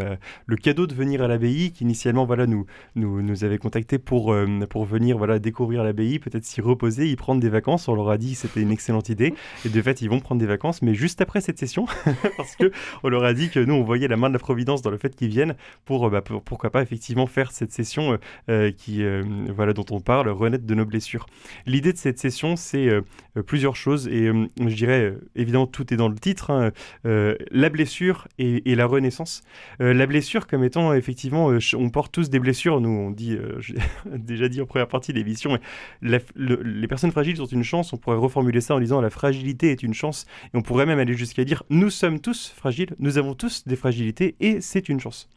le 0.46 0.56
cadeau 0.56 0.86
de 0.86 0.94
venir 0.94 1.22
à 1.22 1.28
l'abbaye, 1.28 1.72
qui 1.72 1.82
initialement 1.84 2.24
voilà 2.24 2.46
nous 2.46 2.66
nous 2.94 3.20
nous 3.22 3.42
avait 3.44 3.58
contacté 3.58 3.98
pour 3.98 4.34
pour 4.70 4.84
venir 4.84 5.18
voilà 5.18 5.38
découvrir 5.40 5.82
l'abbaye, 5.82 6.18
peut-être 6.20 6.44
s'y 6.44 6.60
reposer, 6.60 7.08
y 7.10 7.16
prendre 7.16 7.40
des 7.40 7.48
vacances. 7.50 7.88
On 7.88 7.94
leur 7.94 8.10
a 8.10 8.16
dit 8.18 8.32
que 8.34 8.38
c'était 8.38 8.60
une 8.62 8.70
excellente 8.70 9.08
idée 9.08 9.34
et 9.64 9.68
de 9.68 9.82
fait 9.82 10.00
ils 10.02 10.08
vont 10.08 10.20
prendre 10.20 10.40
des 10.40 10.46
vacances, 10.46 10.82
mais 10.82 10.94
juste 10.94 11.20
après 11.20 11.40
cette 11.40 11.58
session 11.58 11.86
parce 12.36 12.54
que 12.54 12.70
on 13.02 13.08
leur 13.08 13.24
a 13.24 13.34
dit 13.34 13.50
que 13.50 13.58
nous 13.60 13.74
on 13.74 13.82
voyait 13.82 14.06
la 14.08 14.16
main 14.16 14.28
de 14.28 14.34
la 14.34 14.38
providence 14.38 14.82
dans 14.82 14.90
le 14.90 14.98
fait 14.98 15.16
qu'ils 15.16 15.28
viennent 15.30 15.56
pour, 15.84 16.08
bah, 16.10 16.22
pour- 16.22 16.42
pourquoi 16.42 16.70
pas 16.70 16.82
effectivement 16.82 17.26
faire 17.26 17.50
cette 17.50 17.72
session 17.72 17.87
euh, 17.96 18.18
euh, 18.48 18.70
qui 18.70 19.02
euh, 19.02 19.22
voilà 19.54 19.72
dont 19.72 19.84
on 19.90 20.00
parle 20.00 20.28
renaître 20.28 20.66
de 20.66 20.74
nos 20.74 20.84
blessures. 20.84 21.26
L'idée 21.66 21.92
de 21.92 21.98
cette 21.98 22.18
session 22.18 22.56
c'est 22.56 22.88
plusieurs 23.46 23.76
choses 23.76 24.08
et 24.08 24.30
je 24.58 24.74
dirais 24.74 25.14
évidemment 25.36 25.66
tout 25.66 25.92
est 25.92 25.96
dans 25.96 26.08
le 26.08 26.16
titre 26.16 26.50
hein, 26.50 26.72
la 27.04 27.68
blessure 27.68 28.28
et, 28.38 28.74
la 28.74 28.86
renaissance. 28.86 29.42
La 29.78 30.06
blessure 30.06 30.46
comme 30.46 30.64
étant 30.64 30.92
effectivement 30.92 31.52
on 31.74 31.90
porte 31.90 32.12
tous 32.12 32.30
des 32.30 32.38
blessures 32.38 32.80
nous 32.80 32.88
on 32.88 33.10
dit 33.10 33.36
j'ai 33.58 33.74
déjà 34.18 34.48
dit 34.48 34.60
en 34.60 34.66
première 34.66 34.88
partie 34.88 35.12
de 35.12 35.18
l'émission 35.18 35.58
mais 36.02 36.20
les 36.36 36.88
personnes 36.88 37.12
fragiles 37.12 37.36
sont 37.36 37.46
une 37.46 37.64
chance 37.64 37.92
on 37.92 37.96
pourrait 37.96 38.16
reformuler 38.16 38.60
ça 38.60 38.74
en 38.74 38.80
disant 38.80 39.00
la 39.00 39.10
fragilité 39.10 39.70
est 39.70 39.82
une 39.82 39.94
chance 39.94 40.26
et 40.52 40.56
on 40.56 40.62
pourrait 40.62 40.86
même 40.86 40.98
aller 40.98 41.14
jusqu'à 41.14 41.44
dire 41.44 41.62
nous 41.70 41.90
sommes 41.90 42.20
tous 42.20 42.52
fragiles 42.56 42.94
nous 42.98 43.18
avons 43.18 43.34
tous 43.34 43.66
des 43.66 43.76
fragilités 43.76 44.36
et 44.40 44.60
c'est 44.60 44.88
une 44.88 45.00
chance. 45.00 45.28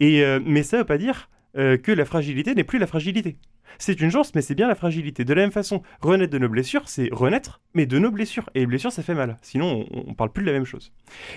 Et, 0.00 0.24
mais 0.44 0.62
ça 0.62 0.76
ne 0.76 0.82
veut 0.82 0.86
pas 0.86 0.98
dire 0.98 1.28
euh, 1.56 1.76
que 1.76 1.92
la 1.92 2.04
fragilité 2.04 2.54
n'est 2.54 2.64
plus 2.64 2.78
la 2.78 2.86
fragilité. 2.86 3.38
C'est 3.78 4.00
une 4.00 4.10
chance, 4.10 4.34
mais 4.34 4.42
c'est 4.42 4.54
bien 4.54 4.68
la 4.68 4.74
fragilité. 4.74 5.24
De 5.24 5.34
la 5.34 5.42
même 5.42 5.52
façon, 5.52 5.82
renaître 6.00 6.32
de 6.32 6.38
nos 6.38 6.48
blessures, 6.48 6.88
c'est 6.88 7.08
renaître, 7.12 7.60
mais 7.74 7.86
de 7.86 7.98
nos 7.98 8.10
blessures. 8.10 8.48
Et 8.54 8.60
les 8.60 8.66
blessures, 8.66 8.92
ça 8.92 9.02
fait 9.02 9.14
mal. 9.14 9.36
Sinon, 9.42 9.86
on 9.90 10.10
ne 10.10 10.14
parle 10.14 10.32
plus 10.32 10.42
de 10.42 10.48
la 10.48 10.54
même 10.54 10.64
chose. 10.64 10.92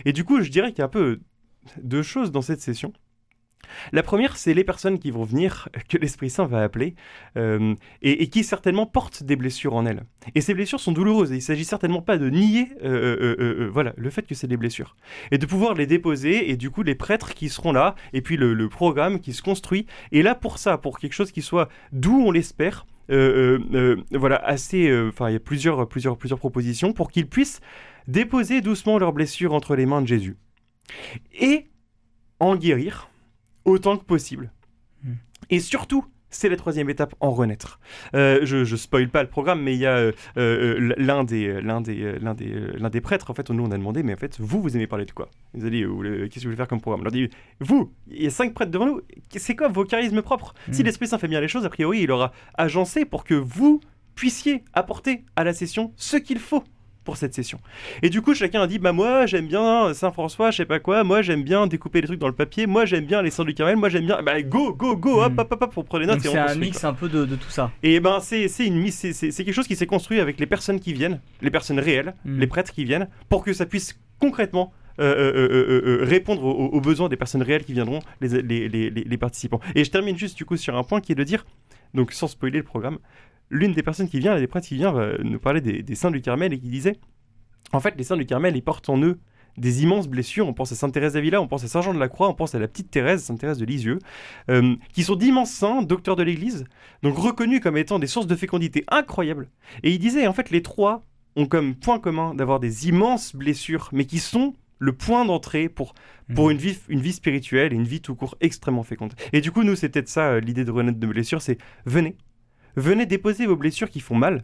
Et 0.06 0.14
du 0.14 0.24
coup, 0.24 0.42
je 0.42 0.50
dirais 0.50 0.70
qu'il 0.70 0.80
y 0.80 0.82
a 0.82 0.86
un 0.86 0.90
peu 0.90 1.20
deux 1.82 2.04
choses 2.04 2.32
dans 2.32 2.42
cette 2.42 2.62
session. 2.62 2.94
La 3.92 4.04
première, 4.04 4.38
c'est 4.38 4.54
les 4.54 4.64
personnes 4.64 5.00
qui 5.00 5.12
vont 5.12 5.24
venir, 5.24 5.70
que 5.90 5.98
l'Esprit 5.98 6.30
Saint 6.30 6.46
va 6.46 6.64
appeler, 6.64 6.96
euh, 7.38 7.76
et, 8.02 8.30
qui 8.30 8.44
certainement 8.44 8.86
portent 8.86 9.24
des 9.24 9.36
blessures 9.36 9.76
en 9.76 9.86
elles. 9.86 10.04
Et 10.36 10.42
ces 10.42 10.54
blessures 10.54 10.80
sont 10.80 10.92
douloureuses, 10.92 11.32
et 11.32 11.36
il 11.36 11.42
s'agit 11.42 11.66
certainement 11.66 12.02
pas 12.02 12.18
de 12.18 12.30
nier 12.30 12.70
euh, 12.84 12.88
euh, 12.88 13.36
euh, 13.40 13.64
euh, 13.66 13.70
voilà, 13.72 13.94
le 13.98 14.10
fait 14.10 14.24
que 14.24 14.36
c'est 14.36 14.48
des 14.48 14.58
blessures. 14.58 14.96
Et 15.32 15.38
de 15.38 15.46
pouvoir 15.46 15.74
les 15.74 15.88
déposer, 15.88 16.50
et 16.50 16.58
du 16.58 16.70
coup 16.70 16.84
les 16.84 16.96
prêtres 16.96 17.34
qui 17.34 17.50
seront 17.50 17.72
là, 17.72 17.96
et 18.14 18.22
puis 18.22 18.38
le, 18.38 18.70
programme 18.70 19.20
qui 19.20 19.34
se 19.34 19.42
construit, 19.42 19.88
et 20.12 20.22
là 20.22 20.36
pour 20.36 20.58
ça, 20.58 20.78
pour 20.78 21.00
quelque 21.00 21.14
chose 21.14 21.32
qui 21.32 21.42
soit 21.42 21.70
doux, 21.92 22.22
on 22.26 22.32
l'espère, 22.32 22.86
euh, 23.10 23.60
euh, 23.74 23.96
euh, 23.98 24.18
voilà, 24.18 24.36
assez, 24.36 24.88
euh, 24.88 25.10
enfin 25.10 25.30
il 25.30 25.34
y 25.34 25.36
a 25.36 25.40
plusieurs, 25.40 25.88
plusieurs, 25.88 26.18
plusieurs 26.18 26.40
propositions, 26.40 26.94
pour 26.94 27.10
qu'ils 27.10 27.28
puissent 27.28 27.62
déposer 28.08 28.62
doucement 28.62 29.00
leurs 29.00 29.14
blessures 29.14 29.54
entre 29.54 29.76
les 29.76 29.86
mains 29.86 30.02
de 30.02 30.08
Jésus. 30.08 30.38
Et 31.40 31.68
en 32.40 32.56
guérir 32.56 33.10
autant 33.66 33.98
que 33.98 34.04
possible. 34.06 34.52
Hmm. 35.04 35.14
Et 35.50 35.60
surtout, 35.60 36.06
c'est 36.32 36.48
la 36.50 36.58
troisième 36.58 36.92
étape, 36.92 37.16
en 37.22 37.32
renaître. 37.32 37.80
Euh, 38.16 38.42
je, 38.44 38.64
je 38.64 38.76
spoil 38.76 39.10
pas 39.10 39.24
le 39.24 39.30
programme, 39.30 39.64
mais 39.64 39.74
il 39.74 39.80
y 39.80 39.88
a 39.88 39.96
euh, 39.96 40.12
euh, 40.38 40.94
l'un 40.98 41.24
des, 41.24 41.60
l'un 41.60 41.82
des, 41.82 42.20
l'un 42.20 42.36
des, 42.36 42.54
l'un 42.78 42.90
des 42.92 43.02
prêtres. 43.02 43.32
En 43.32 43.34
fait, 43.34 43.50
nous 43.50 43.64
on 43.64 43.72
a 43.72 43.78
demandé, 43.78 44.04
mais 44.04 44.14
en 44.14 44.18
fait, 44.18 44.40
vous, 44.40 44.62
vous 44.62 44.76
aimez 44.76 44.86
parler 44.86 45.06
de 45.06 45.12
quoi? 45.12 45.30
Vous 45.56 45.66
allez, 45.66 45.86
voulez- 45.86 46.30
qu'est-ce 46.30 46.36
que 46.36 46.40
vous 46.42 46.46
voulez 46.50 46.56
faire 46.56 46.68
comme 46.68 46.82
programme? 46.82 47.02
On 47.02 47.04
leur 47.06 47.12
dit, 47.12 47.30
vous, 47.60 47.92
il 48.12 48.22
y 48.22 48.28
a 48.28 48.30
cinq 48.30 48.54
prêtres 48.54 48.72
devant 48.72 48.86
nous. 48.86 49.02
C'est 49.36 49.56
quoi 49.56 49.70
vos 49.70 49.86
charismes 49.86 50.22
propres? 50.22 50.54
Si 50.72 50.84
Mm. 50.84 50.86
l'Esprit 50.86 51.08
Saint 51.08 51.18
fait 51.18 51.28
bien 51.28 51.42
les 51.42 51.48
choses, 51.48 51.66
a 51.66 51.70
priori, 51.70 52.02
il 52.04 52.12
aura 52.12 52.32
agencé 52.54 53.06
pour 53.06 53.24
que 53.24 53.34
vous 53.34 53.82
puissiez 54.14 54.64
apporter 54.74 55.24
à 55.36 55.44
la 55.44 55.54
session 55.54 55.94
ce 55.96 56.18
qu'il 56.18 56.38
faut 56.38 56.64
pour 57.10 57.18
cette 57.18 57.34
session. 57.34 57.60
Et 58.04 58.10
du 58.12 58.22
coup, 58.22 58.36
chacun 58.36 58.62
a 58.62 58.68
dit 58.68 58.78
bah 58.78 58.92
moi 58.94 59.26
j'aime 59.26 59.48
bien 59.48 59.92
Saint 59.96 60.12
François, 60.12 60.52
je 60.52 60.58
sais 60.58 60.66
pas 60.66 60.80
quoi, 60.80 61.04
moi 61.04 61.24
j'aime 61.24 61.42
bien 61.44 61.66
découper 61.66 62.02
les 62.02 62.08
trucs 62.08 62.20
dans 62.20 62.28
le 62.28 62.34
papier, 62.36 62.68
moi 62.68 62.86
j'aime 62.86 63.06
bien 63.06 63.24
les 63.24 63.32
saints 63.32 63.46
du 63.46 63.56
Carmel, 63.56 63.78
moi 63.78 63.90
j'aime 63.90 64.06
bien 64.06 64.22
bah 64.22 64.40
go 64.44 64.72
go 64.74 64.96
go 64.96 65.24
hop 65.24 65.34
Mm. 65.34 65.40
hop 65.40 65.52
hop, 65.54 65.62
hop 65.64 65.74
on 65.78 65.84
prend 65.84 65.98
les 65.98 66.06
notes 66.06 66.20
c'est 66.22 66.38
un 66.38 66.54
mix 66.54 66.80
quoi. 66.82 66.90
un 66.90 66.94
peu 66.94 67.10
de, 67.10 67.26
de 67.26 67.36
tout 67.36 67.50
ça. 67.50 67.72
Et 67.82 68.00
ben 68.00 68.20
c'est 68.20 68.46
une 68.60 68.88
c'est 68.92 69.14
quelque 69.44 69.52
chose 69.52 69.68
qui 69.68 69.76
s'est 69.76 69.88
construit 69.88 70.20
avec 70.20 70.40
les 70.40 70.46
personnes 70.46 70.80
qui 70.80 70.94
viennent, 70.94 71.20
les 71.42 71.50
personnes 71.50 71.80
réelles, 71.80 72.14
Mm. 72.26 72.40
les 72.40 72.48
prêtres 72.48 72.72
qui 72.72 72.86
viennent 72.86 73.08
pour 73.28 73.44
que 73.44 73.54
ça 73.54 73.66
puisse 73.66 74.00
concrètement 74.20 74.72
euh, 75.00 75.04
euh, 75.16 76.02
euh, 76.02 76.06
répondre 76.06 76.44
aux, 76.44 76.68
aux 76.68 76.82
besoins 76.82 77.08
des 77.10 77.16
personnes 77.16 77.42
réelles 77.42 77.64
qui 77.64 77.74
viendront, 77.74 78.00
les, 78.22 78.42
les, 78.44 78.68
les, 78.70 78.90
les- 78.90 79.04
les 79.06 79.18
participants. 79.18 79.62
Et 79.74 79.84
je 79.86 79.90
termine 79.90 80.18
juste 80.18 80.38
du 80.38 80.44
coup 80.46 80.58
sur 80.58 80.76
un 80.78 80.84
point 80.84 81.00
qui 81.02 81.14
est 81.14 81.16
de 81.16 81.24
dire, 81.24 81.46
donc 81.94 82.12
sans 82.12 82.28
spoiler 82.28 82.58
le 82.60 82.66
programme, 82.66 83.00
l'une 83.50 83.74
des 83.74 83.84
personnes 83.84 84.08
qui 84.10 84.20
vient, 84.20 84.34
l'un 84.34 84.40
des 84.40 84.48
prêtres 84.48 84.68
qui 84.68 84.76
vient, 84.76 84.92
va 84.92 85.18
nous 85.24 85.40
parler 85.40 85.62
des, 85.62 85.84
des 85.84 85.96
saints 85.96 86.12
du 86.12 86.22
Carmel 86.22 86.54
et 86.54 86.60
qui 86.60 86.68
disait, 86.70 86.98
en 87.74 87.80
fait 87.80 87.96
les 87.98 88.04
saints 88.04 88.18
du 88.18 88.26
Carmel, 88.26 88.56
ils 88.56 88.62
portent 88.62 88.90
en 88.90 89.02
eux 89.02 89.20
des 89.58 89.84
immenses 89.84 90.08
blessures, 90.08 90.48
on 90.48 90.54
pense 90.54 90.72
à 90.72 90.76
Sainte 90.76 90.94
Thérèse 90.94 91.14
d'Avila, 91.14 91.42
on 91.42 91.48
pense 91.48 91.64
à 91.64 91.68
Saint 91.68 91.82
Jean 91.82 91.94
de 91.94 92.00
la 92.00 92.08
Croix, 92.08 92.30
on 92.30 92.34
pense 92.34 92.56
à 92.56 92.60
la 92.60 92.68
petite 92.68 92.92
Thérèse, 92.92 93.24
Sainte 93.24 93.40
Thérèse 93.40 93.58
de 93.58 93.66
Lisieux, 93.66 94.00
euh, 94.50 94.76
qui 94.94 95.04
sont 95.04 95.16
d'immenses 95.16 95.52
saints, 95.52 95.82
docteurs 95.82 96.16
de 96.16 96.24
l'Église, 96.24 96.64
donc 97.04 97.18
reconnus 97.18 97.60
comme 97.60 97.76
étant 97.76 98.00
des 98.00 98.08
sources 98.08 98.28
de 98.28 98.36
fécondité 98.36 98.86
incroyables. 98.90 99.50
Et 99.84 99.92
il 99.92 100.00
disait, 100.00 100.28
en 100.28 100.34
fait, 100.34 100.50
les 100.50 100.62
trois 100.62 101.04
ont 101.36 101.46
comme 101.46 101.76
point 101.76 102.00
commun 102.00 102.34
d'avoir 102.36 102.60
des 102.60 102.88
immenses 102.88 103.36
blessures, 103.36 103.90
mais 103.92 104.06
qui 104.06 104.20
sont 104.20 104.54
le 104.78 104.94
point 104.94 105.26
d'entrée 105.26 105.68
pour, 105.68 105.94
pour 106.34 106.46
Mhm. 106.46 106.52
une, 106.52 106.58
vie, 106.58 106.80
une 106.88 107.02
vie 107.02 107.12
spirituelle 107.12 107.74
et 107.74 107.76
une 107.76 107.84
vie 107.84 108.00
tout 108.00 108.16
court 108.16 108.36
extrêmement 108.40 108.84
féconde. 108.84 109.14
Et 109.34 109.42
du 109.42 109.52
coup, 109.52 109.64
nous, 109.64 109.76
c'était 109.76 110.06
ça 110.06 110.30
euh, 110.30 110.40
l'idée 110.40 110.64
de 110.64 110.72
renaître 110.72 111.00
de 111.00 111.08
blessures, 111.08 111.42
c'est 111.42 111.58
venez, 111.86 112.16
venez 112.76 113.06
déposer 113.06 113.46
vos 113.46 113.56
blessures 113.56 113.90
qui 113.90 114.00
font 114.00 114.16
mal, 114.16 114.44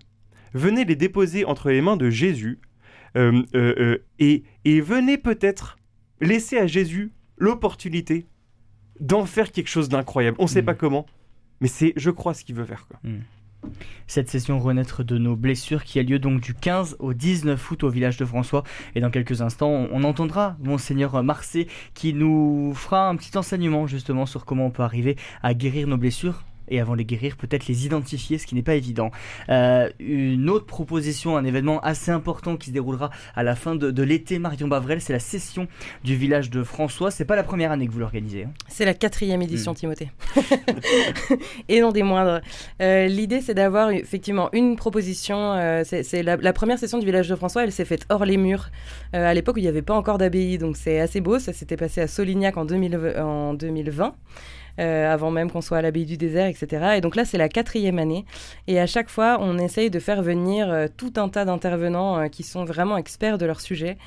venez 0.54 0.86
les 0.86 0.96
déposer 0.96 1.46
entre 1.46 1.70
les 1.70 1.82
mains 1.82 1.98
de 1.98 2.10
Jésus, 2.10 2.60
euh, 3.18 3.42
euh, 3.56 3.74
euh, 3.80 3.98
et, 4.20 4.44
et 4.66 4.82
venez 4.82 5.18
peut-être 5.18 5.78
laisser 6.22 6.58
à 6.58 6.68
Jésus 6.68 7.12
l'opportunité 7.38 8.28
d'en 9.00 9.26
faire 9.26 9.52
quelque 9.52 9.70
chose 9.70 9.90
d'incroyable. 9.90 10.38
On 10.40 10.44
ne 10.44 10.48
sait 10.50 10.62
Mhm. 10.62 10.66
pas 10.66 10.74
comment, 10.76 11.06
mais 11.62 11.68
c'est, 11.68 11.94
je 11.96 12.10
crois, 12.12 12.34
ce 12.34 12.44
qu'il 12.46 12.56
veut 12.56 12.66
faire. 12.66 12.88
Quoi. 12.88 13.00
Cette 14.06 14.30
session 14.30 14.60
Renaître 14.60 15.04
de 15.04 15.18
nos 15.18 15.36
blessures 15.36 15.84
qui 15.84 15.98
a 16.00 16.04
lieu 16.04 16.20
donc 16.20 16.40
du 16.40 16.54
15 16.54 16.98
au 17.00 17.14
19 17.14 17.72
août 17.72 17.84
au 17.84 17.90
village 17.90 18.16
de 18.18 18.24
François. 18.26 18.64
Et 18.94 19.02
dans 19.02 19.10
quelques 19.10 19.42
instants, 19.42 19.70
on, 19.70 19.90
on 19.92 20.04
entendra 20.04 20.56
Monseigneur 20.60 21.22
Marcet 21.24 21.68
qui 21.96 22.14
nous 22.14 22.74
fera 22.76 23.10
un 23.10 23.16
petit 23.16 23.36
enseignement 23.38 23.88
justement 23.88 24.26
sur 24.28 24.46
comment 24.46 24.68
on 24.68 24.72
peut 24.72 24.84
arriver 24.84 25.16
à 25.42 25.54
guérir 25.56 25.88
nos 25.88 25.98
blessures. 25.98 26.44
Et 26.70 26.80
avant 26.80 26.94
de 26.94 26.98
les 27.00 27.06
guérir, 27.06 27.38
peut-être 27.38 27.68
les 27.68 27.86
identifier, 27.86 28.38
ce 28.38 28.46
qui 28.48 28.56
n'est 28.56 28.64
pas 28.64 28.76
évident. 28.76 29.12
Euh, 29.50 29.90
une 30.00 30.50
autre 30.50 30.66
proposition, 30.66 31.38
un 31.38 31.44
événement 31.46 31.80
assez 31.82 32.12
important 32.12 32.58
qui 32.58 32.68
se 32.68 32.72
déroulera 32.74 33.10
à 33.36 33.44
la 33.44 33.56
fin 33.56 33.76
de, 33.76 33.92
de 33.92 34.04
l'été, 34.04 34.40
Marion 34.40 34.68
Bavrel, 34.68 35.02
c'est 35.02 35.14
la 35.14 35.20
session 35.20 35.68
du 36.04 36.16
village 36.16 36.50
de 36.50 36.64
François. 36.64 37.12
C'est 37.12 37.26
pas 37.26 37.36
la 37.36 37.44
première 37.44 37.72
année 37.72 37.88
que 37.88 37.92
vous 37.92 38.00
l'organisez. 38.00 38.44
hein. 38.46 38.52
C'est 38.68 38.86
la 38.86 38.94
quatrième 38.94 39.42
édition, 39.42 39.74
Mm. 39.74 39.76
Timothée. 39.76 40.12
Et 41.70 41.82
non 41.82 41.92
des 41.92 42.04
moindres. 42.04 42.42
Euh, 42.82 43.08
L'idée, 43.08 43.42
c'est 43.42 43.54
d'avoir 43.54 43.90
effectivement 43.92 44.50
une 44.54 44.76
proposition. 44.76 45.54
euh, 45.54 45.84
c'est 45.86 46.24
la, 46.24 46.36
la 46.38 46.54
première 46.54 46.80
session 46.80 46.98
du 47.00 47.06
village 47.06 47.28
de 47.30 47.36
François, 47.36 47.64
elle 47.64 47.72
s'est 47.72 47.86
faite 47.86 48.06
hors 48.10 48.26
les 48.26 48.38
murs, 48.38 48.70
à 49.14 49.34
l'époque 49.34 49.56
où 49.56 49.60
il 49.60 49.64
n'y 49.64 49.68
avait 49.68 49.82
pas 49.82 49.94
encore 49.96 50.18
d'abbaye. 50.18 50.58
Donc 50.58 50.78
c'est 50.78 51.00
assez 51.00 51.22
beau. 51.22 51.40
Ça 51.40 51.54
s'était 51.54 51.78
passé 51.78 52.02
à 52.02 52.08
Solignac 52.08 52.58
en, 52.58 52.66
2000 52.66 53.16
en 53.20 53.54
2020. 53.54 54.16
Euh, 54.80 55.12
avant 55.12 55.32
même 55.32 55.52
qu'on 55.52 55.62
soit 55.62 55.78
à 55.78 55.82
l'abbaye 55.82 56.06
du 56.06 56.18
désert, 56.18 56.48
etc. 56.48 56.96
Et 56.98 57.02
donc 57.02 57.16
là, 57.16 57.26
c'est 57.26 57.38
la 57.38 57.50
quatrième 57.50 58.00
année. 58.00 58.26
Et 58.68 58.80
à 58.80 58.88
chaque 58.88 59.10
fois, 59.10 59.38
on 59.40 59.58
essaye 59.58 59.90
de 59.90 60.00
faire 60.00 60.22
venir 60.22 60.70
euh, 60.70 60.88
tout 60.96 61.14
un 61.18 61.30
tas 61.30 61.46
d'intervenants 61.46 62.20
euh, 62.20 62.28
qui 62.28 62.44
sont 62.44 62.66
vraiment 62.66 62.98
experts 62.98 63.38
de 63.38 63.46
leur 63.46 63.62
sujet. 63.62 63.98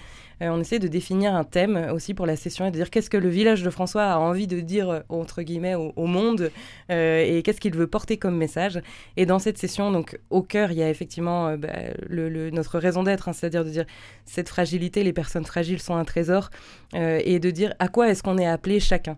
Euh, 0.43 0.49
on 0.51 0.61
essaie 0.61 0.79
de 0.79 0.89
définir 0.89 1.35
un 1.35 1.45
thème 1.45 1.89
aussi 1.93 2.15
pour 2.15 2.27
la 2.27 2.37
session 2.37 2.67
et 2.67 2.71
de 2.71 2.77
dire 2.77 2.91
qu'est-ce 2.91 3.11
que 3.11 3.17
le 3.17 3.29
village 3.29 3.63
de 3.63 3.71
François 3.71 4.05
a 4.05 4.19
envie 4.19 4.47
de 4.47 4.61
dire, 4.61 4.89
euh, 4.91 5.01
entre 5.09 5.43
guillemets, 5.43 5.75
au, 5.75 5.93
au 5.97 6.07
monde 6.07 6.51
euh, 6.91 7.25
et 7.27 7.43
qu'est-ce 7.43 7.61
qu'il 7.61 7.75
veut 7.75 7.87
porter 7.87 8.17
comme 8.17 8.37
message. 8.37 8.81
Et 9.17 9.27
dans 9.27 9.39
cette 9.39 9.59
session, 9.59 9.91
donc 9.91 10.19
au 10.31 10.43
cœur, 10.43 10.71
il 10.73 10.79
y 10.79 10.83
a 10.83 10.91
effectivement 10.91 11.57
bah, 11.57 11.69
le, 12.09 12.29
le- 12.29 12.51
notre 12.51 12.79
raison 12.79 13.03
d'être, 13.03 13.29
hein, 13.29 13.33
c'est-à-dire 13.33 13.65
de 13.65 13.71
dire 13.71 13.85
cette 14.25 14.49
fragilité, 14.49 15.03
les 15.05 15.13
personnes 15.13 15.45
fragiles 15.45 15.81
sont 15.81 15.97
un 15.97 16.05
trésor, 16.05 16.51
et 16.95 17.39
de 17.39 17.51
dire 17.51 17.75
à 17.79 17.89
quoi 17.89 18.09
est-ce 18.11 18.23
qu'on 18.23 18.39
est 18.39 18.47
appelé 18.47 18.81
chacun. 18.81 19.17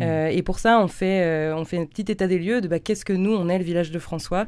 Euh, 0.00 0.26
et 0.26 0.42
pour 0.42 0.58
ça, 0.58 0.80
on 0.80 0.88
fait, 0.88 1.52
on 1.52 1.64
fait 1.64 1.78
un 1.78 1.86
petit 1.86 2.10
état 2.10 2.26
des 2.26 2.38
lieux 2.38 2.60
de 2.60 2.68
bah, 2.68 2.78
qu'est-ce 2.78 3.04
que 3.04 3.12
nous, 3.12 3.32
on 3.34 3.48
est 3.48 3.58
le 3.58 3.64
village 3.64 3.90
de 3.90 3.98
François, 3.98 4.46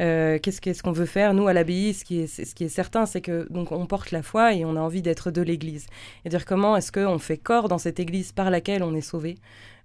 euh, 0.00 0.38
qu'est-ce 0.40 0.60
qu'est-ce 0.60 0.82
qu'on 0.82 0.92
veut 0.92 1.06
faire. 1.06 1.34
Nous, 1.34 1.46
à 1.48 1.52
l'abbaye, 1.52 1.94
ce, 1.94 2.04
qui 2.04 2.20
est- 2.20 2.44
ce 2.44 2.54
qui 2.54 2.64
est 2.64 2.68
certain, 2.68 3.06
c'est 3.06 3.20
que 3.20 3.46
donc 3.50 3.72
on 3.72 3.86
porte 3.86 4.10
la 4.12 4.22
foi 4.22 4.54
et 4.54 4.64
on 4.64 4.76
a 4.76 4.80
envie 4.80 5.02
d'être 5.02 5.30
de 5.30 5.42
l'Église. 5.42 5.65
Et 6.24 6.28
dire 6.28 6.44
comment 6.44 6.76
est-ce 6.76 6.92
qu'on 6.92 7.18
fait 7.18 7.38
corps 7.38 7.68
dans 7.68 7.78
cette 7.78 8.00
Église 8.00 8.32
par 8.32 8.50
laquelle 8.50 8.82
on 8.82 8.94
est 8.94 9.00
sauvé. 9.00 9.36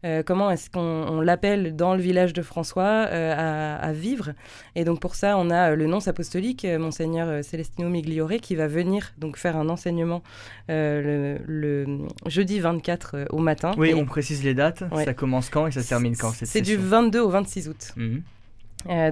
Euh, 0.04 0.24
comment 0.26 0.50
est-ce 0.50 0.70
qu'on 0.70 0.80
on 0.82 1.22
l'appelle 1.22 1.76
dans 1.76 1.94
le 1.94 2.02
village 2.02 2.34
de 2.34 2.41
François 2.41 3.06
euh, 3.12 3.36
à, 3.38 3.76
à 3.76 3.91
vivre 3.91 4.32
Et 4.76 4.84
donc 4.84 5.00
pour 5.00 5.13
ça, 5.13 5.38
on 5.38 5.52
a 5.52 5.72
euh, 5.72 5.76
le 5.76 5.86
nonce 5.86 6.08
apostolique, 6.08 6.65
monseigneur 6.80 7.44
Celestino 7.44 7.88
Migliore, 7.88 8.39
qui 8.41 8.56
va 8.56 8.67
venir 8.67 9.13
donc 9.20 9.38
faire 9.38 9.56
un 9.56 9.70
enseignement 9.70 10.24
euh, 10.70 11.38
le, 11.46 11.86
le 11.86 12.08
jeudi 12.26 12.60
24 12.60 13.12
euh, 13.13 13.26
au 13.30 13.38
matin. 13.38 13.74
Oui, 13.78 13.89
Et 13.89 13.94
on 13.94 14.06
précise 14.06 14.44
les 14.44 14.56
dates. 14.56 14.84
Ouais. 14.91 15.06
Ça 15.06 15.13
commence 15.13 15.50
quand 15.50 15.67
et 15.67 15.72
ça 15.72 15.84
se 15.84 15.89
termine 15.89 16.15
quand 16.17 16.32
C'est 16.32 16.62
du 16.62 16.72
session 16.76 16.88
22 16.88 17.20
au 17.20 17.30
26 17.30 17.70
août. 17.70 17.94
Mhm. 17.96 18.24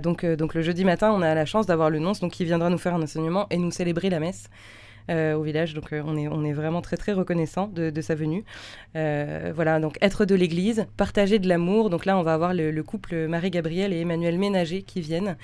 Donc, 0.01 0.25
donc 0.25 0.55
le 0.55 0.63
jeudi 0.63 0.83
matin, 0.83 1.11
on 1.11 1.21
a 1.21 1.35
la 1.35 1.45
chance 1.45 1.67
d'avoir 1.67 1.91
le 1.91 1.99
nonce 1.99 2.19
donc, 2.21 2.31
qui 2.31 2.43
viendra 2.43 2.71
nous 2.71 2.79
faire 2.79 2.95
un 2.95 3.03
enseignement 3.03 3.45
et 3.51 3.57
nous 3.57 3.69
célébrer 3.69 4.09
la 4.09 4.19
messe. 4.19 4.49
Euh, 5.09 5.33
au 5.33 5.41
village, 5.41 5.73
donc 5.73 5.91
euh, 5.91 6.03
on, 6.05 6.15
est, 6.15 6.27
on 6.27 6.43
est 6.43 6.53
vraiment 6.53 6.81
très 6.81 6.95
très 6.95 7.13
reconnaissant 7.13 7.67
de, 7.67 8.01
sa 8.01 8.15
venue. 8.15 8.43
Euh, 8.95 9.51
voilà, 9.55 9.79
donc 9.79 9.97
être 10.01 10.25
de 10.25 10.35
l'Église, 10.35 10.85
partager 10.97 11.39
de 11.39 11.47
l'amour. 11.47 11.89
Donc 11.89 12.05
là, 12.05 12.17
on 12.17 12.21
va 12.21 12.33
avoir 12.33 12.53
le, 12.53 12.71
le 12.71 12.83
couple 12.83 13.27
Marie-Gabrielle 13.27 13.91
et 13.91 14.01
Emmanuel 14.01 14.37
Ménager 14.37 14.83
qui 14.83 15.01
viennent 15.01 15.35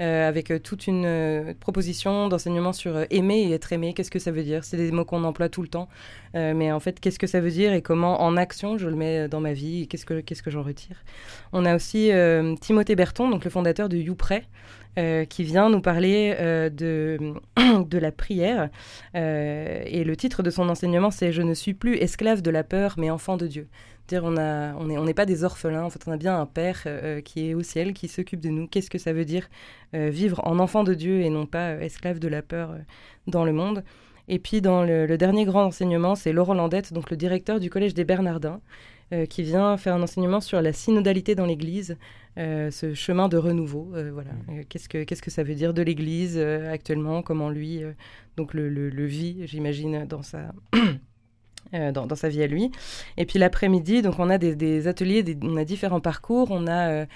avec 0.00 0.52
toute 0.64 0.88
une 0.88 1.54
proposition 1.60 2.26
d'enseignement 2.26 2.72
sur 2.72 3.06
aimer 3.10 3.42
et 3.42 3.52
être 3.52 3.72
aimé. 3.72 3.94
Qu'est-ce 3.94 4.10
que 4.10 4.18
ça 4.18 4.32
veut 4.32 4.42
dire? 4.42 4.64
C'est 4.64 4.76
des 4.76 4.90
mots 4.90 5.04
qu'on 5.04 5.22
emploie 5.22 5.48
tout 5.48 5.62
le 5.62 5.68
temps, 5.68 5.88
mais 6.34 6.72
en 6.72 6.80
fait, 6.80 6.98
qu'est-ce 6.98 7.20
que 7.20 7.28
ça 7.28 7.38
veut 7.40 7.52
dire 7.52 7.72
et 7.72 7.80
comment 7.80 8.20
en 8.20 8.36
action 8.36 8.76
je 8.76 8.88
le 8.88 8.96
mets 8.96 9.28
dans 9.28 9.38
ma 9.38 9.52
vie? 9.52 9.82
Et 9.82 9.86
qu'est-ce 9.86 10.04
que 10.04 10.20
qu'est-ce 10.20 10.42
que 10.42 10.50
j'en 10.50 10.64
retire? 10.64 10.96
On 11.52 11.64
a 11.64 11.76
aussi 11.76 12.10
Timothée 12.60 12.96
Berton, 12.96 13.30
donc 13.30 13.44
le 13.44 13.50
fondateur 13.50 13.88
de 13.88 13.96
YouPray, 13.96 14.42
euh, 14.96 15.24
qui 15.24 15.42
vient 15.42 15.70
nous 15.70 15.80
parler 15.80 16.36
euh, 16.38 16.70
de, 16.70 17.18
de 17.84 17.98
la 17.98 18.12
prière. 18.12 18.70
Euh, 19.16 19.82
et 19.86 20.04
le 20.04 20.16
titre 20.16 20.44
de 20.44 20.50
son 20.50 20.68
enseignement, 20.68 21.10
c'est 21.10 21.32
Je 21.32 21.42
ne 21.42 21.52
suis 21.52 21.74
plus 21.74 21.96
esclave 21.96 22.42
de 22.42 22.50
la 22.50 22.62
peur, 22.62 22.94
mais 22.96 23.10
enfant 23.10 23.36
de 23.36 23.48
Dieu. 23.48 23.66
Dire 24.06 24.22
on 24.22 24.36
on 24.36 24.84
n'est 24.86 24.98
on 24.98 25.04
n'est 25.04 25.14
pas 25.14 25.26
des 25.26 25.42
orphelins, 25.42 25.82
en 25.82 25.90
fait, 25.90 26.02
on 26.06 26.12
a 26.12 26.16
bien 26.16 26.38
un 26.38 26.46
père 26.46 26.86
qui 27.24 27.48
est 27.48 27.54
au 27.54 27.62
ciel, 27.62 27.94
qui 27.94 28.06
s'occupe 28.06 28.40
de 28.40 28.50
nous. 28.50 28.68
Qu'est-ce 28.68 28.90
que 28.90 28.98
ça 28.98 29.12
veut 29.14 29.24
dire 29.24 29.48
vivre 29.94 30.42
en 30.46 30.58
enfant 30.58 30.84
de 30.84 30.92
Dieu 30.92 31.22
et 31.22 31.30
non 31.30 31.46
pas 31.46 31.76
esclave 31.76 32.18
de 32.18 32.28
la 32.28 32.42
peur 32.42 32.74
dans 33.26 33.44
le 33.46 33.52
monde? 33.52 33.82
Et 34.28 34.38
puis 34.38 34.60
dans 34.60 34.84
le, 34.84 35.06
le 35.06 35.18
dernier 35.18 35.44
grand 35.46 35.64
enseignement, 35.64 36.14
c'est 36.14 36.32
Laurent 36.32 36.54
Landette, 36.54 36.92
donc 36.92 37.10
le 37.10 37.16
directeur 37.16 37.60
du 37.60 37.70
Collège 37.70 37.94
des 37.94 38.04
Bernardins, 38.04 38.60
euh, 39.12 39.26
qui 39.26 39.42
vient 39.42 39.76
faire 39.76 39.94
un 39.94 40.02
enseignement 40.02 40.40
sur 40.40 40.60
la 40.62 40.72
synodalité 40.72 41.34
dans 41.34 41.46
l'Église, 41.46 41.96
euh, 42.38 42.70
ce 42.70 42.94
chemin 42.94 43.28
de 43.28 43.36
renouveau. 43.36 43.92
euh, 43.94 44.10
voilà. 44.12 44.30
Euh, 44.50 44.62
qu'est-ce 44.68 44.88
que 44.88 45.04
qu'est-ce 45.04 45.22
que 45.22 45.30
ça 45.30 45.42
veut 45.44 45.54
dire 45.54 45.72
de 45.74 45.82
l'Église 45.82 46.38
actuellement 46.38 47.22
Comment 47.22 47.48
lui 47.50 47.82
donc 48.36 48.54
le, 48.54 48.68
le- 48.68 48.90
le 48.90 49.04
vit, 49.06 49.46
j'imagine, 49.46 50.04
dans 50.06 50.22
sa 50.22 50.52
dans, 51.72 52.06
dans 52.06 52.14
sa 52.14 52.28
vie 52.28 52.42
à 52.42 52.46
lui. 52.46 52.70
Et 53.16 53.26
puis 53.26 53.38
l'après-midi, 53.38 54.02
donc 54.02 54.18
on 54.18 54.30
a 54.30 54.38
des, 54.38 54.54
des 54.54 54.86
ateliers, 54.86 55.22
des- 55.22 55.36
on 55.42 55.56
a 55.56 55.64
différents 55.64 56.00
parcours. 56.00 56.48
On 56.50 56.66
a 56.66 57.06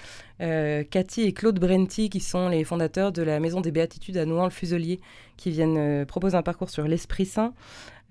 Cathy 0.83 1.21
et 1.23 1.33
Claude 1.33 1.59
Brenti 1.59 2.09
qui 2.09 2.19
sont 2.19 2.49
les 2.49 2.63
fondateurs 2.63 3.11
de 3.11 3.21
la 3.21 3.39
Maison 3.39 3.61
des 3.61 3.71
Béatitudes 3.71 4.17
à 4.17 4.25
Nouan-le-Fuselier 4.25 4.99
qui 5.37 5.51
viennent 5.51 6.05
proposer 6.05 6.35
un 6.37 6.41
parcours 6.43 6.69
sur 6.69 6.87
l'Esprit 6.87 7.25
Saint. 7.25 7.53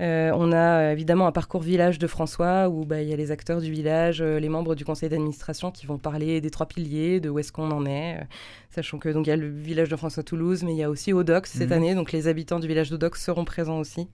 Euh, 0.00 0.30
on 0.34 0.52
a 0.52 0.56
euh, 0.56 0.92
évidemment 0.92 1.26
un 1.26 1.32
parcours 1.32 1.60
village 1.60 1.98
de 1.98 2.06
François 2.06 2.68
où 2.68 2.84
bah, 2.84 3.02
il 3.02 3.08
y 3.08 3.12
a 3.12 3.16
les 3.16 3.32
acteurs 3.32 3.60
du 3.60 3.70
village, 3.72 4.20
euh, 4.20 4.38
les 4.38 4.48
membres 4.48 4.76
du 4.76 4.84
conseil 4.84 5.08
d'administration 5.08 5.72
qui 5.72 5.86
vont 5.86 5.98
parler 5.98 6.40
des 6.40 6.50
trois 6.50 6.66
piliers, 6.66 7.18
de 7.18 7.28
où 7.28 7.38
est-ce 7.40 7.50
qu'on 7.50 7.70
en 7.72 7.84
est. 7.84 8.18
euh, 8.20 8.24
sachant 8.70 8.98
que 8.98 9.08
donc 9.08 9.26
il 9.26 9.30
y 9.30 9.32
a 9.32 9.36
le 9.36 9.48
village 9.48 9.88
de 9.88 9.96
François 9.96 10.22
Toulouse, 10.22 10.62
mais 10.62 10.72
il 10.72 10.78
y 10.78 10.84
a 10.84 10.90
aussi 10.90 11.12
Audox 11.12 11.50
cette 11.50 11.70
Mhm. 11.70 11.76
année, 11.76 11.94
donc 11.96 12.12
les 12.12 12.28
habitants 12.28 12.60
du 12.60 12.68
village 12.68 12.90
d'Audox 12.90 13.20
seront 13.24 13.44
présents 13.44 13.78
aussi. 13.80 14.08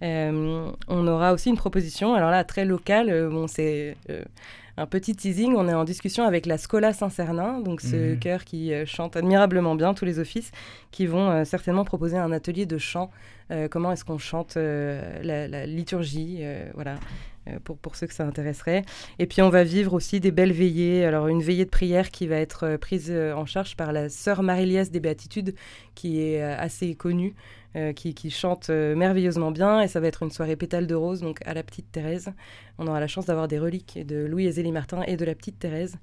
On 0.00 1.06
aura 1.08 1.32
aussi 1.32 1.48
une 1.48 1.56
proposition, 1.56 2.14
alors 2.14 2.30
là 2.30 2.44
très 2.44 2.64
locale, 2.64 3.28
bon 3.30 3.48
c'est 3.48 3.96
un 4.78 4.86
petit 4.86 5.14
teasing, 5.16 5.54
on 5.56 5.68
est 5.68 5.74
en 5.74 5.84
discussion 5.84 6.24
avec 6.24 6.46
la 6.46 6.56
Scola 6.56 6.92
Saint-Cernin, 6.92 7.60
donc 7.60 7.80
ce 7.80 8.12
Mhm. 8.14 8.18
chœur 8.20 8.44
qui 8.44 8.72
euh, 8.72 8.86
chante 8.86 9.16
admirablement 9.16 9.74
bien 9.74 9.92
tous 9.94 10.04
les 10.04 10.18
offices, 10.18 10.50
qui 10.90 11.06
vont 11.06 11.30
euh, 11.30 11.44
certainement 11.44 11.84
proposer 11.84 12.16
un 12.16 12.30
atelier 12.32 12.64
de 12.64 12.78
chant, 12.78 13.10
euh, 13.50 13.66
comment 13.68 13.90
est-ce 13.92 14.04
qu'on 14.04 14.18
chante 14.18 14.56
la, 14.56 15.48
la 15.48 15.66
liturgie, 15.66 16.42
voilà. 16.74 16.94
Euh, 17.48 17.58
Pour, 17.62 17.96
ceux 17.96 18.06
que 18.06 18.14
ça 18.14 18.24
intéresserait. 18.24 18.82
Et 19.18 19.26
puis 19.26 19.42
on 19.42 19.48
va 19.48 19.64
vivre 19.64 19.94
aussi 19.94 20.20
des 20.20 20.30
belles 20.30 20.52
veillées. 20.52 21.04
Alors 21.04 21.28
une 21.28 21.42
veillée 21.42 21.64
de 21.64 21.70
prière 21.70 22.10
qui 22.10 22.26
va 22.26 22.36
être 22.36 22.64
euh, 22.64 22.78
prise 22.78 23.10
euh, 23.10 23.32
en 23.34 23.46
charge 23.46 23.76
par 23.76 23.92
la 23.92 24.08
sœur 24.08 24.42
Marie-Liesse 24.42 24.90
des 24.90 25.00
Béatitudes, 25.00 25.54
qui 25.94 26.20
est 26.22 26.42
assez 26.42 26.94
connue, 26.94 27.34
qui, 27.96 28.30
chante 28.30 28.70
merveilleusement 28.70 29.50
bien. 29.50 29.80
Et 29.80 29.88
ça 29.88 30.00
va 30.00 30.06
être 30.06 30.22
une 30.22 30.30
soirée 30.30 30.56
pétale 30.56 30.86
de 30.86 30.94
rose, 30.94 31.20
donc 31.20 31.40
à 31.44 31.54
la 31.54 31.62
petite 31.62 31.90
Thérèse. 31.90 32.32
On 32.78 32.86
aura 32.86 33.00
la 33.00 33.08
chance 33.08 33.26
d'avoir 33.26 33.48
des 33.48 33.58
reliques 33.58 33.98
de 34.06 34.24
Louis 34.24 34.46
et 34.46 34.52
Zélie 34.52 34.72
Martin 34.72 35.02
et 35.02 35.16
de 35.16 35.24
la 35.24 35.34
petite 35.34 35.58
Thérèse. 35.58 35.96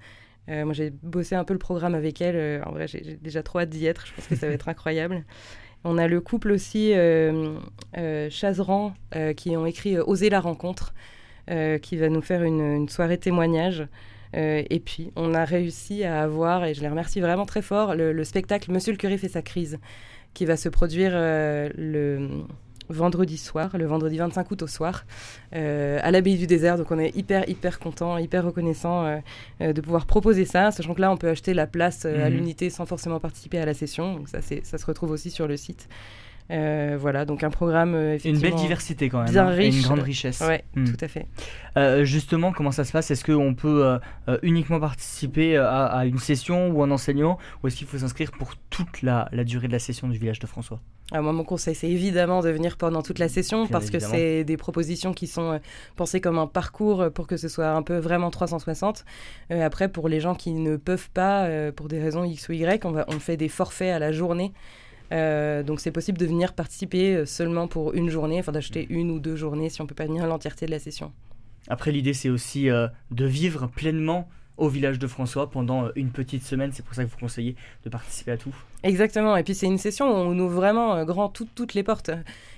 Moi, 0.48 0.74
j'ai 0.74 0.92
bossé 1.02 1.36
un 1.36 1.44
peu 1.44 1.54
le 1.54 1.60
programme 1.60 1.96
avec 1.96 2.22
elle. 2.22 2.62
En 2.66 2.72
vrai, 2.72 2.88
j'ai 2.88 3.18
déjà 3.22 3.42
trop 3.42 3.60
hâte 3.60 3.70
d'y 3.70 3.86
être. 3.86 4.06
Je 4.06 4.14
pense 4.14 4.28
que 4.28 4.36
ça 4.36 4.48
va 4.48 4.54
être 4.54 4.70
incroyable. 4.70 5.24
On 5.88 6.00
a 6.00 6.08
le 6.08 6.20
couple 6.20 6.52
aussi, 6.52 6.94
euh, 6.94 7.60
Chazeran, 8.30 8.94
qui 9.38 9.56
ont 9.56 9.66
écrit 9.66 10.00
Oser 10.00 10.30
la 10.30 10.40
rencontre, 10.40 10.94
qui 11.48 11.98
va 11.98 12.10
nous 12.10 12.22
faire 12.22 12.44
une, 12.44 12.62
une 12.62 12.90
soirée 12.90 13.18
témoignage. 13.18 13.86
Euh, 14.36 14.64
et 14.70 14.80
puis, 14.80 15.12
on 15.16 15.34
a 15.34 15.46
réussi 15.46 16.04
à 16.04 16.22
avoir, 16.24 16.66
et 16.66 16.74
je 16.74 16.82
les 16.82 16.90
remercie 16.90 17.22
vraiment 17.22 17.46
très 17.46 17.62
fort, 17.62 17.96
le, 17.96 18.12
le 18.12 18.24
spectacle 18.24 18.72
Monsieur 18.72 18.92
le 18.92 18.98
curé 18.98 19.18
fait 19.18 19.30
sa 19.30 19.42
crise, 19.42 19.78
qui 20.34 20.46
va 20.46 20.58
se 20.58 20.68
produire 20.68 21.12
euh, 21.14 21.70
le 21.78 22.30
vendredi 22.90 23.38
soir, 23.38 23.76
le 23.78 23.86
vendredi 23.86 24.18
25 24.18 24.52
août 24.52 24.62
au 24.64 24.68
soir, 24.68 25.06
euh, 25.56 26.00
à 26.04 26.12
l'abbaye 26.12 26.38
du 26.38 26.46
désert. 26.48 26.78
Donc 26.78 26.92
on 26.92 27.00
est 27.00 27.16
hyper, 27.16 27.48
hyper 27.50 27.80
content, 27.80 28.18
hyper 28.18 28.44
reconnaissant 28.46 29.06
euh, 29.06 29.18
euh, 29.62 29.74
de 29.74 29.82
pouvoir 29.82 30.06
proposer 30.06 30.46
ça, 30.46 30.70
sachant 30.72 30.94
que 30.94 31.02
là, 31.02 31.12
on 31.12 31.18
peut 31.18 31.30
acheter 31.30 31.54
la 31.54 31.66
place 31.66 32.04
euh, 32.06 32.26
à 32.26 32.30
Mhm. 32.30 32.36
l'unité 32.36 32.70
sans 32.70 32.86
forcément 32.86 33.20
participer 33.20 33.58
à 33.60 33.66
la 33.66 33.74
session. 33.74 34.16
Donc 34.16 34.28
ça, 34.30 34.42
c'est- 34.42 34.64
ça 34.66 34.78
se 34.78 34.86
retrouve 34.86 35.12
aussi 35.12 35.32
sur 35.32 35.48
le 35.48 35.58
site. 35.58 35.88
Euh, 36.52 36.96
voilà, 37.00 37.26
donc 37.26 37.44
un 37.44 37.50
programme 37.50 37.96
euh, 37.96 38.18
Une 38.24 38.38
belle 38.40 38.54
diversité 38.56 39.10
quand 39.10 39.24
même. 39.24 39.32
bien 39.32 39.48
hein, 39.48 39.52
et 39.54 39.56
riche. 39.56 39.78
une 39.78 39.82
grande 39.84 40.00
richesse. 40.02 40.42
Ouais, 40.42 40.64
Hmm. 40.76 40.86
tout 40.86 40.98
à 41.04 41.08
fait. 41.08 41.28
Euh, 41.78 42.04
justement, 42.04 42.52
comment 42.52 42.72
ça 42.72 42.84
se 42.84 42.92
passe? 42.92 43.10
Est-ce 43.10 43.26
qu'on 43.26 43.56
peut 43.56 43.98
euh, 44.28 44.38
uniquement 44.44 44.80
participer 44.80 45.58
à, 45.58 45.86
à 45.86 46.06
une 46.06 46.20
session 46.20 46.70
ou 46.70 46.84
un 46.84 46.92
enseignement 46.92 47.40
Ou 47.64 47.68
est-ce 47.68 47.78
qu'il 47.78 47.88
faut 47.88 47.98
s'inscrire 47.98 48.32
pour 48.32 48.54
toute 48.70 49.02
la, 49.02 49.28
la 49.32 49.44
durée 49.44 49.68
de 49.68 49.72
la 49.74 49.80
session 49.80 50.08
du 50.08 50.18
village 50.20 50.38
de 50.40 50.46
François? 50.48 50.80
Ah, 51.12 51.22
moi, 51.22 51.34
mon 51.34 51.44
conseil, 51.44 51.76
c'est 51.76 51.90
évidemment 51.90 52.42
de 52.42 52.50
venir 52.50 52.78
pendant 52.78 53.02
toute 53.04 53.20
la 53.20 53.30
session 53.30 53.64
Bien 53.64 53.72
parce 53.72 53.90
que 53.92 54.00
c'est 54.00 54.44
des 54.44 54.58
propositions 54.58 55.14
qui 55.14 55.28
sont 55.28 55.52
euh, 55.54 55.58
pensées 55.96 56.20
comme 56.22 56.38
un 56.40 56.48
parcours 56.48 57.12
pour 57.14 57.28
que 57.28 57.38
ce 57.38 57.48
soit 57.48 57.70
un 57.70 57.82
peu 57.84 57.98
vraiment 57.98 58.30
360. 58.32 59.04
Euh, 59.52 59.64
après, 59.66 59.88
pour 59.90 60.10
les 60.10 60.20
gens 60.20 60.34
qui 60.36 60.52
ne 60.54 60.78
peuvent 60.78 61.10
pas, 61.12 61.46
euh, 61.46 61.72
pour 61.72 61.88
des 61.90 62.00
raisons 62.00 62.24
X 62.24 62.50
ou 62.50 62.54
Y, 62.54 62.86
on, 62.86 62.92
va, 62.92 63.06
on 63.08 63.20
fait 63.20 63.38
des 63.38 63.50
forfaits 63.50 63.94
à 63.94 64.00
la 64.00 64.12
journée. 64.12 64.52
Euh, 65.12 65.64
donc 65.64 65.80
c'est 65.80 65.92
possible 65.92 66.18
de 66.18 66.26
venir 66.26 66.54
participer 66.54 67.16
euh, 67.16 67.26
seulement 67.26 67.68
pour 67.68 67.94
une 67.94 68.10
journée, 68.10 68.40
enfin 68.40 68.52
d'acheter 68.52 68.88
une 68.90 69.12
ou 69.12 69.20
deux 69.20 69.36
journées 69.36 69.70
si 69.70 69.82
on 69.82 69.88
peut 69.88 69.96
pas 69.96 70.06
venir 70.06 70.26
l'entièreté 70.28 70.66
de 70.66 70.72
la 70.72 70.80
session. 70.80 71.12
Après, 71.68 71.92
l'idée, 71.92 72.14
c'est 72.14 72.30
aussi 72.30 72.70
euh, 72.70 72.88
de 73.12 73.26
vivre 73.26 73.68
pleinement 73.68 74.28
au 74.58 74.70
village 74.70 75.00
de 75.00 75.08
François 75.08 75.50
pendant 75.50 75.90
une 75.96 76.12
petite 76.12 76.44
semaine. 76.44 76.72
C'est 76.74 76.86
pour 76.86 76.96
ça 76.96 77.04
que 77.04 77.10
vous 77.10 77.18
conseillez 77.18 77.56
de 77.84 77.90
participer 77.90 78.32
à 78.32 78.38
tout. 78.38 78.56
Exactement, 78.84 79.36
et 79.36 79.44
puis 79.44 79.54
c'est 79.54 79.66
une 79.66 79.78
session 79.80 80.06
où 80.10 80.16
on 80.16 80.40
ouvre 80.40 80.56
vraiment 80.56 81.04
grand 81.04 81.28
tout- 81.30 81.48
toutes 81.56 81.74
les 81.74 81.84
portes. 81.84 82.12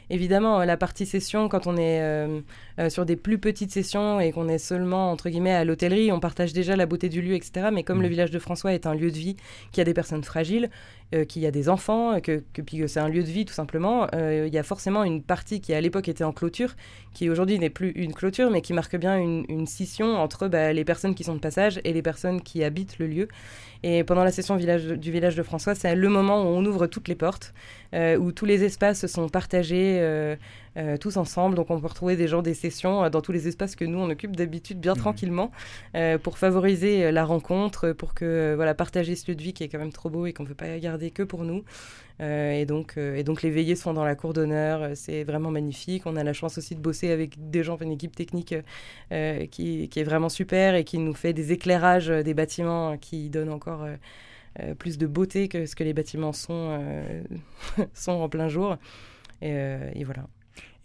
Évidemment, 0.10 0.63
la 0.63 0.77
partie 0.77 1.05
session, 1.05 1.49
quand 1.49 1.67
on 1.67 1.75
est 1.75 2.01
euh, 2.01 2.39
euh, 2.79 2.89
sur 2.89 3.05
des 3.05 3.15
plus 3.17 3.39
petites 3.39 3.71
sessions 3.71 4.19
et 4.21 4.31
qu'on 4.31 4.47
est 4.47 4.57
seulement, 4.57 5.12
entre 5.12 5.29
guillemets, 5.29 5.53
à 5.53 5.65
l'hôtellerie, 5.65 6.12
on 6.13 6.19
partage 6.21 6.53
déjà 6.53 6.75
la 6.77 6.86
beauté 6.86 7.10
du 7.10 7.21
lieu, 7.21 7.33
etc. 7.33 7.69
Mais 7.73 7.83
comme 7.83 8.01
le 8.01 8.07
village 8.07 8.31
de 8.31 8.39
François 8.39 8.73
est 8.73 8.86
un 8.86 8.93
lieu 8.93 9.10
de 9.12 9.17
vie, 9.17 9.36
qui 9.73 9.81
a 9.81 9.83
des 9.83 9.93
personnes 9.93 10.23
fragiles, 10.23 10.69
euh, 11.15 11.24
qu'il 11.24 11.41
y 11.41 11.46
a 11.46 11.52
des 11.52 11.70
enfants, 11.70 12.15
euh, 12.15 12.20
que, 12.20 12.43
que, 12.52 12.62
puis 12.62 12.84
c'est 12.88 13.00
un 13.00 13.08
lieu 13.08 13.24
de 13.24 13.30
vie 13.30 13.46
tout 13.46 13.54
simplement, 13.54 14.08
euh, 14.13 14.43
il 14.46 14.54
y 14.54 14.58
a 14.58 14.63
forcément 14.63 15.06
une 15.06 15.24
partie 15.24 15.62
qui 15.62 15.74
à 15.74 15.80
l'époque 15.80 16.10
était 16.10 16.26
en 16.26 16.34
clôture, 16.34 16.76
qui 17.13 17.30
aujourd'hui 17.30 17.58
n'est 17.60 17.70
plus 17.70 17.91
une 17.91 18.13
clôture, 18.13 18.52
mais 18.52 18.62
qui 18.62 18.74
marque 18.74 18.98
bien 18.98 19.17
une, 19.17 19.67
scission 19.67 20.17
entre 20.17 20.50
bah, 20.50 20.74
les 20.74 20.84
personnes 20.84 21.15
qui 21.15 21.24
sont 21.24 21.36
de 21.36 21.39
passage 21.39 21.80
et 21.86 21.93
les 21.93 22.02
personnes 22.02 22.41
qui 22.41 22.62
habitent 22.62 23.00
le 23.00 23.08
lieu. 23.08 23.30
Et 23.84 24.04
pendant 24.04 24.26
la 24.26 24.32
session 24.32 24.58
du 24.58 25.12
village 25.12 25.36
de 25.36 25.43
François, 25.43 25.76
c'est 25.76 25.96
le 25.96 26.10
moment 26.10 26.43
où 26.43 26.48
on 26.48 26.65
ouvre 26.65 26.88
toutes 26.88 27.08
les 27.08 27.15
portes, 27.15 27.54
où 27.93 28.32
tous 28.32 28.46
les 28.46 28.63
espaces 28.63 29.06
sont 29.08 29.30
partagés 29.30 30.36
euh, 30.78 30.98
tous 30.98 31.18
ensemble. 31.18 31.56
Donc 31.56 31.70
on 31.70 31.80
peut 31.80 31.88
retrouver 31.88 32.16
des 32.16 32.28
gens, 32.28 32.42
des 32.42 32.54
sessions 32.54 33.04
euh, 33.04 33.10
dans 33.10 33.22
tous 33.22 33.32
les 33.32 33.48
espaces 33.48 33.76
que 33.76 33.86
nous 33.86 34.00
on 34.00 34.10
occupe 34.10 34.36
d'habitude 34.36 34.80
bien 34.80 34.94
Mhm. 34.94 35.00
tranquillement, 35.00 35.52
euh, 35.96 36.18
pour 36.18 36.38
favoriser 36.38 37.12
la 37.12 37.26
rencontre, 37.26 37.92
pour 37.92 38.13
que 38.13 38.54
voilà 38.56 38.74
partager 38.74 39.16
ce 39.16 39.30
lieu 39.32 39.36
de 39.36 39.42
vie 39.44 39.54
qui 39.54 39.63
est 39.63 39.70
quand 39.70 39.80
même 39.80 39.92
trop 39.92 40.10
beau 40.10 40.26
et 40.26 40.34
qu'on 40.34 40.44
ne 40.44 40.48
peut 40.48 40.56
pas 40.56 40.78
garder 40.80 41.12
que 41.12 41.24
pour 41.24 41.44
nous. 41.44 41.63
Et, 42.20 42.66
donc, 42.66 42.98
et 42.98 43.24
donc 43.24 43.44
les 43.44 43.52
veillées 43.52 43.76
sont 43.76 43.94
dans 43.94 44.04
la 44.04 44.16
cour 44.16 44.34
d'honneur, 44.34 44.90
c'est 44.96 45.24
vraiment 45.24 45.52
magnifique. 45.52 46.08
On 46.08 46.16
a 46.16 46.24
la 46.24 46.34
chance 46.34 46.58
aussi 46.58 46.74
de 46.74 46.80
bosser 46.80 47.12
avec 47.12 47.52
des 47.52 47.62
gens, 47.63 47.78
une 47.78 47.92
équipe 47.92 48.16
technique 48.16 48.56
qui, 49.52 49.88
qui 49.88 50.00
est 50.00 50.04
vraiment 50.04 50.30
super 50.30 50.74
et 50.74 50.84
qui 50.84 50.98
nous 50.98 51.13
fait 51.13 51.34
des 51.34 51.52
éclairages 51.52 52.08
des 52.08 52.34
bâtiments 52.34 52.94
euh, 52.94 52.96
qui 52.98 53.30
donnent 53.30 53.52
encore 53.52 53.86
euh, 54.60 54.74
plus 54.74 54.98
de 54.98 55.06
beauté 55.06 55.50
que 55.50 55.66
ce 55.66 55.76
que 55.76 55.84
les 55.84 55.94
bâtiments 55.94 56.34
sont, 56.34 56.80
euh, 56.80 57.22
sont 57.94 58.13
en 58.13 58.30
plein 58.30 58.48
jour. 58.48 58.78
Et, 59.42 59.52
euh, 59.54 59.92
et 59.94 60.04
voilà. 60.04 60.28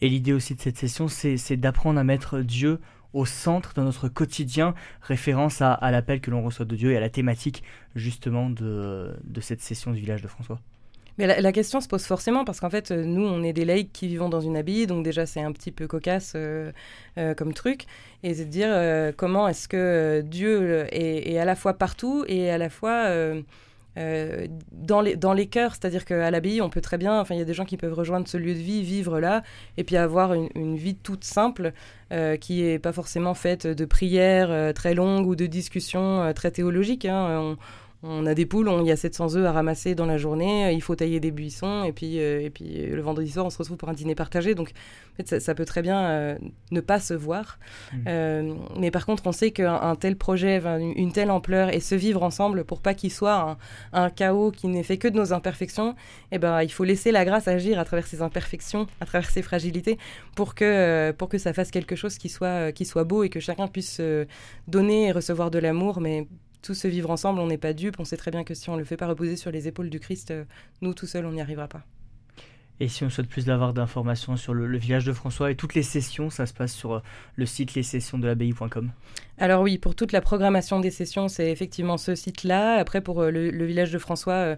Et 0.01 0.09
l'idée 0.09 0.33
aussi 0.33 0.55
de 0.55 0.61
cette 0.61 0.77
session, 0.77 1.07
c'est 1.09 1.57
d'apprendre 1.57 2.01
à 2.01 2.05
mettre 2.05 2.41
Dieu 2.41 2.81
au 3.13 3.27
centre 3.27 3.75
de 3.75 3.83
notre 3.83 4.09
quotidien, 4.09 4.75
référence 5.03 5.61
à, 5.61 5.91
l'appel 5.91 6.21
que 6.21 6.31
l'on 6.31 6.43
reçoit 6.43 6.65
de 6.65 6.77
Dieu 6.77 6.93
et 6.93 6.97
à 6.97 7.01
la 7.01 7.11
thématique 7.11 7.63
justement 7.95 8.51
de, 8.51 9.15
cette 9.41 9.61
session 9.61 9.93
du 9.93 10.01
village 10.01 10.23
de 10.23 10.29
François. 10.29 10.59
Mais 11.19 11.27
la, 11.27 11.53
question 11.53 11.83
se 11.83 11.89
pose 11.89 12.05
forcément 12.05 12.45
parce 12.47 12.59
qu'en 12.59 12.71
fait, 12.71 12.91
euh, 12.91 13.05
nous, 13.05 13.23
on 13.23 13.43
est 13.43 13.53
des 13.53 13.67
laïcs 13.67 13.93
qui 13.93 14.09
vivons 14.09 14.31
dans 14.31 14.41
une 14.41 14.57
abbaye, 14.57 14.87
donc 14.87 15.05
déjà, 15.05 15.27
c'est 15.27 15.43
un 15.43 15.53
petit 15.53 15.71
peu 15.71 15.87
cocasse 15.87 16.33
euh, 16.37 16.73
euh, 17.19 17.35
comme 17.35 17.53
truc. 17.53 17.85
Et 18.23 18.33
c'est 18.33 18.47
de 18.47 18.51
dire 18.51 19.15
comment 19.17 19.47
est-ce 19.47 19.69
que 19.69 20.23
Dieu 20.25 20.87
est 20.91 21.37
à 21.37 21.45
la 21.45 21.55
fois 21.55 21.75
partout 21.75 22.25
et 22.29 22.51
à 22.51 22.57
la 22.57 22.71
fois 22.71 23.11
euh, 23.99 24.47
dans, 24.71 25.01
les, 25.01 25.17
dans 25.17 25.33
les 25.33 25.47
cœurs. 25.47 25.73
C'est-à-dire 25.73 26.05
qu'à 26.05 26.31
l'abbaye, 26.31 26.61
on 26.61 26.71
peut 26.71 26.81
très 26.81 26.99
bien, 26.99 27.21
enfin, 27.21 27.35
il 27.35 27.39
y 27.39 27.43
a 27.43 27.45
des 27.45 27.55
gens 27.55 27.65
qui 27.65 27.77
peuvent 27.77 27.93
rejoindre 27.95 28.27
ce 28.29 28.37
lieu 28.37 28.55
de 28.55 28.59
vie, 28.59 28.83
vivre 28.83 29.21
là, 29.21 29.43
et 29.77 29.85
puis 29.85 29.97
avoir 29.97 30.35
une, 30.35 30.77
vie 30.77 30.95
toute 30.95 31.25
simple 31.25 31.73
euh, 32.13 32.37
qui 32.37 32.63
n'est 32.63 32.79
pas 32.79 32.93
forcément 32.93 33.35
faite 33.35 33.67
de 33.67 33.85
prières 33.85 34.51
euh, 34.51 34.73
très 34.73 34.95
longues 34.95 35.27
ou 35.27 35.37
de 35.37 35.47
discussions 35.47 36.33
très 36.35 36.51
théologiques. 36.51 37.05
hein. 37.05 37.57
On 38.05 38.27
a 38.27 38.35
des 38.35 38.47
poules, 38.47 38.69
on- 38.69 38.81
il 38.83 38.89
y 38.89 38.91
a 38.91 38.97
700 38.97 39.37
œufs 39.37 39.47
à 39.47 39.53
ramasser 39.53 39.95
dans 39.95 40.07
la 40.07 40.19
journée, 40.19 40.67
euh, 40.67 40.73
il 40.73 40.83
faut 40.83 40.97
tailler 40.97 41.21
des 41.21 41.31
buissons, 41.31 41.85
et 41.85 41.93
puis, 41.93 42.19
euh, 42.21 42.41
et 42.41 42.51
puis 42.51 42.65
euh, 42.81 42.97
le 42.97 43.03
vendredi 43.03 43.31
soir, 43.31 43.47
on 43.47 43.51
se 43.51 43.59
retrouve 43.59 43.77
pour 43.77 43.89
un 43.89 43.93
dîner 43.93 44.15
partagé. 44.15 44.55
Donc, 44.55 44.71
en 45.13 45.17
fait, 45.17 45.29
ça, 45.29 45.41
ça 45.41 45.55
peut 45.55 45.65
très 45.65 45.83
bien 45.83 46.03
euh, 46.11 46.39
ne 46.73 46.81
pas 46.81 46.99
se 46.99 47.15
voir. 47.15 47.59
Euh, 48.09 48.55
mais 48.79 48.91
par 48.91 49.07
contre, 49.07 49.25
on 49.27 49.33
sait 49.33 49.51
qu'un 49.53 49.75
un 49.75 49.95
tel 49.95 50.17
projet, 50.17 50.61
une, 50.97 51.13
telle 51.13 51.31
ampleur, 51.31 51.73
et 51.73 51.81
se 51.81 51.95
vivre 51.95 52.23
ensemble 52.23 52.65
pour 52.65 52.81
pas 52.81 52.95
qu'il 52.95 53.13
soit 53.13 53.59
un, 53.93 54.05
un 54.05 54.11
chaos 54.11 54.51
qui 54.51 54.67
n'est 54.69 54.83
fait 54.83 54.97
que 54.99 55.07
de 55.09 55.17
nos 55.17 55.33
imperfections, 55.33 55.95
eh 56.33 56.39
ben, 56.39 56.63
il 56.63 56.73
faut 56.73 56.85
laisser 56.85 57.13
la 57.13 57.25
grâce 57.25 57.47
agir 57.47 57.79
à 57.79 57.85
travers 57.85 58.07
ces 58.07 58.21
imperfections, 58.23 58.87
à 59.01 59.07
travers 59.07 59.31
ces 59.31 59.43
fragilités, 59.43 59.99
pour 60.35 60.55
que, 60.55 61.13
pour 61.13 61.29
que 61.29 61.39
ça 61.39 61.53
fasse 61.53 61.71
quelque 61.71 61.95
chose 61.95 62.19
qui 62.19 62.29
soit, 62.29 62.73
qui 62.73 62.85
soit 62.85 63.05
beau 63.05 63.23
et 63.23 63.29
que 63.29 63.39
chacun 63.41 63.69
puisse 63.69 64.01
donner 64.67 65.07
et 65.09 65.13
recevoir 65.13 65.51
de 65.51 65.59
l'amour, 65.59 66.01
mais 66.01 66.27
tous 66.63 66.75
se 66.75 66.89
vivre 66.89 67.11
ensemble, 67.11 67.41
on 67.41 67.47
n'est 67.47 67.59
pas 67.59 67.73
dupes, 67.73 67.97
on 67.99 68.05
sait 68.05 68.17
très 68.17 68.31
bien 68.31 68.45
que 68.45 68.55
si 68.55 68.71
on 68.71 68.77
le 68.77 68.85
fait 68.85 68.97
pas 68.97 69.09
reposer 69.09 69.37
sur 69.37 69.51
les 69.51 69.69
épaules 69.69 69.91
du 69.91 70.01
Christ, 70.01 70.31
euh, 70.31 70.45
nous 70.81 70.95
tout 70.95 71.07
seuls, 71.07 71.27
on 71.27 71.33
n'y 71.33 71.41
arrivera 71.41 71.69
pas. 71.69 71.83
Et 72.81 72.89
si 72.89 73.05
on 73.05 73.11
souhaite 73.11 73.29
plus 73.29 73.45
d'avoir 73.45 73.75
d'informations 73.75 74.37
sur 74.37 74.55
le, 74.55 74.67
le 74.67 74.79
village 74.79 75.05
de 75.05 75.13
François 75.13 75.51
et 75.51 75.55
toutes 75.55 75.75
les 75.75 75.83
sessions, 75.83 76.31
ça 76.31 76.47
se 76.47 76.55
passe 76.55 76.73
sur 76.73 76.95
euh, 76.95 77.01
le 77.37 77.47
site 77.47 77.75
lessessionsdelabbaye.com. 77.75 78.91
Alors 79.39 79.63
oui, 79.63 79.79
pour 79.79 79.95
toute 79.95 80.13
la 80.13 80.21
programmation 80.21 80.81
des 80.81 80.91
sessions, 80.91 81.29
c'est 81.29 81.51
effectivement 81.51 81.99
ce 81.99 82.15
site-là. 82.15 82.77
Après, 82.79 83.01
pour 83.01 83.21
euh, 83.21 83.31
le, 83.31 83.51
le 83.51 83.65
village 83.67 83.93
de 83.93 83.99
François, 83.99 84.57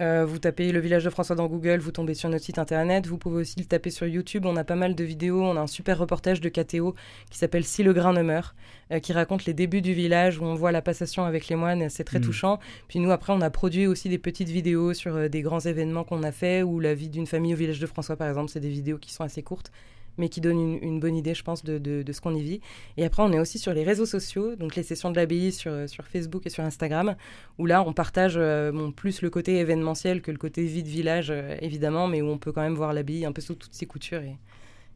euh, 0.00 0.24
vous 0.24 0.38
tapez 0.38 0.72
le 0.72 0.80
village 0.80 1.04
de 1.04 1.10
François 1.10 1.36
dans 1.36 1.46
Google, 1.46 1.78
vous 1.78 1.92
tombez 1.92 2.14
sur 2.14 2.28
notre 2.28 2.44
site 2.44 2.58
internet. 2.58 3.06
Vous 3.06 3.16
pouvez 3.18 3.42
aussi 3.42 3.58
le 3.58 3.64
taper 3.64 3.90
sur 3.90 4.06
YouTube. 4.06 4.44
On 4.44 4.56
a 4.56 4.64
pas 4.64 4.74
mal 4.74 4.94
de 4.94 5.04
vidéos. 5.04 5.42
On 5.42 5.56
a 5.56 5.60
un 5.60 5.66
super 5.68 5.98
reportage 5.98 6.40
de 6.40 6.48
KTO 6.48 6.94
qui 7.30 7.38
s'appelle 7.38 7.64
Si 7.64 7.82
le 7.82 7.92
grain 7.92 8.12
ne 8.12 8.22
meurt, 8.22 8.56
euh, 8.90 8.98
qui 8.98 9.12
raconte 9.12 9.44
les 9.44 9.54
débuts 9.54 9.82
du 9.82 9.92
village 9.92 10.38
où 10.38 10.44
on 10.44 10.54
voit 10.54 10.72
la 10.72 10.82
passation 10.82 11.24
avec 11.24 11.48
les 11.48 11.56
moines. 11.56 11.88
C'est 11.90 12.04
très 12.04 12.18
Mhm. 12.18 12.24
touchant. 12.24 12.58
Puis 12.88 12.98
nous, 12.98 13.12
après, 13.12 13.32
on 13.32 13.40
a 13.40 13.50
produit 13.50 13.86
aussi 13.86 14.08
des 14.08 14.18
petites 14.18 14.48
vidéos 14.48 14.94
sur 14.94 15.14
euh, 15.14 15.28
des 15.28 15.42
grands 15.42 15.60
événements 15.60 16.02
qu'on 16.04 16.22
a 16.24 16.32
fait 16.32 16.62
ou 16.62 16.80
la 16.80 16.94
vie 16.94 17.08
d'une 17.08 17.26
famille 17.26 17.54
au 17.54 17.56
village 17.56 17.78
de 17.80 17.86
François, 17.86 18.16
par 18.16 18.28
exemple. 18.28 18.50
C'est 18.50 18.60
des 18.60 18.68
vidéos 18.68 18.98
qui 18.98 19.12
sont 19.12 19.22
assez 19.24 19.42
courtes 19.42 19.70
mais 20.18 20.28
qui 20.28 20.40
donnent 20.40 20.78
une, 20.82 21.00
bonne 21.00 21.16
idée, 21.16 21.34
je 21.34 21.42
pense, 21.42 21.64
de, 21.64 22.04
ce 22.12 22.20
qu'on 22.20 22.34
y 22.34 22.42
vit. 22.42 22.60
Et 22.96 23.04
après, 23.04 23.22
on 23.22 23.32
est 23.32 23.38
aussi 23.38 23.58
sur 23.58 23.72
les 23.74 23.84
réseaux 23.84 24.06
sociaux, 24.06 24.56
donc 24.56 24.76
les 24.76 24.82
sessions 24.82 25.10
de 25.10 25.16
l'abbaye 25.16 25.52
sur, 25.52 25.88
sur 25.88 26.06
Facebook 26.06 26.46
et 26.46 26.50
sur 26.50 26.64
Instagram, 26.64 27.16
où 27.58 27.66
là, 27.66 27.82
on 27.86 27.92
partage 27.92 28.34
euh, 28.36 28.90
plus 28.90 29.22
le 29.22 29.30
côté 29.30 29.58
événementiel 29.58 30.22
que 30.22 30.30
le 30.30 30.38
côté 30.38 30.64
vie 30.64 30.82
de 30.82 30.88
village, 30.88 31.30
euh, 31.30 31.56
évidemment, 31.60 32.06
mais 32.06 32.22
où 32.22 32.28
on 32.28 32.38
peut 32.38 32.52
quand 32.52 32.62
même 32.62 32.74
voir 32.74 32.92
l'abbaye 32.92 33.24
un 33.24 33.32
peu 33.32 33.42
sous 33.42 33.54
toutes 33.54 33.74
ses 33.74 33.86
coutures. 33.86 34.22
Et 34.22 34.36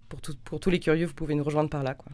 pour, 0.09 0.21
pour 0.45 0.61
tous 0.61 0.71
les 0.71 0.81
curieux, 0.81 1.07
vous 1.07 1.15
pouvez 1.15 1.35
nous 1.35 1.45
rejoindre 1.45 1.71
par 1.71 1.83
là. 1.83 1.95
Quoi. 1.95 2.13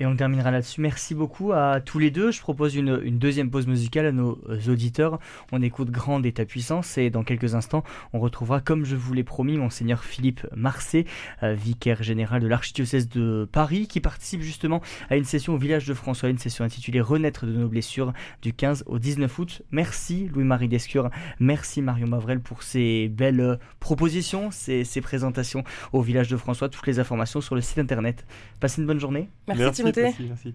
Et 0.00 0.06
on 0.06 0.16
terminera 0.16 0.50
là-dessus. 0.50 0.80
Merci 0.80 1.14
beaucoup 1.14 1.52
à 1.52 1.78
tous 1.82 1.98
les 1.98 2.10
deux. 2.10 2.30
Je 2.30 2.40
propose 2.40 2.74
une, 2.74 3.02
une 3.04 3.18
deuxième 3.18 3.50
pause 3.50 3.66
musicale 3.66 4.06
à 4.06 4.12
nos 4.12 4.40
euh, 4.48 4.72
auditeurs. 4.72 5.18
On 5.52 5.60
écoute 5.60 5.90
Grande 5.90 6.24
et 6.24 6.32
ta 6.32 6.46
puissance 6.46 6.96
et 6.96 7.10
dans 7.10 7.22
quelques 7.22 7.54
instants, 7.54 7.84
on 8.14 8.18
retrouvera, 8.18 8.62
comme 8.62 8.86
je 8.86 8.96
vous 8.96 9.12
l'ai 9.12 9.24
promis, 9.24 9.58
Monseigneur 9.58 10.02
Philippe 10.02 10.46
Marcet, 10.56 11.04
euh, 11.42 11.52
vicaire 11.52 12.02
général 12.02 12.40
de 12.40 12.46
l'archidiocèse 12.46 13.10
de 13.10 13.46
Paris, 13.52 13.88
qui 13.88 14.00
participe 14.00 14.40
justement 14.40 14.80
à 15.10 15.16
une 15.18 15.24
session 15.24 15.52
au 15.52 15.58
village 15.58 15.86
de 15.86 15.92
François, 15.92 16.30
une 16.30 16.38
session 16.38 16.64
intitulée 16.64 17.02
Renaître 17.02 17.44
de 17.44 17.52
nos 17.52 17.68
blessures 17.68 18.14
du 18.40 18.54
15 18.54 18.84
au 18.86 18.98
19 18.98 19.38
août. 19.38 19.62
Merci 19.70 20.30
Louis-Marie 20.32 20.68
Descure, 20.68 21.10
merci 21.40 21.82
Marion 21.82 22.06
Mavrel 22.06 22.40
pour 22.40 22.62
ces 22.62 23.08
belles 23.08 23.40
euh, 23.40 23.56
propositions, 23.80 24.50
ces, 24.50 24.84
ces 24.84 25.02
présentations 25.02 25.62
au 25.92 26.00
village 26.00 26.28
de 26.28 26.38
François. 26.38 26.70
Toutes 26.70 26.86
les 26.86 27.00
informations 27.00 27.42
sur 27.42 27.54
le 27.54 27.60
site 27.60 27.78
internet. 27.78 28.24
Passez 28.60 28.80
une 28.80 28.86
bonne 28.86 29.00
journée. 29.00 29.28
Merci, 29.46 29.89
Merci, 29.96 30.22
merci. 30.28 30.54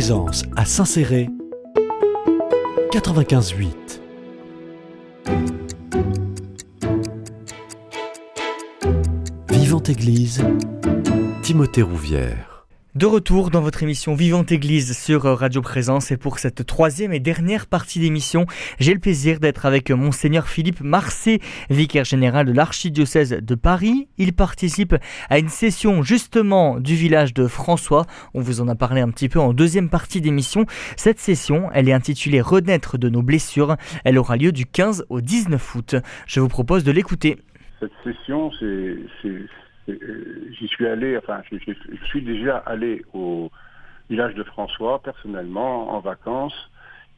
Présence 0.00 0.44
à 0.56 0.64
Saint-Céré 0.64 1.28
95.8 2.90 4.00
Vivante 9.50 9.90
Église 9.90 10.42
Timothée 11.42 11.82
Rouvière 11.82 12.59
de 12.96 13.06
retour 13.06 13.50
dans 13.50 13.60
votre 13.60 13.84
émission 13.84 14.14
Vivante 14.14 14.50
Église 14.50 14.98
sur 14.98 15.22
Radio 15.22 15.62
Présence 15.62 16.10
et 16.10 16.16
pour 16.16 16.40
cette 16.40 16.66
troisième 16.66 17.12
et 17.12 17.20
dernière 17.20 17.66
partie 17.66 18.00
d'émission, 18.00 18.46
j'ai 18.80 18.92
le 18.92 18.98
plaisir 18.98 19.38
d'être 19.38 19.64
avec 19.64 19.90
Monseigneur 19.90 20.48
Philippe 20.48 20.80
Marcet, 20.80 21.38
vicaire 21.70 22.04
général 22.04 22.46
de 22.46 22.52
l'archidiocèse 22.52 23.30
de 23.30 23.54
Paris. 23.54 24.08
Il 24.18 24.32
participe 24.32 24.96
à 25.28 25.38
une 25.38 25.48
session 25.48 26.02
justement 26.02 26.80
du 26.80 26.96
village 26.96 27.32
de 27.32 27.46
François. 27.46 28.06
On 28.34 28.40
vous 28.40 28.60
en 28.60 28.66
a 28.66 28.74
parlé 28.74 29.00
un 29.00 29.10
petit 29.10 29.28
peu 29.28 29.38
en 29.38 29.52
deuxième 29.52 29.88
partie 29.88 30.20
d'émission. 30.20 30.66
Cette 30.96 31.20
session, 31.20 31.70
elle 31.72 31.88
est 31.88 31.92
intitulée 31.92 32.40
Renaître 32.40 32.98
de 32.98 33.08
nos 33.08 33.22
blessures. 33.22 33.76
Elle 34.04 34.18
aura 34.18 34.36
lieu 34.36 34.50
du 34.50 34.66
15 34.66 35.06
au 35.10 35.20
19 35.20 35.74
août. 35.76 35.94
Je 36.26 36.40
vous 36.40 36.48
propose 36.48 36.82
de 36.82 36.90
l'écouter. 36.90 37.38
Cette 37.78 37.92
session, 38.04 38.50
c'est 38.58 38.96
j'y 40.58 40.68
suis 40.68 40.86
allé, 40.86 41.16
enfin, 41.16 41.42
je, 41.50 41.56
suis 42.06 42.22
déjà 42.22 42.58
allé 42.58 43.04
au 43.12 43.50
village 44.08 44.34
de 44.34 44.42
François 44.42 45.00
personnellement 45.02 45.94
en 45.94 46.00
vacances 46.00 46.70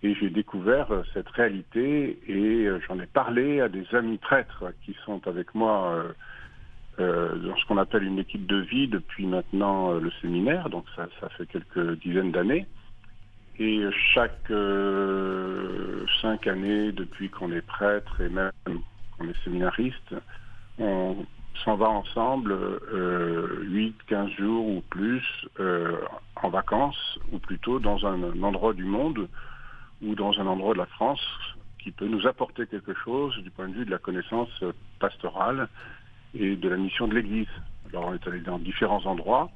et 0.02 0.14
j'ai 0.14 0.30
découvert 0.30 0.90
euh, 0.90 1.02
cette 1.14 1.28
réalité 1.28 2.18
et 2.26 2.66
euh, 2.66 2.80
j'en 2.86 2.98
ai 2.98 3.06
parlé 3.06 3.60
à 3.60 3.68
des 3.68 3.86
amis 3.94 4.18
prêtres 4.18 4.64
qui 4.84 4.96
sont 5.04 5.26
avec 5.26 5.54
moi 5.54 6.04
dans 6.98 7.56
ce 7.56 7.66
qu'on 7.66 7.78
appelle 7.78 8.04
une 8.04 8.18
équipe 8.18 8.46
de 8.46 8.58
vie 8.58 8.86
depuis 8.86 9.26
maintenant 9.26 9.92
le 9.94 10.10
séminaire, 10.20 10.68
donc 10.68 10.84
ça, 10.94 11.08
fait 11.36 11.46
quelques 11.46 11.98
dizaines 12.00 12.30
d'années. 12.30 12.66
Et 13.58 13.82
chaque 14.14 14.52
cinq 16.20 16.46
années, 16.46 16.92
depuis 16.92 17.28
qu'on 17.30 17.50
est 17.50 17.66
prêtre 17.66 18.20
et 18.20 18.28
même 18.28 18.52
qu'on 18.66 19.26
est 19.26 19.42
séminariste, 19.42 20.14
on 20.78 21.16
s'en 21.64 21.76
va 21.76 21.88
ensemble 21.88 22.52
euh, 22.52 23.62
8, 23.62 23.96
15 24.06 24.30
jours 24.30 24.66
ou 24.66 24.82
plus 24.90 25.22
euh, 25.60 25.96
en 26.36 26.48
vacances, 26.48 27.18
ou 27.32 27.38
plutôt 27.38 27.78
dans 27.78 28.06
un, 28.06 28.42
endroit 28.42 28.74
du 28.74 28.84
monde 28.84 29.28
ou 30.02 30.14
dans 30.14 30.38
un 30.40 30.46
endroit 30.46 30.74
de 30.74 30.78
la 30.78 30.86
France 30.86 31.22
qui 31.78 31.90
peut 31.90 32.06
nous 32.06 32.26
apporter 32.26 32.66
quelque 32.66 32.94
chose 32.94 33.36
du 33.42 33.50
point 33.50 33.68
de 33.68 33.74
vue 33.74 33.84
de 33.84 33.90
la 33.90 33.98
connaissance 33.98 34.50
pastorale 34.98 35.68
et 36.34 36.56
de 36.56 36.68
la 36.68 36.76
mission 36.76 37.08
de 37.08 37.14
l'Église. 37.14 37.48
Alors 37.90 38.06
on 38.06 38.14
est 38.14 38.26
allé 38.26 38.40
dans 38.40 38.58
différents 38.58 39.04
endroits 39.06 39.50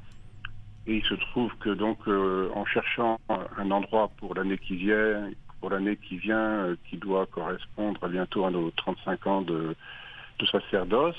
et 0.86 0.96
il 0.96 1.04
se 1.04 1.14
trouve 1.14 1.52
que 1.58 1.70
donc 1.70 1.98
euh, 2.06 2.48
en 2.54 2.64
cherchant 2.64 3.18
un 3.28 3.70
endroit 3.70 4.10
pour 4.18 4.34
l'année 4.34 4.58
qui 4.58 4.76
vient, 4.76 5.30
pour 5.60 5.70
l'année 5.70 5.96
qui 5.96 6.18
vient, 6.18 6.38
euh, 6.38 6.76
qui 6.88 6.96
doit 6.96 7.26
correspondre 7.26 8.08
bientôt 8.08 8.44
à 8.44 8.50
nos 8.50 8.70
35 8.70 9.26
ans 9.26 9.42
de, 9.42 9.74
de 10.38 10.46
sacerdoce, 10.46 11.16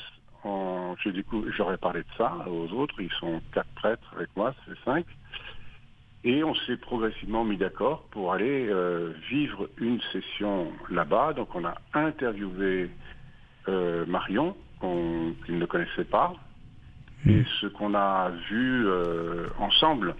j'aurais 1.55 1.77
parlé 1.77 2.01
de 2.01 2.07
ça 2.17 2.33
aux 2.47 2.71
autres, 2.73 2.95
ils 2.99 3.11
sont 3.19 3.41
quatre 3.53 3.69
prêtres 3.75 4.13
avec 4.15 4.29
moi, 4.35 4.53
c'est 4.65 4.77
cinq. 4.85 5.05
Et 6.23 6.43
on 6.43 6.55
s'est 6.55 6.77
progressivement 6.77 7.43
mis 7.43 7.57
d'accord 7.57 8.03
pour 8.11 8.33
aller 8.33 8.67
euh, 8.69 9.13
vivre 9.29 9.69
une 9.77 10.01
session 10.11 10.71
là-bas. 10.89 11.33
Donc 11.33 11.53
on 11.55 11.63
a 11.63 11.75
interviewé 11.93 12.89
euh, 13.67 14.05
Marion, 14.05 14.55
qu'il 14.81 15.57
ne 15.57 15.65
connaissait 15.65 16.05
pas, 16.05 16.33
hmm. 17.25 17.29
et 17.29 17.45
ce 17.61 17.67
qu'on 17.67 17.93
a 17.93 18.29
vu 18.49 18.87
euh, 18.87 19.47
ensemble 19.59 20.15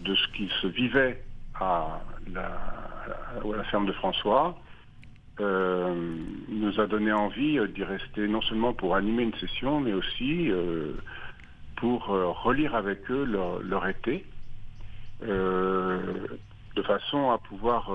de 0.00 0.14
ce 0.14 0.28
qui 0.28 0.50
se 0.60 0.66
vivait 0.66 1.22
à 1.58 2.00
la, 2.32 2.46
à 2.46 3.56
la 3.56 3.64
ferme 3.64 3.86
de 3.86 3.92
François, 3.92 4.58
euh, 5.38 5.94
nous 6.48 6.80
a 6.80 6.86
donné 6.86 7.12
envie 7.12 7.58
euh, 7.58 7.68
d'y 7.68 7.84
rester 7.84 8.26
non 8.26 8.40
seulement 8.40 8.72
pour 8.72 8.96
animer 8.96 9.24
une 9.24 9.34
session, 9.34 9.80
mais 9.80 9.92
aussi 9.92 10.50
euh, 10.50 10.94
pour 11.76 12.06
relire 12.06 12.74
avec 12.74 13.10
eux 13.10 13.24
leur, 13.62 13.86
été, 13.86 14.24
de 15.20 16.82
façon 16.86 17.30
à 17.30 17.36
pouvoir 17.36 17.92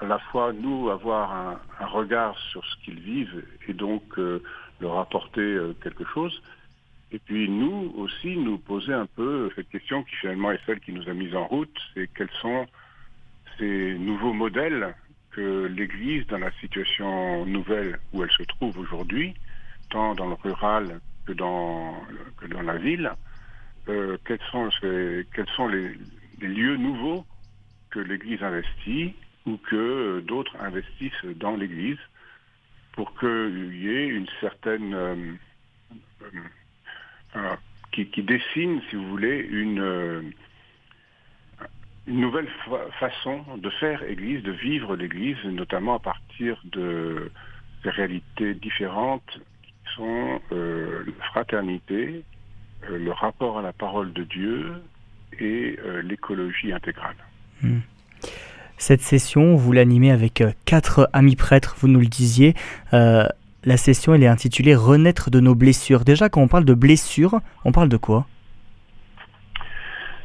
à 0.00 0.04
la 0.04 0.18
fois 0.18 0.52
nous 0.52 0.90
avoir 0.90 1.60
un, 1.78 1.86
regard 1.86 2.36
sur 2.50 2.64
ce 2.66 2.76
qu'ils 2.82 2.98
vivent 2.98 3.44
et 3.68 3.74
donc 3.74 4.02
leur 4.80 4.98
apporter 4.98 5.56
quelque 5.84 6.04
chose, 6.04 6.42
et 7.12 7.20
puis 7.20 7.48
nous 7.48 7.94
aussi 7.96 8.36
nous 8.36 8.58
poser 8.58 8.92
un 8.92 9.06
peu 9.06 9.48
cette 9.54 9.68
question 9.68 10.02
qui 10.02 10.16
finalement 10.16 10.50
est 10.50 10.60
celle 10.66 10.80
qui 10.80 10.92
nous 10.92 11.08
a 11.08 11.14
mis 11.14 11.32
en 11.36 11.46
route, 11.46 11.78
c'est 11.94 12.08
quels 12.08 12.32
sont 12.40 12.66
ces 13.56 13.96
nouveaux 14.00 14.32
modèles 14.32 14.96
que 15.32 15.66
l'Église, 15.66 16.26
dans 16.26 16.38
la 16.38 16.52
situation 16.60 17.44
nouvelle 17.46 17.98
où 18.12 18.22
elle 18.22 18.30
se 18.30 18.42
trouve 18.44 18.78
aujourd'hui, 18.78 19.34
tant 19.90 20.14
dans 20.14 20.28
le 20.28 20.34
rural 20.34 21.00
que 21.26 21.32
dans, 21.32 21.94
la 22.64 22.76
ville, 22.76 23.10
euh, 23.88 24.16
quels 24.24 24.40
sont, 24.50 24.68
les, 25.68 25.96
lieux 26.40 26.76
nouveaux 26.76 27.24
que 27.90 28.00
l'Église 28.00 28.42
investit 28.42 29.14
ou 29.46 29.56
que 29.56 30.20
d'autres 30.20 30.56
investissent 30.60 31.24
dans 31.36 31.56
l'Église 31.56 31.98
pour 32.92 33.18
qu'il 33.18 33.74
y 33.74 33.88
ait 33.88 34.06
une 34.06 34.28
certaine... 34.40 34.94
Euh, 34.94 35.16
euh, 37.36 37.56
qui, 37.92 38.22
dessine, 38.22 38.80
si 38.88 38.96
vous 38.96 39.06
voulez, 39.08 39.46
une 39.50 40.32
une 42.06 42.20
nouvelle 42.20 42.48
façon 42.98 43.44
de 43.56 43.70
faire 43.70 44.02
Église, 44.02 44.42
de 44.42 44.52
vivre 44.52 44.96
l'Église, 44.96 45.36
notamment 45.44 45.94
à 45.94 45.98
partir 45.98 46.60
de 46.64 47.30
réalités 47.84 48.54
différentes 48.54 49.40
qui 49.62 49.94
sont 49.96 50.40
euh, 50.52 51.04
la 51.06 51.24
fraternité, 51.26 52.22
euh, 52.90 52.98
le 52.98 53.12
rapport 53.12 53.58
à 53.58 53.62
la 53.62 53.72
parole 53.72 54.12
de 54.12 54.24
Dieu 54.24 54.72
et 55.38 55.78
euh, 55.84 56.02
l'écologie 56.02 56.72
intégrale. 56.72 57.16
Hmm. 57.62 57.80
Cette 58.78 59.02
session, 59.02 59.54
vous 59.54 59.72
l'animez 59.72 60.10
avec 60.10 60.42
quatre 60.64 61.08
amis 61.12 61.36
prêtres, 61.36 61.76
vous 61.78 61.86
nous 61.86 62.00
le 62.00 62.06
disiez. 62.06 62.54
la 62.90 63.76
session, 63.76 64.12
elle 64.12 64.24
est 64.24 64.28
intitulée 64.28 64.74
Renaître 64.74 65.30
de 65.30 65.38
nos 65.38 65.54
blessures. 65.54 66.04
Déjà, 66.04 66.28
quand 66.28 66.40
on 66.40 66.48
parle 66.48 66.64
de 66.64 66.74
blessures, 66.74 67.40
on 67.64 67.70
parle 67.70 67.88
de 67.88 67.96
quoi? 67.96 68.26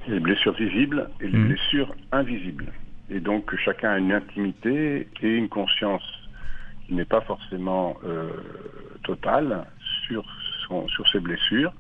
Les 0.08 0.20
blessures 0.20 0.54
visibles 0.54 1.10
et 1.20 1.28
les 1.28 1.38
mmh. 1.38 1.48
blessures 1.48 1.96
invisibles. 2.12 2.72
Et 3.10 3.20
donc 3.20 3.56
chacun 3.58 3.92
a 3.92 3.98
une 3.98 4.12
intimité 4.12 5.08
et 5.22 5.36
une 5.36 5.50
conscience 5.50 6.04
qui 6.86 6.94
n'est 6.94 7.06
pas 7.06 7.22
forcément 7.22 7.98
euh, 8.06 8.30
totale 9.04 9.66
sur, 10.06 10.26
sur 10.88 11.08
ses 11.10 11.20
blessures. 11.20 11.74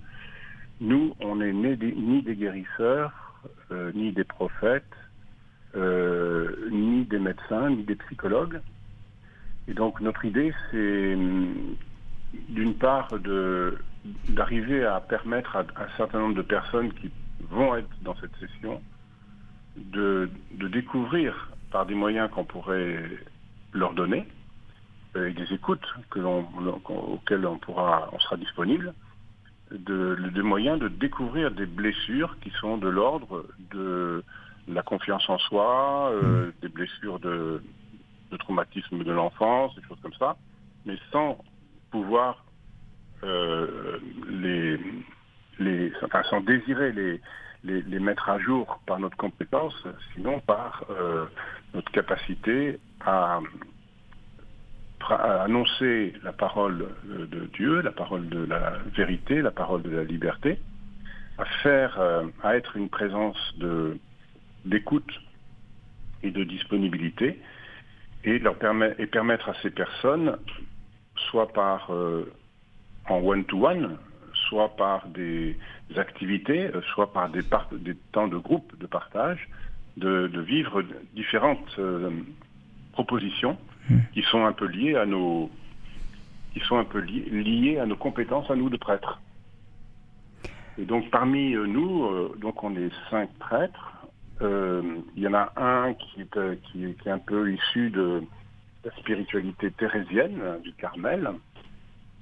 Nous, 0.79 1.15
on 1.21 1.37
n'est 1.37 1.53
ni 1.53 2.21
des 2.21 2.35
guérisseurs, 2.35 3.11
euh, 3.71 3.91
ni 3.95 4.11
des 4.11 4.23
prophètes, 4.23 4.83
euh, 5.75 6.69
ni 6.71 7.05
des 7.05 7.19
médecins, 7.19 7.69
ni 7.69 7.83
des 7.83 7.95
psychologues. 7.95 8.59
Et 9.67 9.73
donc 9.73 9.99
notre 10.01 10.23
idée, 10.25 10.53
c'est 10.71 11.17
d'une 12.49 12.75
part 12.75 13.09
d'arriver 14.29 14.85
à 14.85 14.99
permettre 15.01 15.55
à, 15.55 15.61
un 15.61 15.97
certain 15.97 16.19
nombre 16.19 16.35
de 16.35 16.41
personnes 16.41 16.93
qui 16.93 17.11
vont 17.41 17.75
être 17.75 17.89
dans 18.01 18.15
cette 18.15 18.35
session, 18.37 18.81
de, 19.75 20.29
découvrir 20.51 21.51
par 21.71 21.85
des 21.85 21.95
moyens 21.95 22.29
qu'on 22.31 22.45
pourrait 22.45 23.03
leur 23.73 23.93
donner, 23.93 24.25
et 25.15 25.31
des 25.31 25.53
écoutes 25.53 25.85
que 26.09 26.19
auxquelles 26.19 27.45
on, 27.45 27.57
pourra, 27.57 28.09
on 28.11 28.19
sera 28.19 28.37
disponible, 28.37 28.93
de, 29.71 30.41
moyens 30.41 30.79
de 30.79 30.87
découvrir 30.87 31.51
des 31.51 31.65
blessures 31.65 32.37
qui 32.41 32.51
sont 32.51 32.77
de 32.77 32.87
l'ordre 32.87 33.45
de 33.71 34.23
la 34.67 34.83
confiance 34.83 35.27
en 35.29 35.37
soi, 35.37 36.11
euh, 36.11 36.51
des 36.61 36.69
blessures 36.69 37.19
de, 37.19 37.61
de 38.31 38.37
traumatisme 38.37 39.03
de 39.03 39.11
l'enfance, 39.11 39.75
des 39.75 39.83
choses 39.83 39.99
comme 40.01 40.13
ça, 40.13 40.37
mais 40.85 40.97
sans 41.11 41.37
pouvoir 41.91 42.45
euh, 43.23 43.99
les, 44.29 44.79
les, 45.59 45.91
enfin, 46.03 46.23
sans 46.29 46.41
désirer 46.41 46.91
les, 46.91 47.21
les, 47.63 47.81
les, 47.81 47.99
mettre 47.99 48.29
à 48.29 48.39
jour 48.39 48.79
par 48.85 48.99
notre 48.99 49.17
compétence, 49.17 49.75
sinon 50.13 50.39
par 50.41 50.85
euh, 50.89 51.25
notre 51.73 51.91
capacité 51.91 52.79
à, 53.01 53.39
à, 55.09 55.43
annoncer 55.43 56.13
la 56.23 56.33
parole 56.33 56.87
de 57.05 57.45
Dieu, 57.53 57.81
la 57.81 57.91
parole 57.91 58.29
de 58.29 58.43
la 58.45 58.77
vérité, 58.95 59.41
la 59.41 59.51
parole 59.51 59.81
de 59.83 59.89
la 59.89 60.03
liberté, 60.03 60.59
à 61.37 61.45
faire, 61.63 61.99
euh, 61.99 62.23
à 62.43 62.55
être 62.55 62.75
une 62.77 62.89
présence 62.89 63.37
de 63.57 63.97
d'écoute 64.65 65.11
et 66.23 66.31
de 66.31 66.43
disponibilité, 66.43 67.39
et 68.23 68.39
leur 68.39 68.55
permet, 68.55 68.95
et 68.97 69.05
permettre 69.05 69.49
à 69.49 69.53
ces 69.61 69.69
personnes, 69.69 70.37
soit 71.29 71.53
par 71.53 71.93
euh, 71.93 72.29
en 73.07 73.19
one-to-one, 73.19 73.97
soit 74.47 74.75
par 74.75 75.07
des 75.07 75.57
activités, 75.95 76.67
euh, 76.67 76.81
soit 76.93 77.11
par 77.13 77.29
des, 77.29 77.41
des, 77.73 77.95
temps 78.11 78.27
de 78.27 78.37
groupe 78.37 78.77
de 78.79 78.87
partage, 78.87 79.47
de, 79.97 80.27
de 80.27 80.41
vivre 80.41 80.83
différentes 81.13 81.75
euh, 81.79 82.09
propositions 82.93 83.57
qui 84.13 84.21
sont 84.23 84.45
un 84.45 84.51
peu 84.51 84.65
liées 84.65 84.95
à 84.95 85.05
nos 85.05 85.49
qui 86.53 86.59
sont 86.61 86.77
un 86.77 86.83
peu 86.83 86.99
li 86.99 87.21
liées 87.43 87.77
à 87.77 87.85
nos 87.85 87.95
compétences 87.95 88.49
à 88.49 88.55
nous 88.55 88.69
de 88.69 88.77
prêtres. 88.77 89.21
Et 90.77 90.85
donc 90.85 91.09
parmi 91.09 91.53
nous, 91.53 92.05
euh, 92.05 92.35
donc 92.39 92.63
on 92.63 92.75
est 92.75 92.91
cinq 93.09 93.29
prêtres. 93.39 93.93
Euh, 94.41 94.81
il 95.15 95.23
y 95.23 95.27
en 95.27 95.33
a 95.33 95.51
un 95.55 95.93
qui 95.93 96.21
est, 96.21 96.61
qui 96.63 96.85
est, 96.85 96.93
qui 97.01 97.09
est 97.09 97.11
un 97.11 97.19
peu 97.19 97.51
issu 97.51 97.89
de 97.89 98.23
la 98.83 98.91
spiritualité 98.97 99.71
thérésienne 99.71 100.39
du 100.63 100.73
Carmel 100.73 101.31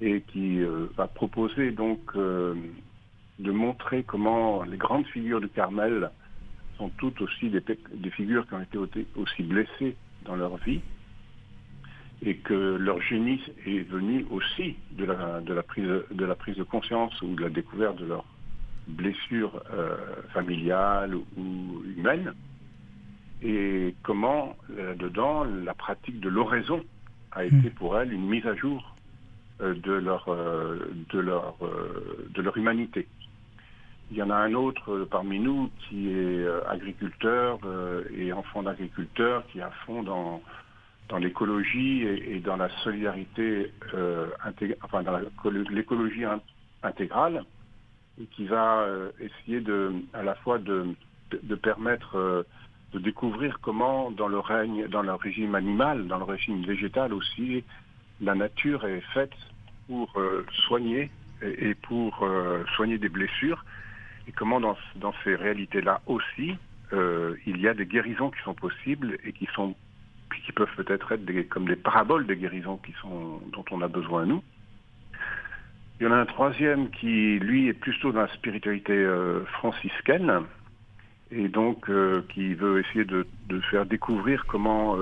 et 0.02 0.22
qui 0.22 0.62
euh, 0.62 0.88
va 0.96 1.08
proposer 1.08 1.72
donc 1.72 2.00
euh, 2.16 2.54
de 3.40 3.52
montrer 3.52 4.04
comment 4.04 4.64
les 4.64 4.78
grandes 4.78 5.06
figures 5.08 5.42
du 5.42 5.50
Carmel 5.50 6.10
sont 6.78 6.90
toutes 6.98 7.22
aussi 7.22 7.50
des, 7.50 7.62
des, 7.94 8.10
figures 8.12 8.46
qui 8.48 8.54
ont 8.54 8.62
été 8.62 9.06
aussi 9.16 9.44
blessées 9.44 9.96
dans 10.26 10.36
leur 10.36 10.58
vie 10.58 10.82
et 12.22 12.38
que 12.38 12.76
leur 12.76 13.02
génie 13.02 13.42
est 13.66 13.88
venu 13.90 14.26
aussi 14.30 14.76
de 14.92 15.06
la, 15.06 15.42
de 15.42 15.54
la, 15.54 15.64
prise, 15.64 15.90
de 16.12 16.26
la 16.26 16.36
prise 16.36 16.58
de 16.58 16.64
conscience 16.64 17.22
ou 17.22 17.36
de 17.36 17.44
la 17.44 17.50
découverte 17.50 17.98
de 17.98 18.06
leur 18.06 18.26
blessures 18.88 19.62
euh, 19.74 19.96
familiales 20.34 21.16
ou 21.16 21.84
humaines, 21.98 22.34
et 23.42 23.96
comment, 24.04 24.56
euh, 24.78 24.96
dedans, 24.96 25.44
la 25.44 25.74
pratique 25.74 26.20
de 26.20 26.30
l'oraison 26.30 26.84
a 27.32 27.46
été 27.46 27.70
pour 27.70 27.98
elles 27.98 28.14
une 28.14 28.28
mise 28.28 28.46
à 28.46 28.56
jour 28.56 28.82
euh, 28.82 28.95
de, 29.60 29.94
leur, 29.94 30.26
de, 30.28 31.20
leur, 31.20 31.56
de 32.34 32.42
leur 32.42 32.58
humanité. 32.58 33.08
Il 34.12 34.18
y 34.18 34.22
en 34.22 34.30
a 34.30 34.36
un 34.36 34.54
autre 34.54 35.08
parmi 35.10 35.40
nous 35.40 35.72
qui 35.80 36.10
est 36.10 36.46
agriculteur 36.68 37.60
et 38.16 38.32
enfant 38.34 38.64
d'agriculteur, 38.64 39.46
qui 39.48 39.60
est 39.60 39.64
à 39.64 39.72
fond 39.86 40.04
dans, 40.04 40.42
dans 41.10 41.18
l'écologie 41.18 42.04
et, 42.04 42.40
dans 42.40 42.58
la 42.58 42.70
solidarité, 42.84 43.72
enfin 44.84 45.04
dans 45.04 45.20
l'écologie 45.72 46.26
intégrale 46.84 47.46
et 48.22 48.26
qui 48.28 48.46
va 48.46 48.80
euh, 48.80 49.12
essayer 49.20 49.62
de, 49.62 49.94
à 50.14 50.24
la 50.24 50.36
fois 50.36 50.58
de, 50.58 50.96
de, 51.44 51.56
permettre 51.56 52.18
euh, 52.18 52.44
de 52.94 53.00
découvrir 53.00 53.60
comment 53.62 54.12
dans 54.12 54.28
le 54.28 54.40
règne, 54.40 54.88
dans 54.88 55.02
le 55.02 55.14
régime 55.14 55.56
animal, 55.56 56.08
dans 56.08 56.18
le 56.18 56.24
régime 56.24 56.64
végétal 56.64 57.14
aussi, 57.14 57.64
la 58.22 58.36
nature 58.36 58.86
est 58.86 59.02
faite 59.14 59.34
pour 59.88 60.12
euh, 60.18 60.46
soigner 60.68 61.10
et, 61.42 61.76
pour 61.76 62.24
euh, 62.24 62.64
soigner 62.76 62.98
des 62.98 63.10
blessures 63.10 63.64
et 64.28 64.32
comment 64.32 64.60
dans, 64.60 64.78
dans 64.96 65.14
ces 65.24 65.36
réalités-là 65.36 66.02
aussi, 66.08 66.56
euh, 66.94 67.36
il 67.46 67.60
y 67.60 67.68
a 67.68 67.74
des 67.74 67.86
guérisons 67.86 68.32
qui 68.32 68.42
sont 68.44 68.56
possibles 68.56 69.18
et 69.24 69.34
qui 69.34 69.48
sont 69.54 69.76
qui 70.46 70.52
peuvent 70.52 70.74
peut-être 70.76 71.12
être 71.12 71.24
des, 71.24 71.46
comme 71.46 71.66
des 71.66 71.76
paraboles 71.76 72.28
de 72.28 72.34
guérisons 72.34 72.78
qui 72.78 72.94
sont 73.02 73.42
dont 73.52 73.66
on 73.72 73.82
a 73.82 73.88
besoin 73.88 74.26
nous. 74.26 74.44
Il 76.00 76.04
y 76.04 76.08
en 76.08 76.12
a 76.12 76.18
un 76.18 76.26
troisième 76.26 76.90
qui, 76.90 77.40
lui, 77.40 77.68
est 77.68 77.74
plutôt 77.74 78.12
dans 78.12 78.22
la 78.22 78.34
spiritualité 78.34 78.94
euh, 78.94 79.46
franciscaine 79.46 80.44
et 81.32 81.48
donc 81.48 81.90
qui 82.30 82.54
veut 82.54 82.82
essayer 82.82 83.06
de, 83.06 83.26
de, 83.48 83.60
faire 83.62 83.86
découvrir 83.86 84.46
comment, 84.46 84.96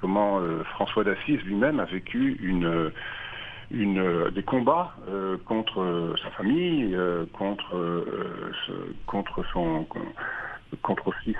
comment 0.00 0.40
François 0.72 1.04
d'Assise 1.04 1.40
lui-même 1.42 1.80
a 1.80 1.84
vécu 1.84 2.38
une, 2.42 2.92
une, 3.70 4.30
des 4.30 4.42
combats 4.42 4.94
contre 5.44 6.14
sa 6.22 6.30
famille, 6.30 6.96
contre, 7.32 8.04
ce, 8.66 8.72
contre, 9.06 9.44
son, 9.52 9.86
contre 10.82 11.08
aussi 11.08 11.34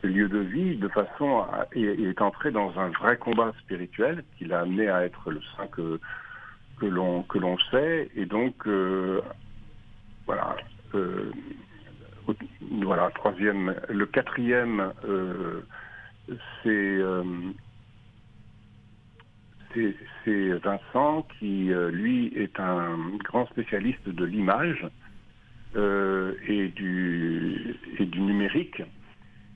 ses 0.00 0.08
lieux 0.08 0.28
de 0.28 0.38
vie 0.38 0.76
de 0.76 0.88
façon 0.88 1.40
à, 1.40 1.66
et, 1.72 1.82
et, 1.82 2.08
est 2.08 2.20
entré 2.20 2.50
dans 2.50 2.78
un 2.78 2.88
vrai 2.88 3.16
combat 3.16 3.52
spirituel 3.62 4.24
qui 4.36 4.44
l'a 4.44 4.60
amené 4.60 4.88
à 4.88 5.04
être 5.04 5.30
le 5.30 5.40
saint 5.56 5.66
que 5.68 5.98
l'on 6.82 7.22
que 7.22 7.38
l'on 7.38 7.58
sait. 7.70 8.10
Et 8.16 8.26
donc 8.26 8.66
euh, 8.66 9.20
voilà 10.26 10.56
euh, 10.94 11.30
voilà 12.82 13.10
troisième. 13.14 13.74
Le 13.88 14.06
quatrième 14.06 14.92
euh, 15.04 15.60
c'est 16.62 17.00
c'est 20.24 20.48
Vincent 20.64 21.26
qui 21.38 21.70
lui 21.92 22.28
est 22.34 22.58
un 22.58 22.96
grand 23.22 23.46
spécialiste 23.48 24.08
de 24.08 24.24
l'image 24.24 24.88
euh, 25.76 26.32
et, 26.48 26.68
du, 26.68 27.76
et 27.98 28.06
du 28.06 28.20
numérique 28.20 28.82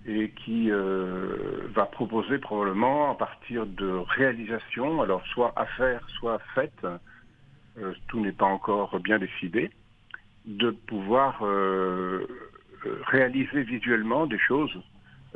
et 0.07 0.29
qui 0.45 0.71
euh, 0.71 1.67
va 1.75 1.87
proposer 1.87 2.37
probablement 2.39 3.11
à 3.11 3.15
partir 3.15 3.65
de 3.65 3.87
réalisations, 3.87 5.01
alors 5.01 5.27
soit 5.29 5.55
à 5.57 5.65
faire, 5.65 6.07
soit 6.19 6.39
faites, 6.55 6.87
euh, 7.79 7.95
tout 8.09 8.21
n'est 8.21 8.33
pas 8.33 8.45
encore 8.45 9.01
bien 9.01 9.19
décidé, 9.19 9.71
de 10.45 10.71
pouvoir 10.71 11.39
euh, 11.43 12.27
réaliser 13.07 13.63
visuellement 13.63 14.27
des 14.27 14.39
choses 14.39 14.77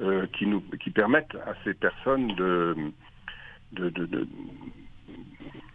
euh, 0.01 0.27
qui 0.33 0.47
nous 0.47 0.61
qui 0.83 0.91
permettent 0.91 1.37
à 1.47 1.55
ces 1.65 1.75
personnes 1.75 2.35
de 2.35 2.77
de, 3.73 3.91
de, 3.91 4.07
de 4.07 4.29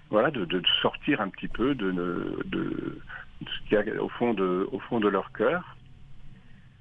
voilà 0.09 0.31
de, 0.31 0.45
de, 0.45 0.61
sortir 0.81 1.21
un 1.21 1.29
petit 1.29 1.47
peu 1.47 1.75
de, 1.75 1.91
de 1.91 2.97
ce 3.41 3.67
qu'il 3.67 3.77
y 3.77 3.97
a 3.97 4.03
au 4.03 4.09
fond 4.09 4.33
de, 4.33 4.67
au 4.71 4.79
fond 4.79 4.99
de 4.99 5.07
leur 5.07 5.31
cœur. 5.31 5.75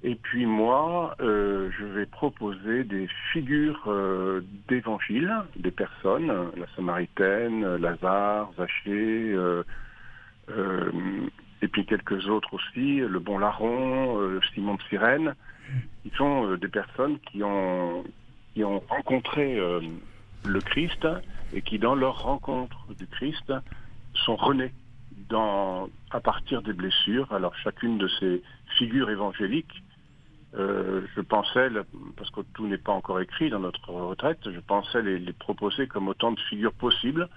Et 0.01 0.15
puis 0.15 0.45
moi, 0.45 1.15
euh, 1.19 1.69
je 1.77 1.83
vais 1.83 2.05
proposer 2.05 2.85
des 2.85 3.09
figures 3.33 3.83
euh, 3.87 4.41
d'évangile, 4.69 5.33
des 5.57 5.71
personnes, 5.71 6.27
la 6.27 6.67
Samaritaine, 6.75 7.75
Lazare, 7.75 8.49
Zachée, 8.57 9.33
euh, 9.33 9.63
euh, 10.51 10.89
et 11.61 11.67
puis 11.67 11.85
quelques 11.85 12.27
autres 12.27 12.53
aussi, 12.53 12.97
le 12.97 13.19
bon 13.19 13.37
larron, 13.37 14.19
euh, 14.19 14.39
Simon 14.53 14.75
de 14.75 14.81
Sirène, 14.83 15.35
qui 16.03 16.11
sont 16.17 16.45
euh, 16.45 16.57
des 16.57 16.67
personnes 16.67 17.19
qui 17.19 17.43
ont, 17.43 18.03
rencontré 18.89 19.57
le 20.45 20.59
Christ 20.59 21.07
et 21.53 21.61
qui, 21.61 21.79
dans 21.79 21.95
leur 21.95 22.23
rencontre 22.23 22.77
du 22.97 23.07
Christ, 23.07 23.53
sont 24.13 24.35
renés 24.35 24.73
dans, 25.29 25.89
à 26.11 26.19
partir 26.19 26.61
des 26.61 26.73
blessures. 26.73 27.31
Alors 27.31 27.55
chacune 27.55 27.97
de 27.97 28.09
ces 28.19 28.41
figures 28.77 29.09
évangéliques, 29.09 29.81
euh, 30.55 31.01
je 31.15 31.21
pensais, 31.21 31.69
parce 32.17 32.31
que 32.31 32.41
tout 32.53 32.67
n'est 32.67 32.79
pas 32.79 32.91
encore 32.91 33.19
écrit 33.19 33.49
dans 33.49 33.59
notre 33.59 33.91
retraite, 33.91 34.39
je 34.45 34.59
pensais 34.59 35.01
les, 35.01 35.33
proposer 35.33 35.87
comme 35.87 36.07
autant 36.07 36.31
de 36.31 36.39
figures 36.49 36.73
possibles, 36.73 37.29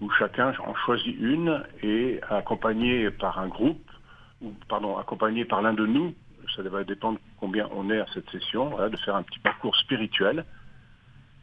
où 0.00 0.10
chacun 0.10 0.52
en 0.66 0.74
choisit 0.74 1.16
une 1.18 1.62
et 1.82 2.20
accompagné 2.30 3.10
par 3.10 3.38
un 3.38 3.48
groupe, 3.48 3.90
ou 4.40 4.52
pardon, 4.68 4.96
accompagné 4.96 5.44
par 5.44 5.62
l'un 5.62 5.72
de 5.74 5.86
nous, 5.86 6.14
ça 6.54 6.62
va 6.62 6.84
dépendre 6.84 7.18
combien 7.38 7.68
on 7.74 7.90
est 7.90 8.00
à 8.00 8.06
cette 8.14 8.30
session, 8.30 8.76
de 8.88 8.96
faire 8.98 9.16
un 9.16 9.22
petit 9.22 9.40
parcours 9.40 9.76
spirituel 9.76 10.44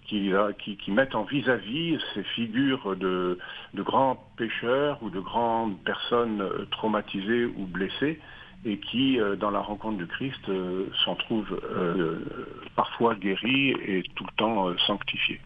qui, 0.08 0.32
qui, 0.60 0.92
en 1.14 1.24
vis-à-vis 1.24 1.96
-vis 1.96 2.02
ces 2.14 2.24
figures 2.24 2.96
de, 2.96 3.38
grands 3.76 4.18
pécheurs 4.38 5.02
ou 5.02 5.10
de 5.10 5.20
grandes 5.20 5.78
personnes 5.84 6.44
traumatisées 6.72 7.46
ou 7.46 7.66
blessées 7.66 8.20
et 8.66 8.80
qui, 8.80 9.20
euh, 9.20 9.36
dans 9.36 9.52
la 9.52 9.60
rencontre 9.60 9.98
du 9.98 10.08
Christ, 10.08 10.50
euh, 10.50 10.88
s'en 11.04 11.16
trouvent 11.16 11.60
euh, 11.64 12.20
parfois 12.76 13.16
guéris 13.16 13.72
et 13.72 14.04
tout 14.16 14.26
le 14.26 14.36
temps 14.38 14.70
euh, 14.70 14.78
sanctifiés. 14.88 15.40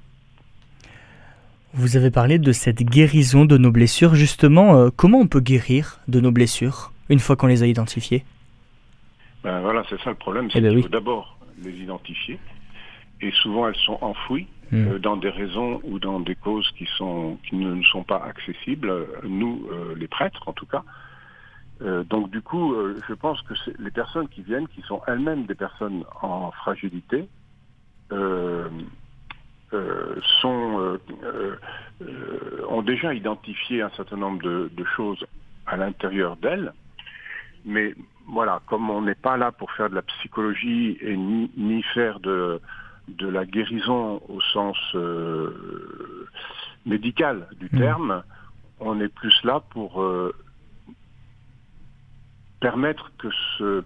Vous 1.74 1.98
avez 1.98 2.12
parlé 2.12 2.40
de 2.40 2.52
cette 2.52 2.84
guérison 2.84 3.46
de 3.46 3.58
nos 3.58 3.72
blessures. 3.72 4.16
Justement, 4.16 4.90
comment 4.92 5.20
on 5.20 5.28
peut 5.28 5.40
guérir 5.40 6.00
de 6.08 6.20
nos 6.20 6.32
blessures 6.32 6.92
une 7.10 7.20
fois 7.20 7.36
qu'on 7.36 7.48
les 7.48 7.64
a 7.64 7.68
identifiées? 7.68 8.24
Ben 9.44 9.62
voilà, 9.62 9.84
c'est 9.90 10.00
ça 10.02 10.10
le 10.10 10.16
problème. 10.16 10.48
Eh 10.50 10.54
C'est 10.54 10.62
ben 10.62 10.70
qu'il 10.70 10.78
oui. 10.78 10.84
faut 10.84 10.90
d'abord 10.90 11.38
les 11.64 11.72
identifier. 11.72 12.40
Et 13.22 13.32
souvent, 13.32 13.68
elles 13.68 13.76
sont 13.76 13.98
enfouies 14.02 14.48
Mm. 14.72 14.88
euh, 14.88 15.00
dans 15.00 15.18
des 15.18 15.30
raisons 15.30 15.82
ou 15.84 15.98
dans 15.98 16.20
des 16.20 16.36
causes 16.36 16.70
qui, 16.78 16.86
sont, 16.98 17.38
qui 17.50 17.56
ne 17.56 17.74
nous 17.74 17.84
sont 17.86 18.04
pas 18.04 18.24
accessibles, 18.24 18.90
euh, 18.90 19.06
nous, 19.24 19.68
euh, 19.72 19.96
les 19.98 20.08
prêtres 20.08 20.48
en 20.48 20.54
tout 20.54 20.68
cas. 20.68 20.84
Euh, 21.82 22.04
donc 22.04 22.30
du 22.30 22.42
coup, 22.42 22.74
euh, 22.74 22.96
je 23.08 23.14
pense 23.16 23.42
que 23.44 23.56
c'est 23.66 23.76
les 23.80 23.90
personnes 23.90 24.28
qui 24.28 24.44
viennent, 24.44 24.68
qui 24.68 24.82
sont 24.84 25.02
elles-mêmes 25.08 25.46
des 25.46 25.56
personnes 25.56 26.04
en 26.22 26.52
fragilité, 26.52 27.28
euh, 29.74 30.16
sont, 30.42 30.80
euh, 30.80 31.58
euh, 32.02 32.66
ont 32.70 32.82
déjà 32.82 33.14
identifié 33.14 33.82
un 33.82 33.90
certain 33.92 34.18
nombre 34.18 34.42
de, 34.42 34.70
de 34.74 34.84
choses 34.96 35.24
à 35.66 35.78
l'intérieur 35.78 36.38
d'elles. 36.38 36.74
Mais 37.66 37.94
voilà, 38.28 38.62
comme 38.68 38.90
on 38.90 39.02
n'est 39.02 39.16
pas 39.16 39.38
là 39.38 39.52
pour 39.52 39.72
faire 39.74 39.90
de 39.90 39.96
la 39.96 40.02
psychologie 40.02 40.98
et 41.02 41.16
ni, 41.18 41.52
ni 41.58 41.84
faire 41.84 42.20
de, 42.20 42.62
de 43.08 43.28
la 43.28 43.46
guérison 43.46 44.22
au 44.28 44.40
sens 44.42 44.78
euh, 44.96 46.28
médical 46.86 47.48
du 47.60 47.70
Mhm. 47.74 47.80
terme, 47.80 48.24
on 48.80 49.00
est 49.02 49.14
plus 49.14 49.38
là 49.44 49.60
pour 49.72 50.02
euh, 50.02 50.34
permettre 52.60 53.12
que 53.18 53.28
ce 53.58 53.84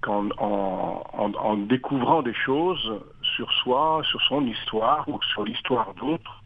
qu'en 0.00 0.28
en, 0.38 1.02
en- 1.12 1.34
en 1.34 1.56
découvrant 1.56 2.22
des 2.22 2.34
choses 2.34 3.00
sur 3.36 3.50
soi, 3.52 4.02
sur 4.10 4.20
son 4.22 4.46
histoire 4.46 5.08
ou 5.08 5.18
sur 5.32 5.44
l'histoire 5.44 5.94
d'autres, 5.94 6.42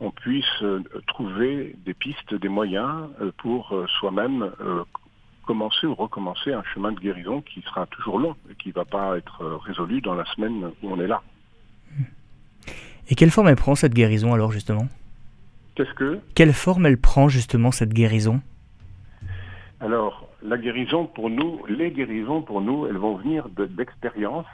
on 0.00 0.10
puisse 0.10 0.44
euh, 0.62 0.82
trouver 1.06 1.74
des 1.84 1.94
pistes, 1.94 2.34
des 2.34 2.48
moyens 2.48 3.08
euh, 3.20 3.32
pour 3.38 3.72
euh, 3.74 3.86
soi-même 3.98 4.50
commencer 5.46 5.86
ou 5.86 5.94
recommencer 5.94 6.52
un 6.52 6.62
chemin 6.74 6.92
de 6.92 6.98
guérison 7.00 7.40
qui 7.40 7.62
sera 7.62 7.86
toujours 7.86 8.18
long 8.18 8.34
et 8.50 8.54
qui 8.56 8.68
ne 8.68 8.74
va 8.74 8.84
pas 8.84 9.16
être 9.16 9.44
résolu 9.64 10.00
dans 10.00 10.14
la 10.14 10.24
semaine 10.34 10.70
où 10.82 10.90
on 10.90 11.00
est 11.00 11.06
là. 11.06 11.22
Et 13.08 13.14
quelle 13.14 13.30
forme 13.30 13.48
elle 13.48 13.56
prend 13.56 13.76
cette 13.76 13.94
guérison 13.94 14.34
alors 14.34 14.50
justement? 14.50 14.88
Qu'est-ce 15.76 15.94
que? 15.94 16.18
Quelle 16.34 16.52
forme 16.52 16.86
elle 16.86 16.98
prend 16.98 17.28
justement 17.28 17.70
cette 17.70 17.92
guérison? 17.92 18.40
Alors, 19.80 20.28
la 20.42 20.58
guérison 20.58 21.06
pour 21.06 21.30
nous, 21.30 21.64
les 21.68 21.90
guérisons 21.92 22.42
pour 22.42 22.60
nous, 22.60 22.86
elles 22.86 22.96
vont 22.96 23.16
venir 23.16 23.48
de- 23.50 23.66
d'expériences 23.66 24.46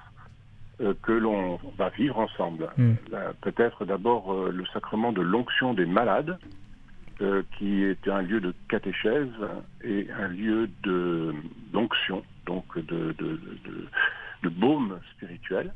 que 1.02 1.12
l'on 1.12 1.58
va 1.78 1.90
vivre 1.90 2.18
ensemble. 2.18 2.70
Mm. 2.76 2.92
Là, 3.10 3.32
Peut-être 3.40 3.84
d'abord 3.84 4.32
euh, 4.32 4.50
le 4.50 4.64
sacrement 4.66 5.12
de 5.12 5.20
l'onction 5.22 5.74
des 5.74 5.86
malades, 5.86 6.38
euh, 7.20 7.42
qui 7.56 7.84
est 7.84 8.08
un 8.08 8.22
lieu 8.22 8.40
de 8.40 8.54
catéchèse 8.68 9.28
et 9.84 10.08
un 10.18 10.28
lieu 10.28 10.68
de 10.82 11.34
d'onction, 11.72 12.24
donc 12.46 12.66
de, 12.78 13.12
de, 13.18 13.40
de- 13.64 13.88
de 14.42 14.48
baume 14.48 14.98
spirituel. 15.12 15.72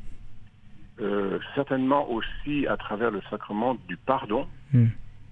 Euh, 1.00 1.38
certainement 1.54 2.10
aussi 2.10 2.66
à 2.66 2.76
travers 2.76 3.10
le 3.10 3.20
sacrement 3.30 3.76
du 3.86 3.96
pardon, 3.96 4.48
Mm. 4.72 4.86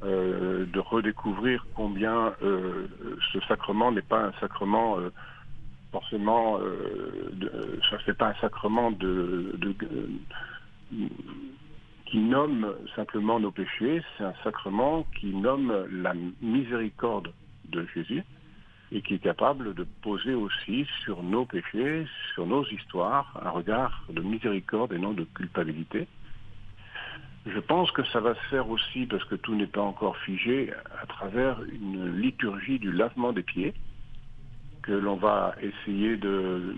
euh, 0.05 0.67
de 0.67 0.79
redécouvrir 0.79 1.67
combien 1.75 2.35
euh, 2.43 2.87
ce 3.33 3.41
sacrement 3.49 3.91
n'est 3.91 4.03
pas 4.03 4.21
un 4.27 4.33
sacrement 4.41 4.99
euh, 5.01 5.11
forcément, 5.95 6.59
euh, 6.59 7.31
de, 7.35 7.81
ça 7.89 8.15
pas 8.15 8.31
un 8.31 8.41
sacrement 8.41 8.93
qui 12.07 12.19
nomme 12.19 12.75
simplement 12.97 13.39
nos 13.39 13.53
péchés, 13.53 14.03
c'est 14.19 14.25
un 14.25 14.35
sacrement 14.43 15.07
qui 15.21 15.29
nomme 15.29 15.87
la 15.93 16.15
miséricorde 16.43 17.33
de 17.69 17.87
Jésus 17.95 18.25
et 18.91 19.03
qui 19.03 19.15
est 19.15 19.23
capable 19.23 19.73
de 19.75 19.87
poser 20.03 20.35
aussi 20.35 20.85
sur 21.05 21.23
nos 21.23 21.45
péchés, 21.45 22.09
sur 22.35 22.45
nos 22.45 22.67
histoires, 22.67 23.41
un 23.45 23.51
regard 23.51 24.05
de 24.11 24.21
miséricorde 24.21 24.93
et 24.95 24.99
non 24.99 25.13
de 25.13 25.23
culpabilité. 25.23 26.09
Je 27.47 27.61
pense 27.61 27.93
que 27.93 28.03
ça 28.07 28.19
va 28.19 28.35
se 28.35 28.45
faire 28.51 28.69
aussi, 28.69 29.07
parce 29.07 29.25
que 29.27 29.37
tout 29.37 29.55
n'est 29.55 29.69
pas 29.79 29.83
encore 29.83 30.17
figé, 30.19 30.73
à 31.01 31.07
travers 31.07 31.63
une 31.63 32.17
liturgie 32.21 32.81
du 32.81 32.91
lavement 32.91 33.33
des 33.33 33.45
pieds 33.45 33.75
que 34.85 34.93
l'on 34.93 35.17
va 35.17 35.55
essayer 35.63 36.17
de, 36.17 36.77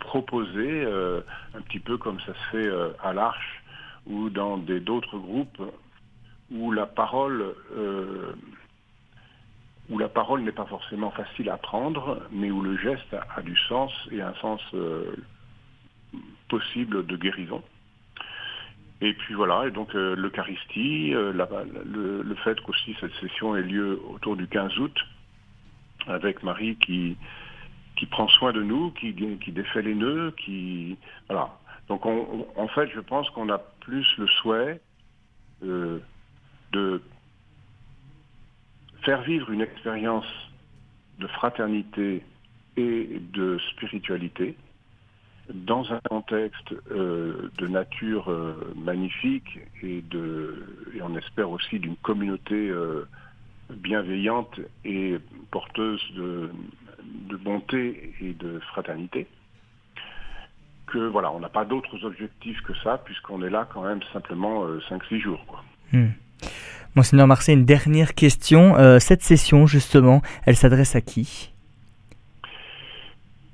proposer, 0.00 0.84
euh, 0.84 1.20
un 1.54 1.60
petit 1.60 1.78
peu 1.78 1.98
comme 1.98 2.18
ça 2.20 2.32
se 2.32 2.50
fait 2.50 2.66
euh, 2.66 2.88
à 3.02 3.12
l'Arche 3.12 3.62
ou 4.06 4.30
dans 4.30 4.56
d'autres 4.56 5.18
groupes 5.18 5.62
où 6.50 6.72
la 6.72 6.86
parole 6.86 7.54
euh, 7.76 8.32
où 9.90 9.98
la 9.98 10.08
parole 10.08 10.42
n'est 10.42 10.52
pas 10.52 10.64
forcément 10.64 11.10
facile 11.10 11.50
à 11.50 11.58
prendre, 11.58 12.22
mais 12.32 12.50
où 12.50 12.62
le 12.62 12.78
geste 12.78 13.14
a, 13.36 13.42
du 13.42 13.56
sens 13.68 13.92
et 14.10 14.22
un 14.22 14.32
sens 14.36 14.62
possible 16.48 17.04
de 17.04 17.16
guérison. 17.16 17.62
Et 19.02 19.12
puis 19.12 19.34
voilà, 19.34 19.66
et 19.66 19.70
donc 19.70 19.92
l'Eucharistie, 19.92 21.10
le 21.10 22.34
fait 22.44 22.58
qu'aussi 22.62 22.96
cette 22.98 23.12
session 23.16 23.54
ait 23.56 23.62
lieu 23.62 24.00
autour 24.08 24.36
du 24.36 24.48
15 24.48 24.78
août, 24.78 24.98
avec 26.06 26.42
Marie 26.42 26.76
qui, 26.76 27.16
qui 27.96 28.06
prend 28.06 28.28
soin 28.28 28.52
de 28.52 28.62
nous, 28.62 28.90
qui, 28.92 29.14
qui 29.14 29.52
défait 29.52 29.82
les 29.82 29.94
nœuds, 29.94 30.32
qui... 30.36 30.96
Voilà. 31.28 31.58
Donc 31.88 32.06
on- 32.06 32.46
en 32.56 32.68
fait, 32.68 32.88
je 32.94 33.00
pense 33.00 33.28
qu'on 33.30 33.48
a 33.50 33.58
plus 33.58 34.06
le 34.18 34.26
souhait 34.26 34.80
euh, 35.62 35.98
de 36.72 37.02
faire 39.02 39.22
vivre 39.22 39.50
une 39.50 39.60
expérience 39.60 40.26
de 41.18 41.26
fraternité 41.28 42.22
et 42.76 43.20
de 43.32 43.58
spiritualité 43.72 44.56
dans 45.52 45.92
un 45.92 46.00
contexte 46.08 46.74
euh, 46.90 47.50
de 47.58 47.66
nature 47.68 48.30
euh, 48.30 48.72
magnifique 48.76 49.58
et, 49.82 50.00
de, 50.00 50.64
et 50.94 51.02
on 51.02 51.14
espère 51.16 51.50
aussi 51.50 51.78
d'une 51.78 51.96
communauté 51.96 52.70
bienveillante 53.70 54.60
et 54.84 55.16
porteuse 55.50 56.02
de, 56.14 56.50
de 57.28 57.36
bonté 57.36 58.12
et 58.20 58.32
de 58.32 58.58
fraternité. 58.60 59.26
Que 60.86 60.98
voilà, 60.98 61.32
on 61.32 61.40
n'a 61.40 61.48
pas 61.48 61.64
d'autres 61.64 62.04
objectifs 62.04 62.60
que 62.62 62.74
ça, 62.82 62.98
puisqu'on 63.04 63.42
est 63.42 63.50
là 63.50 63.68
quand 63.72 63.82
même 63.82 64.00
simplement 64.12 64.66
5-6 64.90 65.20
jours. 65.20 65.44
Quoi. 65.46 65.64
Hmm. 65.92 66.10
Monseigneur 66.94 67.26
Marseille, 67.26 67.56
une 67.56 67.64
dernière 67.64 68.14
question. 68.14 68.76
Euh, 68.76 68.98
cette 68.98 69.22
session, 69.22 69.66
justement, 69.66 70.22
elle 70.46 70.56
s'adresse 70.56 70.94
à 70.94 71.00
qui? 71.00 71.52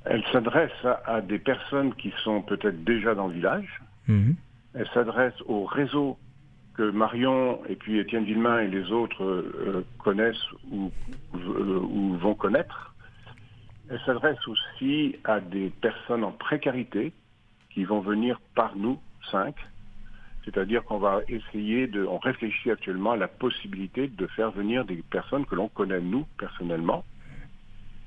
Elle 0.05 0.23
s'adresse 0.33 0.73
à, 0.85 1.03
à 1.07 1.21
des 1.21 1.39
personnes 1.39 1.95
qui 1.95 2.13
sont 2.23 2.43
peut-être 2.43 2.85
déjà 2.85 3.15
dans 3.15 3.29
le 3.29 3.35
village. 3.35 3.81
Mhm. 4.09 4.35
Elle 4.75 4.89
s'adresse 4.93 5.35
au 5.47 5.65
réseau 5.65 6.19
que 6.81 6.91
Marion 6.93 7.61
et 7.69 7.77
puis 7.77 7.99
Étienne 7.99 8.25
Villemain 8.25 8.61
et 8.61 8.69
les 8.69 8.91
autres 8.91 9.23
euh, 9.23 9.85
connaissent 9.99 10.51
ou, 10.73 10.91
euh, 11.35 11.79
ou 11.79 12.17
vont 12.17 12.35
connaître. 12.35 12.95
Elle 13.91 14.01
s'adresse 14.07 14.49
aussi 14.49 15.17
à 15.25 15.41
des 15.41 15.69
personnes 15.83 16.25
en 16.25 16.33
précarité 16.33 17.13
qui 17.69 17.85
vont 17.85 18.01
venir 18.01 18.41
par 18.55 18.77
nous, 18.77 18.99
cinq. 19.31 19.57
C'est-à-dire 20.47 20.83
qu'on 20.85 20.97
va 20.97 21.21
essayer 21.29 21.87
de, 21.87 22.07
on 22.07 22.17
réfléchit 22.17 22.71
actuellement 22.71 23.13
à 23.13 23.19
la 23.19 23.29
possibilité 23.29 24.09
de 24.09 24.27
faire 24.29 24.51
venir 24.51 24.87
des 24.87 25.03
personnes 25.11 25.45
que 25.45 25.57
l'on 25.57 25.69
connaît 25.69 26.01
nous 26.01 26.27
personnellement. 26.39 27.05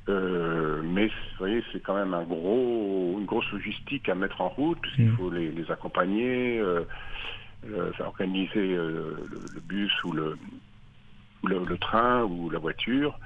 Euh, 0.10 0.82
mais 0.84 1.06
vous 1.06 1.38
voyez, 1.38 1.64
c'est 1.72 1.80
quand 1.80 1.94
même 1.94 2.16
un 2.16 2.24
gros, 2.24 3.18
une 3.20 3.26
grosse 3.26 3.50
logistique 3.52 4.10
à 4.10 4.16
mettre 4.16 4.42
en 4.42 4.50
route 4.50 4.82
puisqu'il 4.82 5.12
Mm. 5.12 5.18
faut 5.18 5.30
les, 5.30 5.52
les 5.52 5.70
accompagner, 5.70 6.58
euh, 6.60 6.86
euh, 7.70 7.91
organiser 7.99 8.74
euh, 8.74 9.16
le, 9.30 9.39
le 9.53 9.59
bus 9.61 9.91
ou 10.03 10.11
le, 10.11 10.38
le, 11.43 11.78
train 11.78 12.24
ou 12.24 12.49
la 12.49 12.59
voiture. 12.59 13.18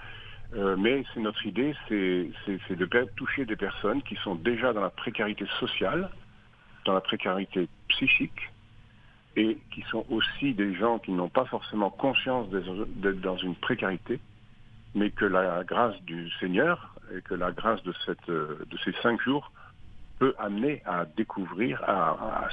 Euh, 0.55 0.75
mais 0.77 1.03
c'est 1.13 1.19
notre 1.19 1.45
idée, 1.45 1.75
c'est 1.89 2.75
de 2.75 3.05
toucher 3.15 3.45
des 3.45 3.55
personnes 3.55 4.01
qui 4.03 4.15
sont 4.17 4.35
déjà 4.35 4.73
dans 4.73 4.81
la 4.81 4.89
précarité 4.89 5.45
sociale, 5.59 6.09
dans 6.85 6.93
la 6.93 7.01
précarité 7.01 7.67
psychique, 7.89 8.49
et 9.35 9.57
qui 9.71 9.81
sont 9.91 10.05
aussi 10.09 10.53
des 10.53 10.73
gens 10.73 10.99
qui 10.99 11.11
n'ont 11.11 11.29
pas 11.29 11.45
forcément 11.45 11.89
conscience 11.89 12.49
d'être 12.49 12.87
d'être 12.95 13.21
dans 13.21 13.37
une 13.37 13.55
précarité, 13.55 14.19
mais 14.95 15.11
que 15.11 15.25
la 15.25 15.63
grâce 15.63 16.01
du 16.03 16.29
Seigneur 16.39 16.95
et 17.15 17.21
que 17.21 17.33
la 17.33 17.51
grâce 17.51 17.81
de, 17.83 17.93
cette, 18.05 18.29
euh, 18.29 18.65
de 18.69 18.77
ces 18.83 18.93
cinq 19.03 19.21
jours 19.21 19.51
peut 20.19 20.33
amener 20.37 20.81
à 20.85 21.05
découvrir, 21.05 21.83
à, 21.83 22.49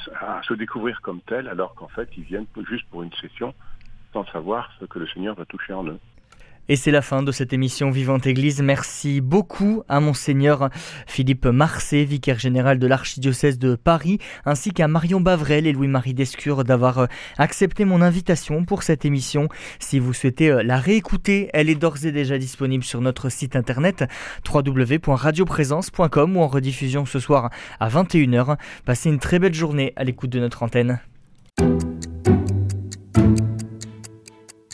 se 0.47 0.55
découvrir 0.55 1.01
comme 1.01 1.21
tel, 1.23 1.49
alors 1.49 1.75
qu'en 1.75 1.89
fait 1.89 2.09
ils 2.17 2.25
viennent 2.25 2.47
juste 2.69 2.87
pour 2.91 3.03
une 3.03 3.13
session 3.15 3.55
sans 4.13 4.25
savoir 4.27 4.71
ce 4.79 4.85
que 4.85 4.99
le 4.99 5.07
Seigneur 5.09 5.35
va 5.35 5.45
toucher 5.45 5.73
en 5.73 5.87
eux. 5.87 5.99
Et 6.69 6.77
c'est 6.77 6.91
la 6.91 7.03
fin 7.03 7.23
de 7.23 7.31
cette 7.31 7.53
émission 7.53 7.91
Vivante 7.91 8.27
Église. 8.27 8.63
Merci 8.63 9.21
beaucoup 9.21 9.83
à 9.89 10.01
Monseigneur 10.01 10.71
Philippe 11.07 11.45
Marcet, 11.45 12.05
vicaire 12.05 12.39
général 12.39 12.79
de 12.79 12.87
l'archidiocèse 12.87 13.59
de 13.59 13.75
Paris, 13.75 14.19
ainsi 14.47 14.73
qu'à 14.73 14.89
Marion 14.89 15.21
Bavrel 15.21 15.67
et 15.67 15.73
Louis-Marie 15.73 16.15
Descure 16.15 16.65
d'avoir 16.65 17.01
euh, 17.01 17.07
accepté 17.37 17.85
mon 17.85 18.01
invitation 18.01 18.65
pour 18.65 18.83
cette 18.83 19.05
émission. 19.05 19.49
Si 19.79 19.99
vous 19.99 20.15
souhaitez 20.15 20.51
euh, 20.51 20.63
la 20.63 20.79
réécouter, 20.79 21.51
elle 21.53 21.69
est 21.69 21.75
d'ores 21.75 22.07
et 22.07 22.13
déjà 22.13 22.39
disponible 22.39 22.85
sur 22.85 23.03
notre 23.03 23.29
site 23.29 23.57
internet 23.57 24.05
www.radioprésence.com 24.51 26.37
ou 26.37 26.41
en 26.41 26.49
rediffusion 26.49 27.05
ce 27.05 27.19
soir 27.19 27.51
à 27.79 27.89
21h. 27.91 28.57
Passez 28.87 29.11
une 29.11 29.19
très 29.19 29.39
belle 29.39 29.55
journée 29.55 29.93
à 29.97 30.05
l'écoute 30.05 30.31
de 30.31 30.41
notre 30.41 30.63
antenne. 30.63 31.01